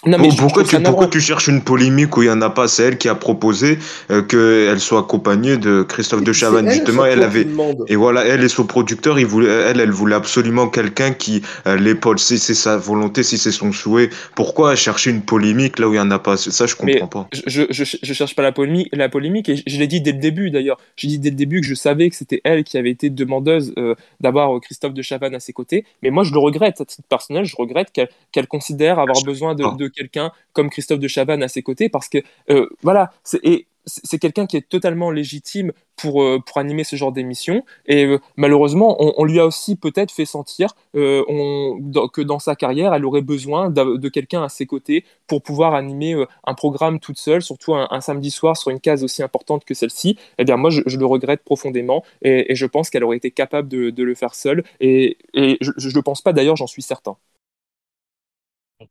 Non, 0.05 0.19
mais 0.19 0.31
pourquoi, 0.37 0.65
tu, 0.65 0.81
pourquoi 0.83 1.07
tu 1.07 1.21
cherches 1.21 1.47
une 1.47 1.63
polémique 1.63 2.17
où 2.17 2.23
il 2.23 2.27
n'y 2.27 2.33
en 2.33 2.43
a 2.43 2.51
pas 2.51 2.67
C'est 2.67 2.83
elle 2.83 2.99
qui 2.99 3.09
a 3.09 3.15
proposé 3.15 3.79
euh, 4.11 4.23
qu'elle 4.23 4.81
soit 4.81 4.99
accompagnée 4.99 5.57
de 5.57 5.85
Christophe 5.85 6.25
de 6.25 6.33
Chavannes. 6.33 6.69
Justement, 6.69 7.05
elle 7.05 7.23
avait. 7.23 7.47
Et 7.87 7.95
voilà, 7.95 8.25
elle 8.25 8.43
et 8.43 8.49
son 8.49 8.67
producteur, 8.67 9.21
il 9.21 9.27
voulait, 9.27 9.49
elle, 9.49 9.79
elle 9.79 9.93
voulait 9.93 10.17
absolument 10.17 10.67
quelqu'un 10.69 11.13
qui 11.13 11.43
euh, 11.69 11.77
l'épaule. 11.77 12.19
Si 12.19 12.41
c'est 12.41 12.55
sa 12.55 12.77
volonté, 12.77 13.23
si 13.23 13.39
c'est 13.39 13.53
son 13.53 13.71
souhait, 13.71 14.11
pourquoi 14.35 14.75
chercher 14.75 15.11
une 15.11 15.23
polémique 15.23 15.79
là 15.79 15.89
où 15.89 15.93
il 15.93 16.01
n'y 16.01 16.01
en 16.01 16.11
a 16.11 16.19
pas? 16.19 16.37
Ça, 16.37 16.67
je 16.67 16.75
comprends 16.75 17.07
pas. 17.07 17.29
Je, 17.47 17.67
je, 17.71 17.85
je, 17.85 18.13
cherche 18.13 18.35
pas 18.35 18.43
la 18.43 18.51
polémique, 18.51 18.89
la 18.93 19.09
polémique 19.09 19.49
et 19.51 19.63
je, 19.65 19.79
l'ai 19.79 19.87
dit 19.87 20.01
dès 20.01 20.13
le 20.13 20.19
début 20.19 20.51
d'ailleurs. 20.51 20.79
J'ai 20.97 21.07
dit 21.07 21.21
dès 21.21 21.31
le 21.31 21.37
début 21.37 21.61
que 21.61 21.67
je 21.67 21.75
savais 21.75 22.11
que 22.11 22.17
c'était 22.17 22.41
elle 22.43 22.65
qui 22.65 22.77
avait 22.77 22.91
été 22.91 23.09
demandeuse 23.09 23.73
euh, 23.79 23.95
d'avoir 24.21 24.61
Christophe 24.61 24.95
de 24.95 25.03
Chavannes 25.03 25.37
à 25.37 25.41
ses 25.41 25.53
côtés. 25.53 25.85
Mais 26.03 26.11
moi, 26.11 26.25
je 26.25 26.33
le 26.33 26.41
regrette, 26.41 26.81
à 26.81 26.85
titre 26.85 27.07
personnel, 27.09 27.45
je 27.45 27.55
regrette 27.57 27.93
qu'elle 27.93 28.49
considère 28.49 28.99
avoir 28.99 29.23
besoin 29.23 29.55
de, 29.55 29.65
de 29.77 29.92
quelqu'un 29.93 30.33
comme 30.53 30.71
Christophe 30.71 31.01
de 31.01 31.09
Chavannes 31.09 31.43
à 31.43 31.49
ses 31.49 31.63
côtés, 31.63 31.89
parce 31.89 32.09
que 32.09 32.19
euh, 32.51 32.69
voilà, 32.83 33.13
c'est 33.25 34.19
quelqu'un 34.19 34.47
qui 34.47 34.57
est 34.57 34.69
totalement 34.69 35.11
légitime 35.11 35.73
pour, 35.97 36.23
euh, 36.23 36.39
pour 36.45 36.59
animer 36.59 36.85
ce 36.85 36.97
genre 36.97 37.13
d'émission. 37.13 37.65
Et 37.87 38.05
euh, 38.05 38.19
malheureusement, 38.37 38.97
on, 38.99 39.25
lui 39.25 39.41
a 39.41 39.47
aussi 39.47 39.77
peut-être 39.77 40.13
fait 40.13 40.25
sentir 40.25 40.75
que 40.95 42.21
dans 42.21 42.39
sa 42.39 42.55
carrière, 42.55 42.95
elle 42.95 43.05
aurait 43.05 43.23
besoin 43.23 43.71
de, 43.71 44.09
quelqu'un 44.09 44.45
à 44.45 44.49
ses 44.49 44.67
côtés 44.67 45.05
pour 45.27 45.43
pouvoir 45.43 45.75
animer 45.75 46.23
un 46.45 46.55
programme 46.55 47.01
toute 47.01 47.19
seule, 47.19 47.43
surtout 47.43 47.75
un, 47.75 48.01
samedi 48.01 48.31
soir 48.31 48.57
sur 48.57 48.71
une 48.71 48.81
case 48.81 49.05
aussi 49.05 49.23
importante 49.23 49.65
que 49.65 49.75
celle-ci. 49.75 50.17
Eh 50.39 50.45
bien, 50.45 50.57
moi, 50.57 50.71
je, 50.71 50.97
le 50.97 51.07
regrette 51.07 51.43
profondément 51.43 52.05
et, 52.23 52.55
je 52.55 52.67
pense 52.67 52.91
qu'elle 52.91 53.05
aurait 53.05 53.17
été 53.17 53.31
capable 53.31 53.69
de, 53.69 54.03
le 54.03 54.15
faire 54.15 54.35
seule. 54.35 54.65
Et, 54.81 55.19
je 55.35 55.89
ne 55.89 55.95
le 55.95 56.03
pense 56.03 56.23
pas 56.23 56.33
d'ailleurs, 56.33 56.57
j'en 56.57 56.67
suis 56.67 56.83
certain 56.83 57.17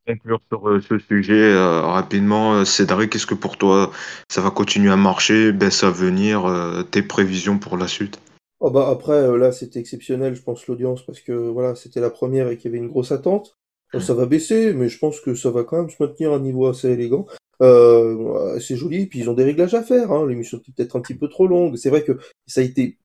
conclure 0.07 0.39
sur 0.47 0.67
euh, 0.67 0.81
ce 0.81 0.99
sujet 0.99 1.53
euh, 1.53 1.81
rapidement, 1.81 2.55
euh, 2.55 2.65
Cédric, 2.65 3.11
qu'est-ce 3.11 3.25
que 3.25 3.35
pour 3.35 3.57
toi 3.57 3.91
ça 4.29 4.41
va 4.41 4.51
continuer 4.51 4.91
à 4.91 4.97
marcher, 4.97 5.51
baisse 5.51 5.83
à 5.83 5.91
venir, 5.91 6.43
tes 6.91 7.01
prévisions 7.01 7.57
pour 7.57 7.77
la 7.77 7.87
suite? 7.87 8.19
Oh 8.59 8.69
bah 8.69 8.89
Après, 8.89 9.37
là 9.37 9.51
c'était 9.51 9.79
exceptionnel, 9.79 10.35
je 10.35 10.41
pense, 10.41 10.67
l'audience, 10.67 11.05
parce 11.05 11.19
que 11.19 11.31
voilà, 11.31 11.75
c'était 11.75 11.99
la 11.99 12.09
première 12.09 12.49
et 12.49 12.57
qu'il 12.57 12.71
y 12.71 12.73
avait 12.73 12.83
une 12.83 12.89
grosse 12.89 13.11
attente. 13.11 13.57
Ça 13.99 14.13
va 14.13 14.25
baisser, 14.25 14.73
mais 14.73 14.87
je 14.87 14.97
pense 14.97 15.19
que 15.19 15.35
ça 15.35 15.49
va 15.49 15.65
quand 15.65 15.77
même 15.77 15.89
se 15.89 16.01
maintenir 16.01 16.31
à 16.31 16.35
un 16.35 16.39
niveau 16.39 16.67
assez 16.67 16.89
élégant. 16.89 17.25
c'est 17.59 18.77
joli, 18.77 19.07
puis 19.07 19.19
ils 19.19 19.29
ont 19.29 19.33
des 19.33 19.43
réglages 19.43 19.73
à 19.73 19.83
faire. 19.83 20.11
Hein. 20.11 20.25
L'émission 20.27 20.59
est 20.59 20.71
peut-être 20.71 20.95
un 20.95 21.01
petit 21.01 21.15
peu 21.15 21.27
trop 21.27 21.45
longue. 21.45 21.75
C'est 21.75 21.89
vrai 21.89 22.03
que 22.03 22.17
ça 22.47 22.61
a 22.61 22.63
été 22.63 22.97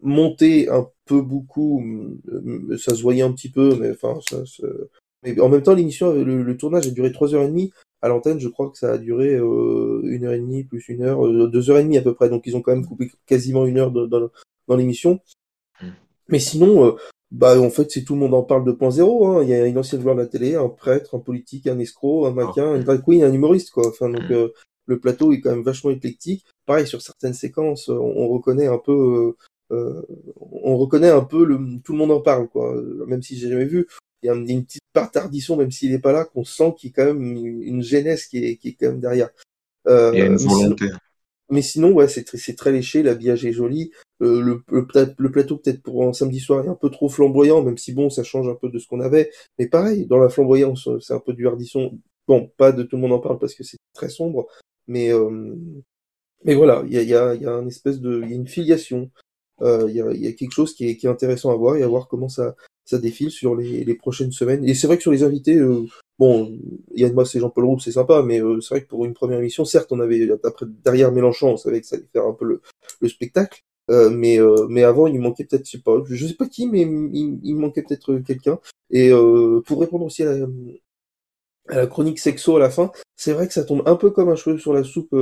monté 0.00 0.68
un 0.68 0.88
peu 1.04 1.20
beaucoup, 1.20 1.84
ça 2.78 2.94
se 2.94 3.02
voyait 3.02 3.22
un 3.22 3.32
petit 3.32 3.50
peu, 3.50 3.76
mais 3.76 3.90
enfin, 3.90 4.18
ça, 4.28 4.38
mais 5.26 5.40
en 5.40 5.48
même 5.48 5.62
temps, 5.62 5.74
l'émission, 5.74 6.12
le, 6.12 6.56
tournage 6.56 6.86
a 6.86 6.90
duré 6.90 7.10
3h30. 7.10 7.72
À 8.02 8.08
l'antenne, 8.08 8.38
je 8.38 8.48
crois 8.48 8.70
que 8.70 8.78
ça 8.78 8.92
a 8.92 8.98
duré 8.98 9.34
euh, 9.34 10.00
une 10.04 10.24
heure 10.24 10.34
et 10.34 10.38
demie, 10.38 10.64
plus 10.64 10.88
une 10.88 11.02
heure, 11.02 11.26
euh, 11.26 11.48
deux 11.48 11.70
heures 11.70 11.78
et 11.78 11.82
demie 11.82 11.98
à 11.98 12.02
peu 12.02 12.14
près. 12.14 12.28
Donc 12.28 12.46
ils 12.46 12.56
ont 12.56 12.62
quand 12.62 12.72
même 12.72 12.86
coupé 12.86 13.10
quasiment 13.26 13.66
une 13.66 13.78
heure 13.78 13.90
dans 13.90 14.76
l'émission. 14.76 15.20
Hmm. 15.80 15.88
Mais 16.28 16.38
sinon, 16.38 16.86
euh, 16.86 16.92
bah 17.32 17.58
en 17.60 17.70
fait, 17.70 17.90
c'est 17.90 18.04
tout 18.04 18.14
le 18.14 18.20
monde 18.20 18.34
en 18.34 18.42
parle 18.42 18.64
2.0. 18.64 19.26
Hein. 19.26 19.42
Il 19.42 19.48
y 19.48 19.54
a 19.54 19.66
une 19.66 19.78
ancienne 19.78 20.02
gloire 20.02 20.14
de 20.14 20.20
la 20.20 20.26
télé, 20.26 20.54
un 20.54 20.68
prêtre, 20.68 21.16
un 21.16 21.20
politique, 21.20 21.66
un 21.66 21.78
escroc, 21.78 22.26
un 22.26 22.32
maquin, 22.32 22.74
ah. 22.74 22.76
une 22.76 22.84
drag 22.84 23.02
queen, 23.02 23.24
un 23.24 23.32
humoriste, 23.32 23.70
quoi. 23.70 23.88
Enfin, 23.88 24.10
donc 24.10 24.30
hmm. 24.30 24.50
le 24.86 25.00
plateau 25.00 25.32
est 25.32 25.40
quand 25.40 25.50
même 25.50 25.64
vachement 25.64 25.90
éclectique. 25.90 26.44
Pareil, 26.66 26.86
sur 26.86 27.00
certaines 27.02 27.34
séquences, 27.34 27.88
on, 27.88 28.28
reconnaît 28.28 28.66
un 28.66 28.78
peu... 28.78 29.34
on 29.70 30.76
reconnaît 30.76 31.10
un 31.10 31.24
peu 31.24 31.44
le, 31.44 31.58
tout 31.82 31.92
le 31.92 31.98
monde 31.98 32.12
en 32.12 32.20
parle, 32.20 32.48
quoi. 32.48 32.74
Même 33.06 33.22
si 33.22 33.36
j'ai 33.36 33.48
jamais 33.48 33.64
vu, 33.64 33.88
il 34.22 34.26
y 34.26 34.30
a 34.30 34.34
une 34.34 34.64
petite 34.64 34.82
part 34.92 35.10
tardition, 35.10 35.56
même 35.56 35.70
s'il 35.70 35.92
n'est 35.92 35.98
pas 35.98 36.12
là, 36.12 36.24
qu'on 36.24 36.44
sent 36.44 36.74
qu'il 36.78 36.90
y 36.90 36.92
a 36.92 36.96
quand 36.96 37.14
même 37.14 37.22
une, 37.22 37.82
jeunesse 37.82 38.26
qui 38.26 38.44
est, 38.44 38.56
qui 38.56 38.68
est 38.68 38.76
quand 38.78 38.88
même 38.88 39.00
derrière. 39.00 39.30
Euh, 39.86 40.10
il 40.14 40.18
y 40.18 40.22
a 40.22 40.26
une 40.26 40.36
volonté. 40.36 40.86
Mais 41.48 41.62
sinon, 41.62 41.92
ouais, 41.92 42.08
c'est 42.08 42.24
très, 42.24 42.38
très 42.54 42.72
léché, 42.72 43.02
l'habillage 43.02 43.44
est 43.44 43.52
joli. 43.52 43.92
Euh, 44.22 44.40
le, 44.40 44.62
le, 44.68 45.30
plateau, 45.30 45.58
peut-être 45.58 45.82
pour 45.82 46.04
un 46.08 46.12
samedi 46.12 46.40
soir, 46.40 46.64
est 46.64 46.68
un 46.68 46.74
peu 46.74 46.90
trop 46.90 47.08
flamboyant, 47.08 47.62
même 47.62 47.78
si 47.78 47.92
bon, 47.92 48.10
ça 48.10 48.24
change 48.24 48.48
un 48.48 48.56
peu 48.56 48.68
de 48.68 48.78
ce 48.78 48.88
qu'on 48.88 49.00
avait. 49.00 49.30
Mais 49.58 49.68
pareil, 49.68 50.06
dans 50.06 50.18
la 50.18 50.28
flamboyance, 50.28 50.88
c'est 51.00 51.14
un 51.14 51.20
peu 51.20 51.34
du 51.34 51.46
hardisson. 51.46 51.96
Bon, 52.26 52.50
pas 52.56 52.72
de 52.72 52.82
tout 52.82 52.96
le 52.96 53.02
monde 53.02 53.12
en 53.12 53.20
parle 53.20 53.38
parce 53.38 53.54
que 53.54 53.62
c'est 53.62 53.76
très 53.94 54.08
sombre, 54.08 54.48
mais 54.88 55.12
euh, 55.12 55.54
mais 56.44 56.54
voilà, 56.54 56.82
il 56.86 56.94
y 56.94 56.98
a, 56.98 57.02
y, 57.02 57.14
a, 57.14 57.34
y 57.34 57.46
a 57.46 57.52
une 57.52 57.68
espèce 57.68 58.00
de, 58.00 58.22
il 58.24 58.30
y 58.30 58.32
a 58.32 58.36
une 58.36 58.48
filiation. 58.48 59.10
Il 59.60 59.92
y, 59.92 60.00
a, 60.02 60.12
y, 60.12 60.26
a, 60.26 60.32
quelque 60.32 60.52
chose 60.52 60.74
qui 60.74 60.88
est, 60.88 60.96
qui 60.96 61.06
est 61.06 61.10
intéressant 61.10 61.50
à 61.50 61.56
voir 61.56 61.76
et 61.76 61.82
à 61.82 61.88
voir 61.88 62.08
comment 62.08 62.28
ça, 62.28 62.54
ça 62.86 62.98
défile 62.98 63.30
sur 63.30 63.54
les, 63.54 63.84
les 63.84 63.94
prochaines 63.94 64.32
semaines. 64.32 64.64
Et 64.64 64.74
c'est 64.74 64.86
vrai 64.86 64.96
que 64.96 65.02
sur 65.02 65.12
les 65.12 65.24
invités, 65.24 65.56
euh, 65.56 65.84
bon, 66.18 66.58
Yann 66.94 67.12
Moss 67.12 67.34
et 67.34 67.40
Jean-Paul 67.40 67.64
Roux, 67.64 67.78
c'est 67.80 67.92
sympa, 67.92 68.22
mais 68.22 68.40
euh, 68.40 68.60
c'est 68.60 68.74
vrai 68.74 68.82
que 68.82 68.88
pour 68.88 69.04
une 69.04 69.12
première 69.12 69.38
émission, 69.38 69.64
certes, 69.64 69.92
on 69.92 70.00
avait 70.00 70.28
après 70.44 70.66
derrière 70.84 71.12
Mélenchon, 71.12 71.52
on 71.52 71.56
savait 71.56 71.80
que 71.80 71.86
ça 71.86 71.96
allait 71.96 72.08
faire 72.12 72.26
un 72.26 72.32
peu 72.32 72.44
le, 72.46 72.62
le 73.00 73.08
spectacle. 73.08 73.62
Euh, 73.88 74.10
mais 74.10 74.40
euh, 74.40 74.66
mais 74.68 74.82
avant 74.82 75.06
il 75.06 75.20
manquait 75.20 75.44
peut-être 75.44 75.64
je 75.64 75.70
sais 75.70 75.78
pas 75.78 75.92
je 76.04 76.26
sais 76.26 76.34
pas 76.34 76.48
qui 76.48 76.66
mais 76.66 76.80
il, 76.80 77.38
il 77.44 77.54
manquait 77.54 77.82
peut-être 77.84 78.18
quelqu'un 78.18 78.58
et 78.90 79.12
pour 79.64 79.80
répondre 79.80 80.04
aussi 80.06 80.24
à 80.24 80.36
la, 80.36 80.46
à 81.68 81.76
la 81.76 81.86
chronique 81.86 82.18
sexo 82.18 82.56
à 82.56 82.58
la 82.58 82.68
fin 82.68 82.90
c'est 83.14 83.32
vrai 83.32 83.46
que 83.46 83.52
ça 83.52 83.62
tombe 83.62 83.84
un 83.86 83.94
peu 83.94 84.10
comme 84.10 84.28
un 84.28 84.34
cheveu 84.34 84.58
sur 84.58 84.72
la 84.72 84.82
soupe 84.82 85.14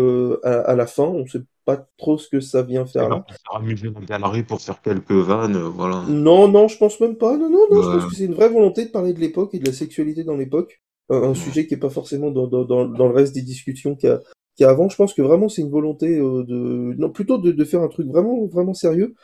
à, 0.43 0.61
à, 0.61 0.75
la 0.77 0.87
fin 0.87 1.05
on 1.05 1.27
sait 1.27 1.43
pas 1.65 1.89
trop 1.97 2.19
ce 2.19 2.29
que 2.29 2.41
ça 2.41 2.63
vient 2.63 2.87
faire 2.87 3.09
là. 3.09 3.25
Amuser 3.53 3.91
la 3.91 4.01
galerie, 4.01 4.43
pour 4.43 4.61
faire 4.61 4.83
quelques 4.83 5.11
vannes, 5.13 5.57
euh, 5.57 5.69
voilà. 5.69 6.05
Non, 6.09 6.49
non, 6.49 6.69
je 6.69 6.77
pense 6.77 7.01
même 7.01 7.17
pas. 7.17 7.37
Non, 7.37 7.51
non, 7.51 7.67
non, 7.71 7.83
je 7.83 7.99
pense 7.99 8.11
que 8.11 8.17
c'est 8.17 8.25
une 8.25 8.35
vraie 8.35 8.49
volonté 8.49 8.85
de 8.85 8.91
parler 8.91 9.13
de 9.13 9.21
l'époque 9.21 9.55
et 9.55 9.59
de 9.59 9.67
la 9.67 9.73
sexualité 9.73 10.25
dans 10.25 10.37
l'époque. 10.37 10.81
Un, 11.11 11.35
sujet 11.35 11.67
qui 11.67 11.75
est 11.75 11.79
pas 11.79 11.91
forcément 11.91 12.31
dans, 12.31 12.47
dans, 12.47 12.65
dans, 12.65 13.09
le 13.09 13.15
reste 13.15 13.35
des 13.35 13.43
discussions 13.43 13.95
qu'il 13.95 14.09
y 14.09 14.13
a, 14.13 14.21
qu'il 14.57 14.65
y 14.65 14.67
a 14.67 14.71
avant. 14.71 14.89
Je 14.89 14.97
pense 14.97 15.13
que 15.13 15.21
vraiment 15.21 15.51
c'est 15.51 15.61
une 15.61 15.71
volonté 15.71 16.19
euh, 16.19 16.45
de, 16.45 16.95
non, 16.97 17.11
plutôt 17.11 17.37
de, 17.37 17.53
de, 17.53 17.65
faire 17.65 17.83
un 17.83 17.89
truc 17.89 18.07
vraiment, 18.09 18.47
vraiment 18.47 18.73
sérieux. 18.73 19.15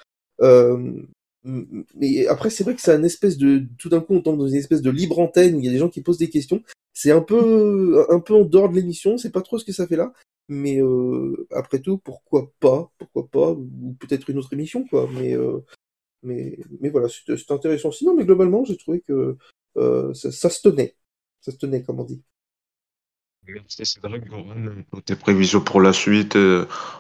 Euh, 0.43 0.93
mais 1.45 2.27
après, 2.27 2.51
c'est 2.51 2.65
vrai 2.65 2.75
que 2.75 2.83
c'est 2.83 2.93
un 2.93 3.03
espèce 3.03 3.39
de, 3.39 3.65
tout 3.79 3.89
d'un 3.89 4.01
coup, 4.01 4.15
on 4.15 4.21
tombe 4.21 4.39
dans 4.39 4.47
une 4.47 4.57
espèce 4.57 4.83
de 4.83 4.91
libre 4.91 5.19
antenne. 5.19 5.59
Il 5.59 5.65
y 5.65 5.69
a 5.69 5.73
des 5.73 5.79
gens 5.79 5.89
qui 5.89 6.03
posent 6.03 6.19
des 6.19 6.29
questions. 6.29 6.63
C'est 6.93 7.13
un 7.13 7.23
peu, 7.23 8.05
un 8.11 8.21
peu 8.21 8.35
en 8.35 8.43
dehors 8.43 8.69
de 8.69 8.75
l'émission. 8.75 9.17
C'est 9.17 9.31
pas 9.31 9.41
trop 9.41 9.59
ce 9.59 9.65
que 9.65 9.73
ça 9.73 9.87
fait 9.87 9.97
là. 9.97 10.13
Mais 10.51 10.83
euh, 10.83 11.47
après 11.53 11.79
tout, 11.79 11.99
pourquoi 11.99 12.51
pas 12.59 12.91
Pourquoi 12.99 13.29
pas 13.29 13.53
Ou 13.53 13.97
peut-être 14.01 14.29
une 14.31 14.39
autre 14.39 14.53
émission, 14.53 14.85
quoi. 14.85 15.09
Mais, 15.15 15.33
euh, 15.37 15.61
mais, 16.25 16.59
mais 16.81 16.91
voilà, 16.91 17.07
c'est 17.09 17.51
intéressant. 17.53 17.93
Sinon, 17.93 18.17
mais 18.17 18.25
globalement, 18.25 18.65
j'ai 18.65 18.77
trouvé 18.77 19.01
que 19.01 19.37
euh, 19.77 20.13
ça, 20.13 20.33
ça, 20.33 20.51
se 20.51 20.69
tenait. 20.69 20.97
Ça 21.41 21.53
se 21.53 21.57
tenait, 21.57 21.85
comme 21.85 22.01
on 22.01 22.05
dit. 22.05 22.21
Merci 23.47 23.87
Cédric 23.87 24.25
Goran. 24.27 24.83
Tes 25.05 25.15
prévisions 25.15 25.61
pour 25.61 25.81
la 25.81 25.93
suite, 25.93 26.37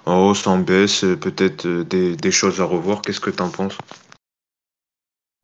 en 0.06 0.28
hausse, 0.28 0.46
en 0.46 0.60
baisse, 0.60 1.04
peut-être 1.20 1.66
des, 1.66 2.14
des 2.14 2.30
choses 2.30 2.60
à 2.60 2.64
revoir. 2.64 3.02
Qu'est-ce 3.02 3.20
que 3.20 3.30
tu 3.30 3.42
en 3.42 3.50
penses? 3.50 3.76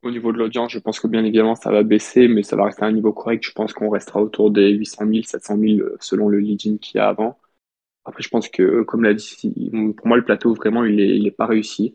Au 0.01 0.11
niveau 0.11 0.31
de 0.31 0.37
l'audience, 0.37 0.71
je 0.71 0.79
pense 0.79 1.01
que 1.01 1.07
bien 1.07 1.25
évidemment, 1.25 1.55
ça 1.55 1.71
va 1.71 1.83
baisser, 1.83 2.29
mais 2.29 2.43
ça 2.43 2.55
va 2.55 2.65
rester 2.65 2.83
à 2.83 2.87
un 2.87 2.93
niveau 2.93 3.11
correct. 3.11 3.43
Je 3.45 3.51
pense 3.51 3.73
qu'on 3.73 3.89
restera 3.89 4.21
autour 4.21 4.49
des 4.49 4.69
800 4.69 5.05
000, 5.07 5.23
700 5.23 5.57
000 5.59 5.89
selon 5.99 6.29
le 6.29 6.39
leading 6.39 6.79
qu'il 6.79 6.99
y 6.99 7.01
a 7.01 7.09
avant. 7.09 7.37
Après, 8.07 8.23
je 8.23 8.29
pense 8.29 8.47
que, 8.47 8.83
comme 8.83 9.03
l'a 9.03 9.13
dit, 9.13 9.69
pour 9.97 10.07
moi, 10.07 10.15
le 10.15 10.23
plateau, 10.23 10.53
vraiment, 10.53 10.85
il 10.85 10.99
est, 11.01 11.17
il 11.17 11.27
est 11.27 11.31
pas 11.31 11.45
réussi. 11.45 11.93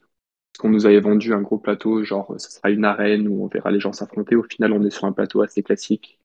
Parce 0.53 0.61
qu'on 0.61 0.69
nous 0.69 0.85
avait 0.85 1.01
vendu 1.01 1.33
un 1.33 1.41
gros 1.41 1.57
plateau, 1.57 2.05
genre, 2.05 2.35
ce 2.37 2.51
sera 2.51 2.71
une 2.71 2.85
arène 2.85 3.27
où 3.27 3.43
on 3.43 3.47
verra 3.47 3.71
les 3.71 3.81
gens 3.81 3.95
s'affronter. 3.95 4.37
Au 4.37 4.43
final, 4.43 4.73
on 4.73 4.85
est 4.85 4.91
sur 4.91 5.07
un 5.07 5.13
plateau 5.13 5.41
assez 5.41 5.63
classique. 5.63 6.19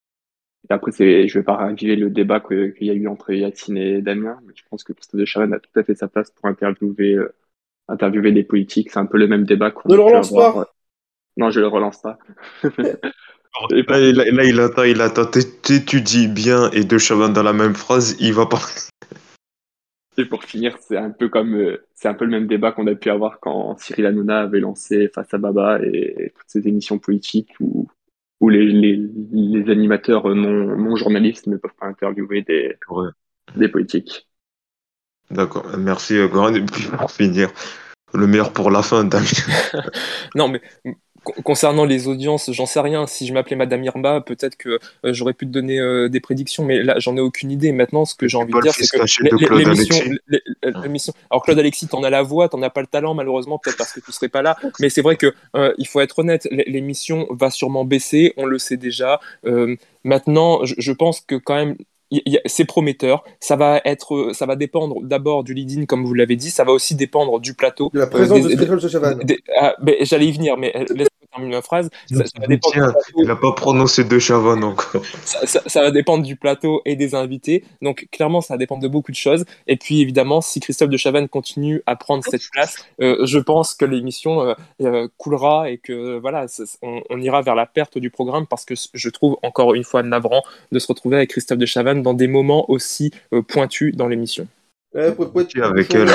Et 0.69 0.73
après, 0.73 0.91
c'est, 0.91 1.29
je 1.29 1.39
vais 1.39 1.43
pas 1.43 1.55
raviver 1.55 1.95
le 1.95 2.09
débat 2.09 2.41
qu'il 2.41 2.73
y 2.81 2.89
a 2.89 2.93
eu 2.93 3.07
entre 3.07 3.31
Yacine 3.31 3.77
et 3.77 4.01
Damien, 4.01 4.37
mais 4.45 4.51
je 4.53 4.63
pense 4.69 4.83
que 4.83 4.91
Christophe 4.91 5.21
de 5.21 5.25
Chavannes 5.25 5.53
a 5.53 5.59
tout 5.59 5.79
à 5.79 5.83
fait 5.83 5.95
sa 5.95 6.09
place 6.09 6.31
pour 6.31 6.45
interviewer, 6.45 7.13
euh, 7.13 7.33
interviewer 7.87 8.33
des 8.33 8.43
politiques. 8.43 8.91
C'est 8.91 8.99
un 8.99 9.05
peu 9.05 9.17
le 9.17 9.27
même 9.27 9.45
débat 9.45 9.71
qu'on 9.71 9.87
Ne 9.87 9.95
le 9.95 10.01
relance 10.01 10.33
pas! 10.33 10.59
Euh, 10.59 10.65
non, 11.37 11.49
je 11.49 11.61
le 11.61 11.67
relance 11.67 12.01
pas. 12.01 12.17
là, 14.31 14.43
il 14.43 14.59
attend, 14.59 14.83
il 14.83 14.99
attend. 14.99 15.25
T'étudies 15.25 16.27
bien 16.27 16.69
et 16.71 16.83
deux 16.83 16.97
Chavannes 16.97 17.33
dans 17.33 17.43
la 17.43 17.53
même 17.53 17.75
phrase, 17.75 18.17
il 18.19 18.33
va 18.33 18.47
pas. 18.47 18.59
Et 20.17 20.25
pour 20.25 20.43
finir, 20.43 20.77
c'est 20.79 20.97
un 20.97 21.11
peu 21.11 21.29
comme 21.29 21.55
euh, 21.55 21.85
c'est 21.93 22.07
un 22.07 22.15
peu 22.15 22.25
le 22.25 22.31
même 22.31 22.47
débat 22.47 22.71
qu'on 22.71 22.87
a 22.87 22.95
pu 22.95 23.09
avoir 23.09 23.39
quand 23.39 23.77
Cyril 23.77 24.07
Hanouna 24.07 24.41
avait 24.41 24.59
lancé 24.59 25.09
Face 25.13 25.33
à 25.33 25.37
Baba 25.37 25.79
et, 25.83 26.33
toutes 26.35 26.49
ces 26.49 26.67
émissions 26.67 26.97
politiques 26.97 27.53
où, 27.59 27.87
où 28.39 28.49
les, 28.49 28.65
les, 28.65 28.99
les 29.31 29.71
animateurs 29.71 30.27
non, 30.33 30.75
non, 30.75 30.95
journalistes 30.95 31.45
ne 31.47 31.57
peuvent 31.57 31.75
pas 31.79 31.85
interviewer 31.85 32.41
des, 32.41 32.77
des 33.55 33.69
politiques. 33.69 34.27
D'accord, 35.29 35.77
merci 35.77 36.17
Goran. 36.27 36.55
Et 36.55 36.65
puis 36.65 36.87
pour 36.97 37.11
finir, 37.11 37.51
le 38.13 38.25
meilleur 38.25 38.53
pour 38.53 38.71
la 38.71 38.81
fin, 38.81 39.03
Damien. 39.03 39.25
non, 40.35 40.47
mais 40.47 40.61
concernant 41.43 41.85
les 41.85 42.07
audiences, 42.07 42.51
j'en 42.51 42.65
sais 42.65 42.79
rien. 42.79 43.07
Si 43.07 43.27
je 43.27 43.33
m'appelais 43.33 43.55
Madame 43.55 43.83
Irma, 43.83 44.21
peut-être 44.21 44.55
que 44.55 44.69
euh, 44.69 45.13
j'aurais 45.13 45.33
pu 45.33 45.45
te 45.45 45.51
donner 45.51 45.79
euh, 45.79 46.09
des 46.09 46.19
prédictions, 46.19 46.63
mais 46.63 46.83
là, 46.83 46.95
j'en 46.99 47.15
ai 47.17 47.19
aucune 47.19 47.51
idée. 47.51 47.71
Maintenant, 47.71 48.05
ce 48.05 48.15
que 48.15 48.27
j'ai 48.27 48.37
envie 48.37 48.53
de 48.53 48.61
dire, 48.61 48.73
c'est 48.73 48.87
que 48.87 50.81
l'émission. 50.81 51.13
Alors, 51.29 51.43
Claude 51.43 51.59
Alexis, 51.59 51.87
t'en 51.87 52.03
as 52.03 52.09
la 52.09 52.23
voix, 52.23 52.49
t'en 52.49 52.61
as 52.61 52.69
pas 52.69 52.81
le 52.81 52.87
talent, 52.87 53.13
malheureusement, 53.13 53.59
peut-être 53.59 53.77
parce 53.77 53.93
que 53.93 53.99
tu 53.99 54.11
serais 54.11 54.29
pas 54.29 54.41
là. 54.41 54.57
Mais 54.79 54.89
c'est 54.89 55.01
vrai 55.01 55.15
que 55.15 55.33
euh, 55.55 55.73
il 55.77 55.87
faut 55.87 56.01
être 56.01 56.19
honnête. 56.19 56.47
L'émission 56.51 57.27
va 57.29 57.49
sûrement 57.49 57.85
baisser, 57.85 58.33
on 58.37 58.45
le 58.45 58.59
sait 58.59 58.77
déjà. 58.77 59.19
maintenant, 60.03 60.61
je 60.63 60.91
pense 60.91 61.21
que 61.21 61.35
quand 61.35 61.55
même 61.55 61.75
c'est 62.45 62.65
prometteur. 62.65 63.23
Ça 63.39 63.55
va 63.55 63.81
être, 63.85 64.31
ça 64.33 64.45
va 64.45 64.55
dépendre 64.55 65.01
d'abord 65.01 65.43
du 65.43 65.53
lead-in, 65.53 65.85
comme 65.85 66.05
vous 66.05 66.13
l'avez 66.13 66.35
dit. 66.35 66.49
Ça 66.49 66.63
va 66.63 66.71
aussi 66.71 66.95
dépendre 66.95 67.39
du 67.39 67.53
plateau. 67.53 67.89
De 67.93 67.99
la 67.99 68.07
présence 68.07 68.45
euh, 68.45 69.13
de 69.23 69.37
ah, 69.59 69.75
J'allais 70.01 70.27
y 70.27 70.31
venir, 70.31 70.57
mais 70.57 70.73
laisse 70.95 71.06
terminer 71.31 71.55
ma 71.55 71.61
phrase. 71.61 71.89
Ça, 72.09 72.23
va 72.39 72.47
dépendre 72.47 72.93
il 73.17 73.27
n'a 73.27 73.35
pas 73.35 73.51
prononcé 73.53 74.03
de 74.03 74.19
Chavannes 74.19 74.63
encore. 74.63 75.03
Ça, 75.23 75.61
ça, 75.65 75.81
va 75.81 75.91
dépendre 75.91 76.23
du 76.23 76.35
plateau 76.35 76.81
et 76.85 76.95
des 76.95 77.15
invités. 77.15 77.63
Donc 77.81 78.07
clairement, 78.11 78.41
ça 78.41 78.53
va 78.53 78.57
dépendre 78.57 78.81
de 78.81 78.87
beaucoup 78.87 79.11
de 79.11 79.17
choses. 79.17 79.45
Et 79.67 79.77
puis 79.77 80.01
évidemment, 80.01 80.41
si 80.41 80.59
Christophe 80.59 80.89
de 80.89 80.97
Chavannes 80.97 81.29
continue 81.29 81.81
à 81.85 81.95
prendre 81.95 82.23
cette 82.23 82.49
place, 82.51 82.85
euh, 83.01 83.25
je 83.25 83.39
pense 83.39 83.73
que 83.73 83.85
l'émission 83.85 84.41
euh, 84.41 84.53
euh, 84.81 85.07
coulera 85.17 85.69
et 85.69 85.77
que 85.77 86.17
voilà, 86.19 86.45
on, 86.81 87.01
on, 87.09 87.21
ira 87.21 87.41
vers 87.41 87.55
la 87.55 87.65
perte 87.65 87.97
du 87.97 88.09
programme 88.09 88.47
parce 88.47 88.65
que 88.65 88.75
je 88.93 89.09
trouve 89.09 89.37
encore 89.43 89.73
une 89.73 89.83
fois 89.83 90.03
navrant 90.03 90.43
de 90.71 90.79
se 90.79 90.87
retrouver 90.87 91.17
avec 91.17 91.31
Christophe 91.31 91.57
de 91.57 91.65
Chavannes 91.65 92.03
dans 92.03 92.13
des 92.13 92.27
moments 92.27 92.69
aussi 92.69 93.11
pointus 93.47 93.95
dans 93.95 94.07
l'émission. 94.07 94.47
avec 95.61 95.93
elle. 95.93 96.09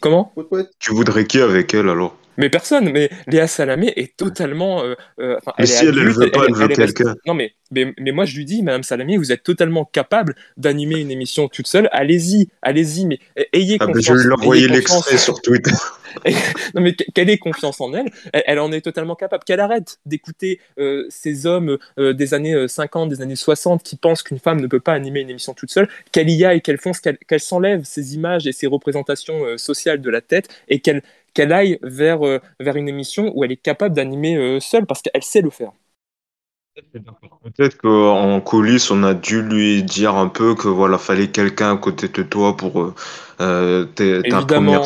Comment? 0.00 0.32
Tu 0.78 0.92
voudrais 0.92 1.26
qui 1.26 1.40
avec 1.40 1.74
elle 1.74 1.88
alors? 1.88 2.16
Mais 2.38 2.50
personne, 2.50 2.90
mais 2.90 3.10
Léa 3.26 3.48
Salamé 3.48 3.92
est 3.96 4.16
totalement. 4.16 4.84
Euh, 4.84 4.94
euh, 5.18 5.36
mais 5.58 5.66
si 5.66 5.84
elle, 5.84 5.96
ne 5.96 6.08
veut 6.08 6.30
pas, 6.30 6.44
elle, 6.46 6.54
veut 6.54 6.68
quelqu'un. 6.68 7.16
Non, 7.26 7.34
mais, 7.34 7.54
mais, 7.72 8.12
moi 8.12 8.24
je 8.24 8.36
lui 8.36 8.44
dis, 8.44 8.62
Madame 8.62 8.84
Salamé, 8.84 9.16
vous 9.16 9.32
êtes 9.32 9.42
totalement 9.42 9.84
capable 9.84 10.36
d'animer 10.56 11.00
une 11.00 11.10
émission 11.10 11.48
toute 11.48 11.66
seule. 11.66 11.88
Allez-y, 11.90 12.48
allez-y, 12.62 13.06
mais 13.06 13.18
ayez 13.52 13.76
ah 13.80 13.86
confiance. 13.86 14.04
je 14.04 14.12
vais 14.14 14.24
lui 14.24 14.32
envoyer 14.32 14.68
l'extrait 14.68 15.18
sur 15.18 15.42
Twitter. 15.42 15.72
non, 16.74 16.80
mais 16.80 16.94
qu'elle 16.94 17.28
ait 17.28 17.36
confiance 17.36 17.80
en 17.82 17.92
elle, 17.92 18.10
elle, 18.32 18.58
en 18.60 18.72
est 18.72 18.80
totalement 18.80 19.14
capable. 19.14 19.44
Qu'elle 19.44 19.60
arrête 19.60 19.98
d'écouter 20.06 20.58
euh, 20.78 21.04
ces 21.10 21.44
hommes 21.44 21.76
des 21.98 22.34
années 22.34 22.66
50, 22.66 23.10
des 23.10 23.20
années 23.20 23.36
60 23.36 23.82
qui 23.82 23.96
pensent 23.96 24.22
qu'une 24.22 24.38
femme 24.38 24.60
ne 24.60 24.66
peut 24.66 24.80
pas 24.80 24.94
animer 24.94 25.20
une 25.20 25.30
émission 25.30 25.52
toute 25.54 25.70
seule, 25.70 25.88
qu'elle 26.10 26.30
y 26.30 26.44
aille, 26.46 26.62
qu'elle 26.62 26.78
fonce, 26.78 27.00
qu'elle 27.00 27.40
s'enlève 27.40 27.82
ces 27.84 28.14
images 28.14 28.46
et 28.46 28.52
ces 28.52 28.66
représentations 28.66 29.58
sociales 29.58 30.00
de 30.00 30.10
la 30.10 30.22
tête 30.22 30.48
et 30.68 30.80
qu'elle 30.80 31.02
qu'elle 31.34 31.52
aille 31.52 31.78
vers, 31.82 32.26
euh, 32.26 32.40
vers 32.60 32.76
une 32.76 32.88
émission 32.88 33.32
où 33.34 33.44
elle 33.44 33.52
est 33.52 33.56
capable 33.62 33.94
d'animer 33.94 34.36
euh, 34.36 34.60
seule 34.60 34.86
parce 34.86 35.02
qu'elle 35.02 35.22
sait 35.22 35.40
le 35.40 35.50
faire. 35.50 35.72
Peut-être 37.42 37.76
qu'en 37.78 38.40
coulisses, 38.40 38.92
on 38.92 39.02
a 39.02 39.12
dû 39.12 39.42
lui 39.42 39.82
dire 39.82 40.14
un 40.14 40.28
peu 40.28 40.54
que 40.54 40.68
voilà, 40.68 40.96
fallait 40.96 41.26
quelqu'un 41.26 41.72
à 41.72 41.76
côté 41.76 42.06
de 42.06 42.22
toi 42.22 42.56
pour 42.56 42.94
euh, 43.40 43.84
ta, 43.84 44.42
première, 44.42 44.82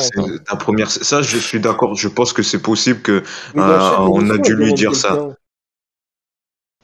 ta, 0.47 0.57
première, 0.57 0.91
Ça, 0.91 1.21
je 1.21 1.37
suis 1.37 1.61
d'accord. 1.61 1.95
Je 1.95 2.09
pense 2.09 2.33
que 2.33 2.43
c'est 2.43 2.63
possible 2.63 3.03
que 3.03 3.23
on 3.55 4.31
a 4.31 4.39
dû 4.39 4.55
lui 4.57 4.73
dire 4.73 4.95
ça. 4.95 5.37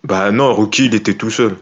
Bah 0.05 0.31
non, 0.31 0.55
Rookie, 0.55 0.87
il 0.87 0.95
était 0.95 1.15
tout 1.15 1.31
seul. 1.31 1.57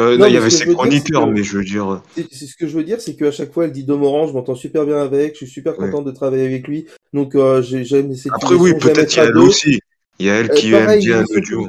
Euh, 0.00 0.16
non, 0.16 0.26
il 0.26 0.34
y 0.34 0.36
avait 0.36 0.50
ses 0.50 0.66
chroniqueurs, 0.66 1.26
mais 1.28 1.42
je 1.42 1.58
veux 1.58 1.64
dire. 1.64 2.02
C'est 2.16 2.46
ce 2.46 2.56
que 2.56 2.66
je 2.66 2.76
veux 2.76 2.84
dire, 2.84 3.00
c'est 3.00 3.14
qu'à 3.14 3.30
chaque 3.30 3.52
fois, 3.52 3.66
elle 3.66 3.72
dit 3.72 3.84
Dom 3.84 4.02
Orange, 4.02 4.30
je 4.30 4.34
m'entends 4.34 4.54
super 4.54 4.86
bien 4.86 4.98
avec, 4.98 5.34
je 5.34 5.38
suis 5.38 5.46
super 5.46 5.76
contente 5.76 6.04
de 6.04 6.10
travailler 6.10 6.46
avec 6.46 6.66
lui. 6.66 6.86
Donc, 7.12 7.34
euh, 7.34 7.62
j'aime 7.62 8.14
cette 8.14 8.32
Après, 8.32 8.54
oui, 8.54 8.74
peut-être 8.74 9.12
il 9.12 9.16
y 9.16 9.20
a 9.20 9.24
elle 9.24 9.38
aussi. 9.38 9.78
Il 10.18 10.26
y 10.26 10.30
a 10.30 10.34
elle 10.34 10.50
euh, 10.50 10.54
qui 10.54 10.72
aime 10.72 10.98
bien 10.98 11.24
le 11.30 11.40
duo. 11.40 11.68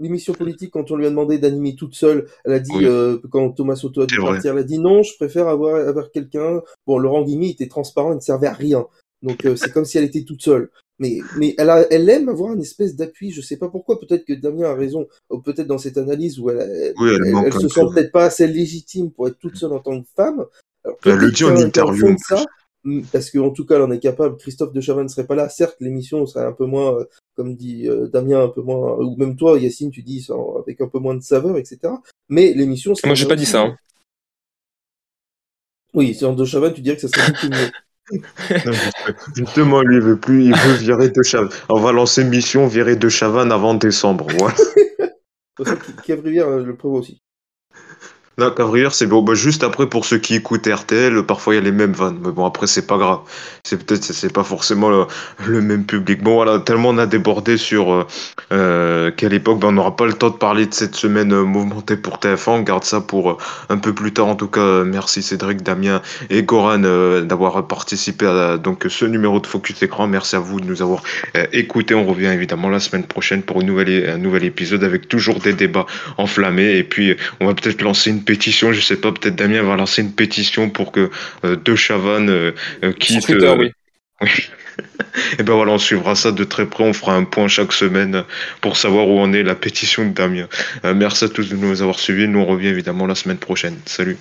L'émission 0.00 0.32
politique, 0.32 0.72
quand 0.72 0.90
on 0.90 0.96
lui 0.96 1.06
a 1.06 1.10
demandé 1.10 1.38
d'animer 1.38 1.76
toute 1.76 1.94
seule, 1.94 2.26
elle 2.44 2.52
a 2.52 2.58
dit, 2.58 2.72
euh, 2.82 3.18
quand 3.30 3.50
Thomas 3.50 3.76
Soto 3.76 4.02
a 4.02 4.06
dû 4.06 4.16
partir, 4.18 4.52
elle 4.52 4.58
a 4.58 4.64
dit 4.64 4.80
non, 4.80 5.04
je 5.04 5.14
préfère 5.16 5.46
avoir, 5.46 5.76
avoir 5.76 6.10
quelqu'un. 6.10 6.62
Bon, 6.86 6.98
Laurent 6.98 7.22
Guigny 7.22 7.50
était 7.50 7.68
transparent, 7.68 8.12
il 8.12 8.16
ne 8.16 8.20
servait 8.20 8.48
à 8.48 8.52
rien. 8.52 8.86
Donc, 9.22 9.46
euh, 9.46 9.56
c'est 9.56 9.72
comme 9.72 9.84
si 9.84 9.96
elle 9.96 10.04
était 10.04 10.24
toute 10.24 10.42
seule. 10.42 10.70
Mais, 11.00 11.18
mais 11.36 11.54
elle, 11.58 11.70
a, 11.70 11.86
elle 11.90 12.08
aime 12.08 12.28
avoir 12.28 12.52
une 12.52 12.60
espèce 12.60 12.94
d'appui, 12.94 13.32
je 13.32 13.40
sais 13.40 13.56
pas 13.56 13.68
pourquoi, 13.68 13.98
peut-être 13.98 14.24
que 14.24 14.32
Damien 14.32 14.70
a 14.70 14.74
raison, 14.74 15.08
peut-être 15.44 15.66
dans 15.66 15.78
cette 15.78 15.98
analyse 15.98 16.38
où 16.38 16.50
elle, 16.50 16.94
elle, 17.00 17.52
se 17.52 17.68
sent 17.68 17.86
peut-être 17.92 18.12
pas 18.12 18.26
assez 18.26 18.46
légitime 18.46 19.10
pour 19.10 19.26
être 19.26 19.38
toute 19.38 19.56
seule 19.56 19.72
en 19.72 19.80
tant 19.80 20.00
que 20.00 20.06
femme. 20.14 20.44
Alors, 20.84 20.98
elle 21.04 21.16
le 21.16 21.32
dit 21.32 21.44
en 21.44 21.56
interview. 21.56 22.14
ça, 22.18 22.44
parce 23.12 23.30
qu'en 23.30 23.50
tout 23.50 23.64
cas, 23.64 23.76
elle 23.76 23.82
en 23.82 23.90
est 23.90 23.98
capable. 23.98 24.36
Christophe 24.36 24.72
de 24.72 24.80
Chavannes 24.80 25.04
ne 25.04 25.08
serait 25.08 25.26
pas 25.26 25.34
là. 25.34 25.48
Certes, 25.48 25.76
l'émission 25.80 26.26
serait 26.26 26.44
un 26.44 26.52
peu 26.52 26.66
moins, 26.66 26.98
euh, 26.98 27.04
comme 27.34 27.56
dit 27.56 27.88
euh, 27.88 28.08
Damien, 28.08 28.44
un 28.44 28.48
peu 28.48 28.60
moins, 28.60 28.96
ou 28.98 29.16
même 29.16 29.36
toi, 29.36 29.58
Yacine, 29.58 29.90
tu 29.90 30.02
dis 30.02 30.26
avec 30.60 30.80
un 30.80 30.88
peu 30.88 30.98
moins 30.98 31.14
de 31.14 31.22
saveur, 31.22 31.56
etc. 31.56 31.78
Mais 32.28 32.52
l'émission. 32.52 32.92
Moi, 33.04 33.14
j'ai 33.14 33.26
pas 33.26 33.36
dit 33.36 33.46
ça. 33.46 33.62
Hein. 33.62 33.76
Oui, 35.94 36.14
sur 36.14 36.34
de 36.34 36.44
Chavannes, 36.44 36.74
tu 36.74 36.82
dirais 36.82 36.96
que 36.96 37.06
ça 37.06 37.08
serait 37.08 37.32
beaucoup 37.32 37.48
mieux 37.48 37.70
justement, 39.34 39.82
lui, 39.82 39.96
il 39.96 40.02
veut 40.02 40.18
plus, 40.18 40.44
il 40.44 40.54
veut 40.54 40.74
virer 40.74 41.10
de 41.10 41.22
Chavannes. 41.22 41.50
On 41.68 41.80
va 41.80 41.92
lancer 41.92 42.24
mission 42.24 42.66
virer 42.66 42.96
de 42.96 43.08
Chavannes 43.08 43.52
avant 43.52 43.74
décembre. 43.74 44.26
Qui, 45.56 45.64
qui 46.02 46.12
a 46.12 46.16
euh, 46.16 46.64
le 46.64 46.76
prévoit 46.76 46.98
aussi. 46.98 47.23
La 48.36 48.50
Cavrière, 48.50 48.92
c'est 48.92 49.06
bon. 49.06 49.22
Bah, 49.22 49.34
juste 49.34 49.62
après, 49.62 49.88
pour 49.88 50.04
ceux 50.04 50.18
qui 50.18 50.34
écoutent 50.34 50.66
RTL, 50.66 51.22
parfois 51.22 51.54
il 51.54 51.58
y 51.58 51.60
a 51.60 51.62
les 51.62 51.70
mêmes 51.70 51.92
vannes. 51.92 52.18
Mais 52.20 52.32
bon, 52.32 52.44
après, 52.44 52.66
c'est 52.66 52.84
pas 52.84 52.98
grave. 52.98 53.20
C'est 53.62 53.76
peut-être, 53.76 54.02
c'est 54.02 54.32
pas 54.32 54.42
forcément 54.42 54.90
le, 55.46 55.60
même 55.60 55.84
public. 55.84 56.20
Bon, 56.20 56.34
voilà, 56.34 56.58
tellement 56.58 56.88
on 56.88 56.98
a 56.98 57.06
débordé 57.06 57.56
sur 57.56 57.92
euh, 57.92 58.06
euh 58.52 59.12
quelle 59.16 59.34
époque, 59.34 59.60
bah, 59.60 59.68
on 59.68 59.72
n'aura 59.72 59.94
pas 59.94 60.06
le 60.06 60.14
temps 60.14 60.30
de 60.30 60.36
parler 60.36 60.66
de 60.66 60.74
cette 60.74 60.96
semaine 60.96 61.32
euh, 61.32 61.44
mouvementée 61.44 61.96
pour 61.96 62.16
TF1. 62.16 62.50
On 62.50 62.60
garde 62.62 62.82
ça 62.82 63.00
pour 63.00 63.30
euh, 63.30 63.36
un 63.68 63.78
peu 63.78 63.94
plus 63.94 64.12
tard. 64.12 64.26
En 64.26 64.34
tout 64.34 64.48
cas, 64.48 64.82
merci 64.82 65.22
Cédric, 65.22 65.62
Damien 65.62 66.02
et 66.28 66.42
Goran 66.42 66.80
d'avoir 67.20 67.64
participé 67.68 68.26
à 68.26 68.58
donc 68.58 68.84
ce 68.88 69.04
numéro 69.04 69.38
de 69.38 69.46
Focus 69.46 69.80
Écran. 69.80 70.08
Merci 70.08 70.34
à 70.34 70.40
vous 70.40 70.60
de 70.60 70.66
nous 70.66 70.82
avoir 70.82 71.04
écoutés. 71.52 71.94
On 71.94 72.04
revient 72.04 72.26
évidemment 72.26 72.68
la 72.68 72.80
semaine 72.80 73.04
prochaine 73.04 73.42
pour 73.42 73.60
une 73.60 73.68
nouvelle, 73.68 74.10
un 74.10 74.18
nouvel 74.18 74.42
épisode 74.42 74.82
avec 74.82 75.06
toujours 75.06 75.38
des 75.38 75.52
débats 75.52 75.86
enflammés. 76.18 76.76
Et 76.76 76.82
puis, 76.82 77.16
on 77.40 77.46
va 77.46 77.54
peut-être 77.54 77.80
lancer 77.80 78.10
une 78.10 78.23
pétition, 78.24 78.72
je 78.72 78.80
sais 78.80 78.96
pas, 78.96 79.12
peut-être 79.12 79.36
Damien 79.36 79.62
va 79.62 79.76
lancer 79.76 80.02
une 80.02 80.12
pétition 80.12 80.70
pour 80.70 80.92
que 80.92 81.10
euh, 81.44 81.56
De 81.56 81.74
Chavannes 81.74 82.30
euh, 82.30 82.52
euh, 82.82 82.92
quitte. 82.92 83.26
oui. 83.58 83.72
Et 85.38 85.44
ben 85.44 85.54
voilà, 85.54 85.72
on 85.72 85.78
suivra 85.78 86.16
ça 86.16 86.32
de 86.32 86.42
très 86.42 86.66
près. 86.66 86.82
On 86.82 86.92
fera 86.92 87.14
un 87.14 87.22
point 87.22 87.46
chaque 87.46 87.72
semaine 87.72 88.24
pour 88.60 88.76
savoir 88.76 89.08
où 89.08 89.20
en 89.20 89.32
est 89.32 89.44
la 89.44 89.54
pétition 89.54 90.04
de 90.04 90.12
Damien. 90.12 90.48
merci 90.82 91.24
à 91.24 91.28
tous 91.28 91.48
de 91.48 91.56
nous 91.56 91.80
avoir 91.80 92.00
suivis. 92.00 92.26
Nous 92.26 92.40
on 92.40 92.46
revient 92.46 92.68
évidemment 92.68 93.06
la 93.06 93.14
semaine 93.14 93.38
prochaine. 93.38 93.76
Salut. 93.86 94.16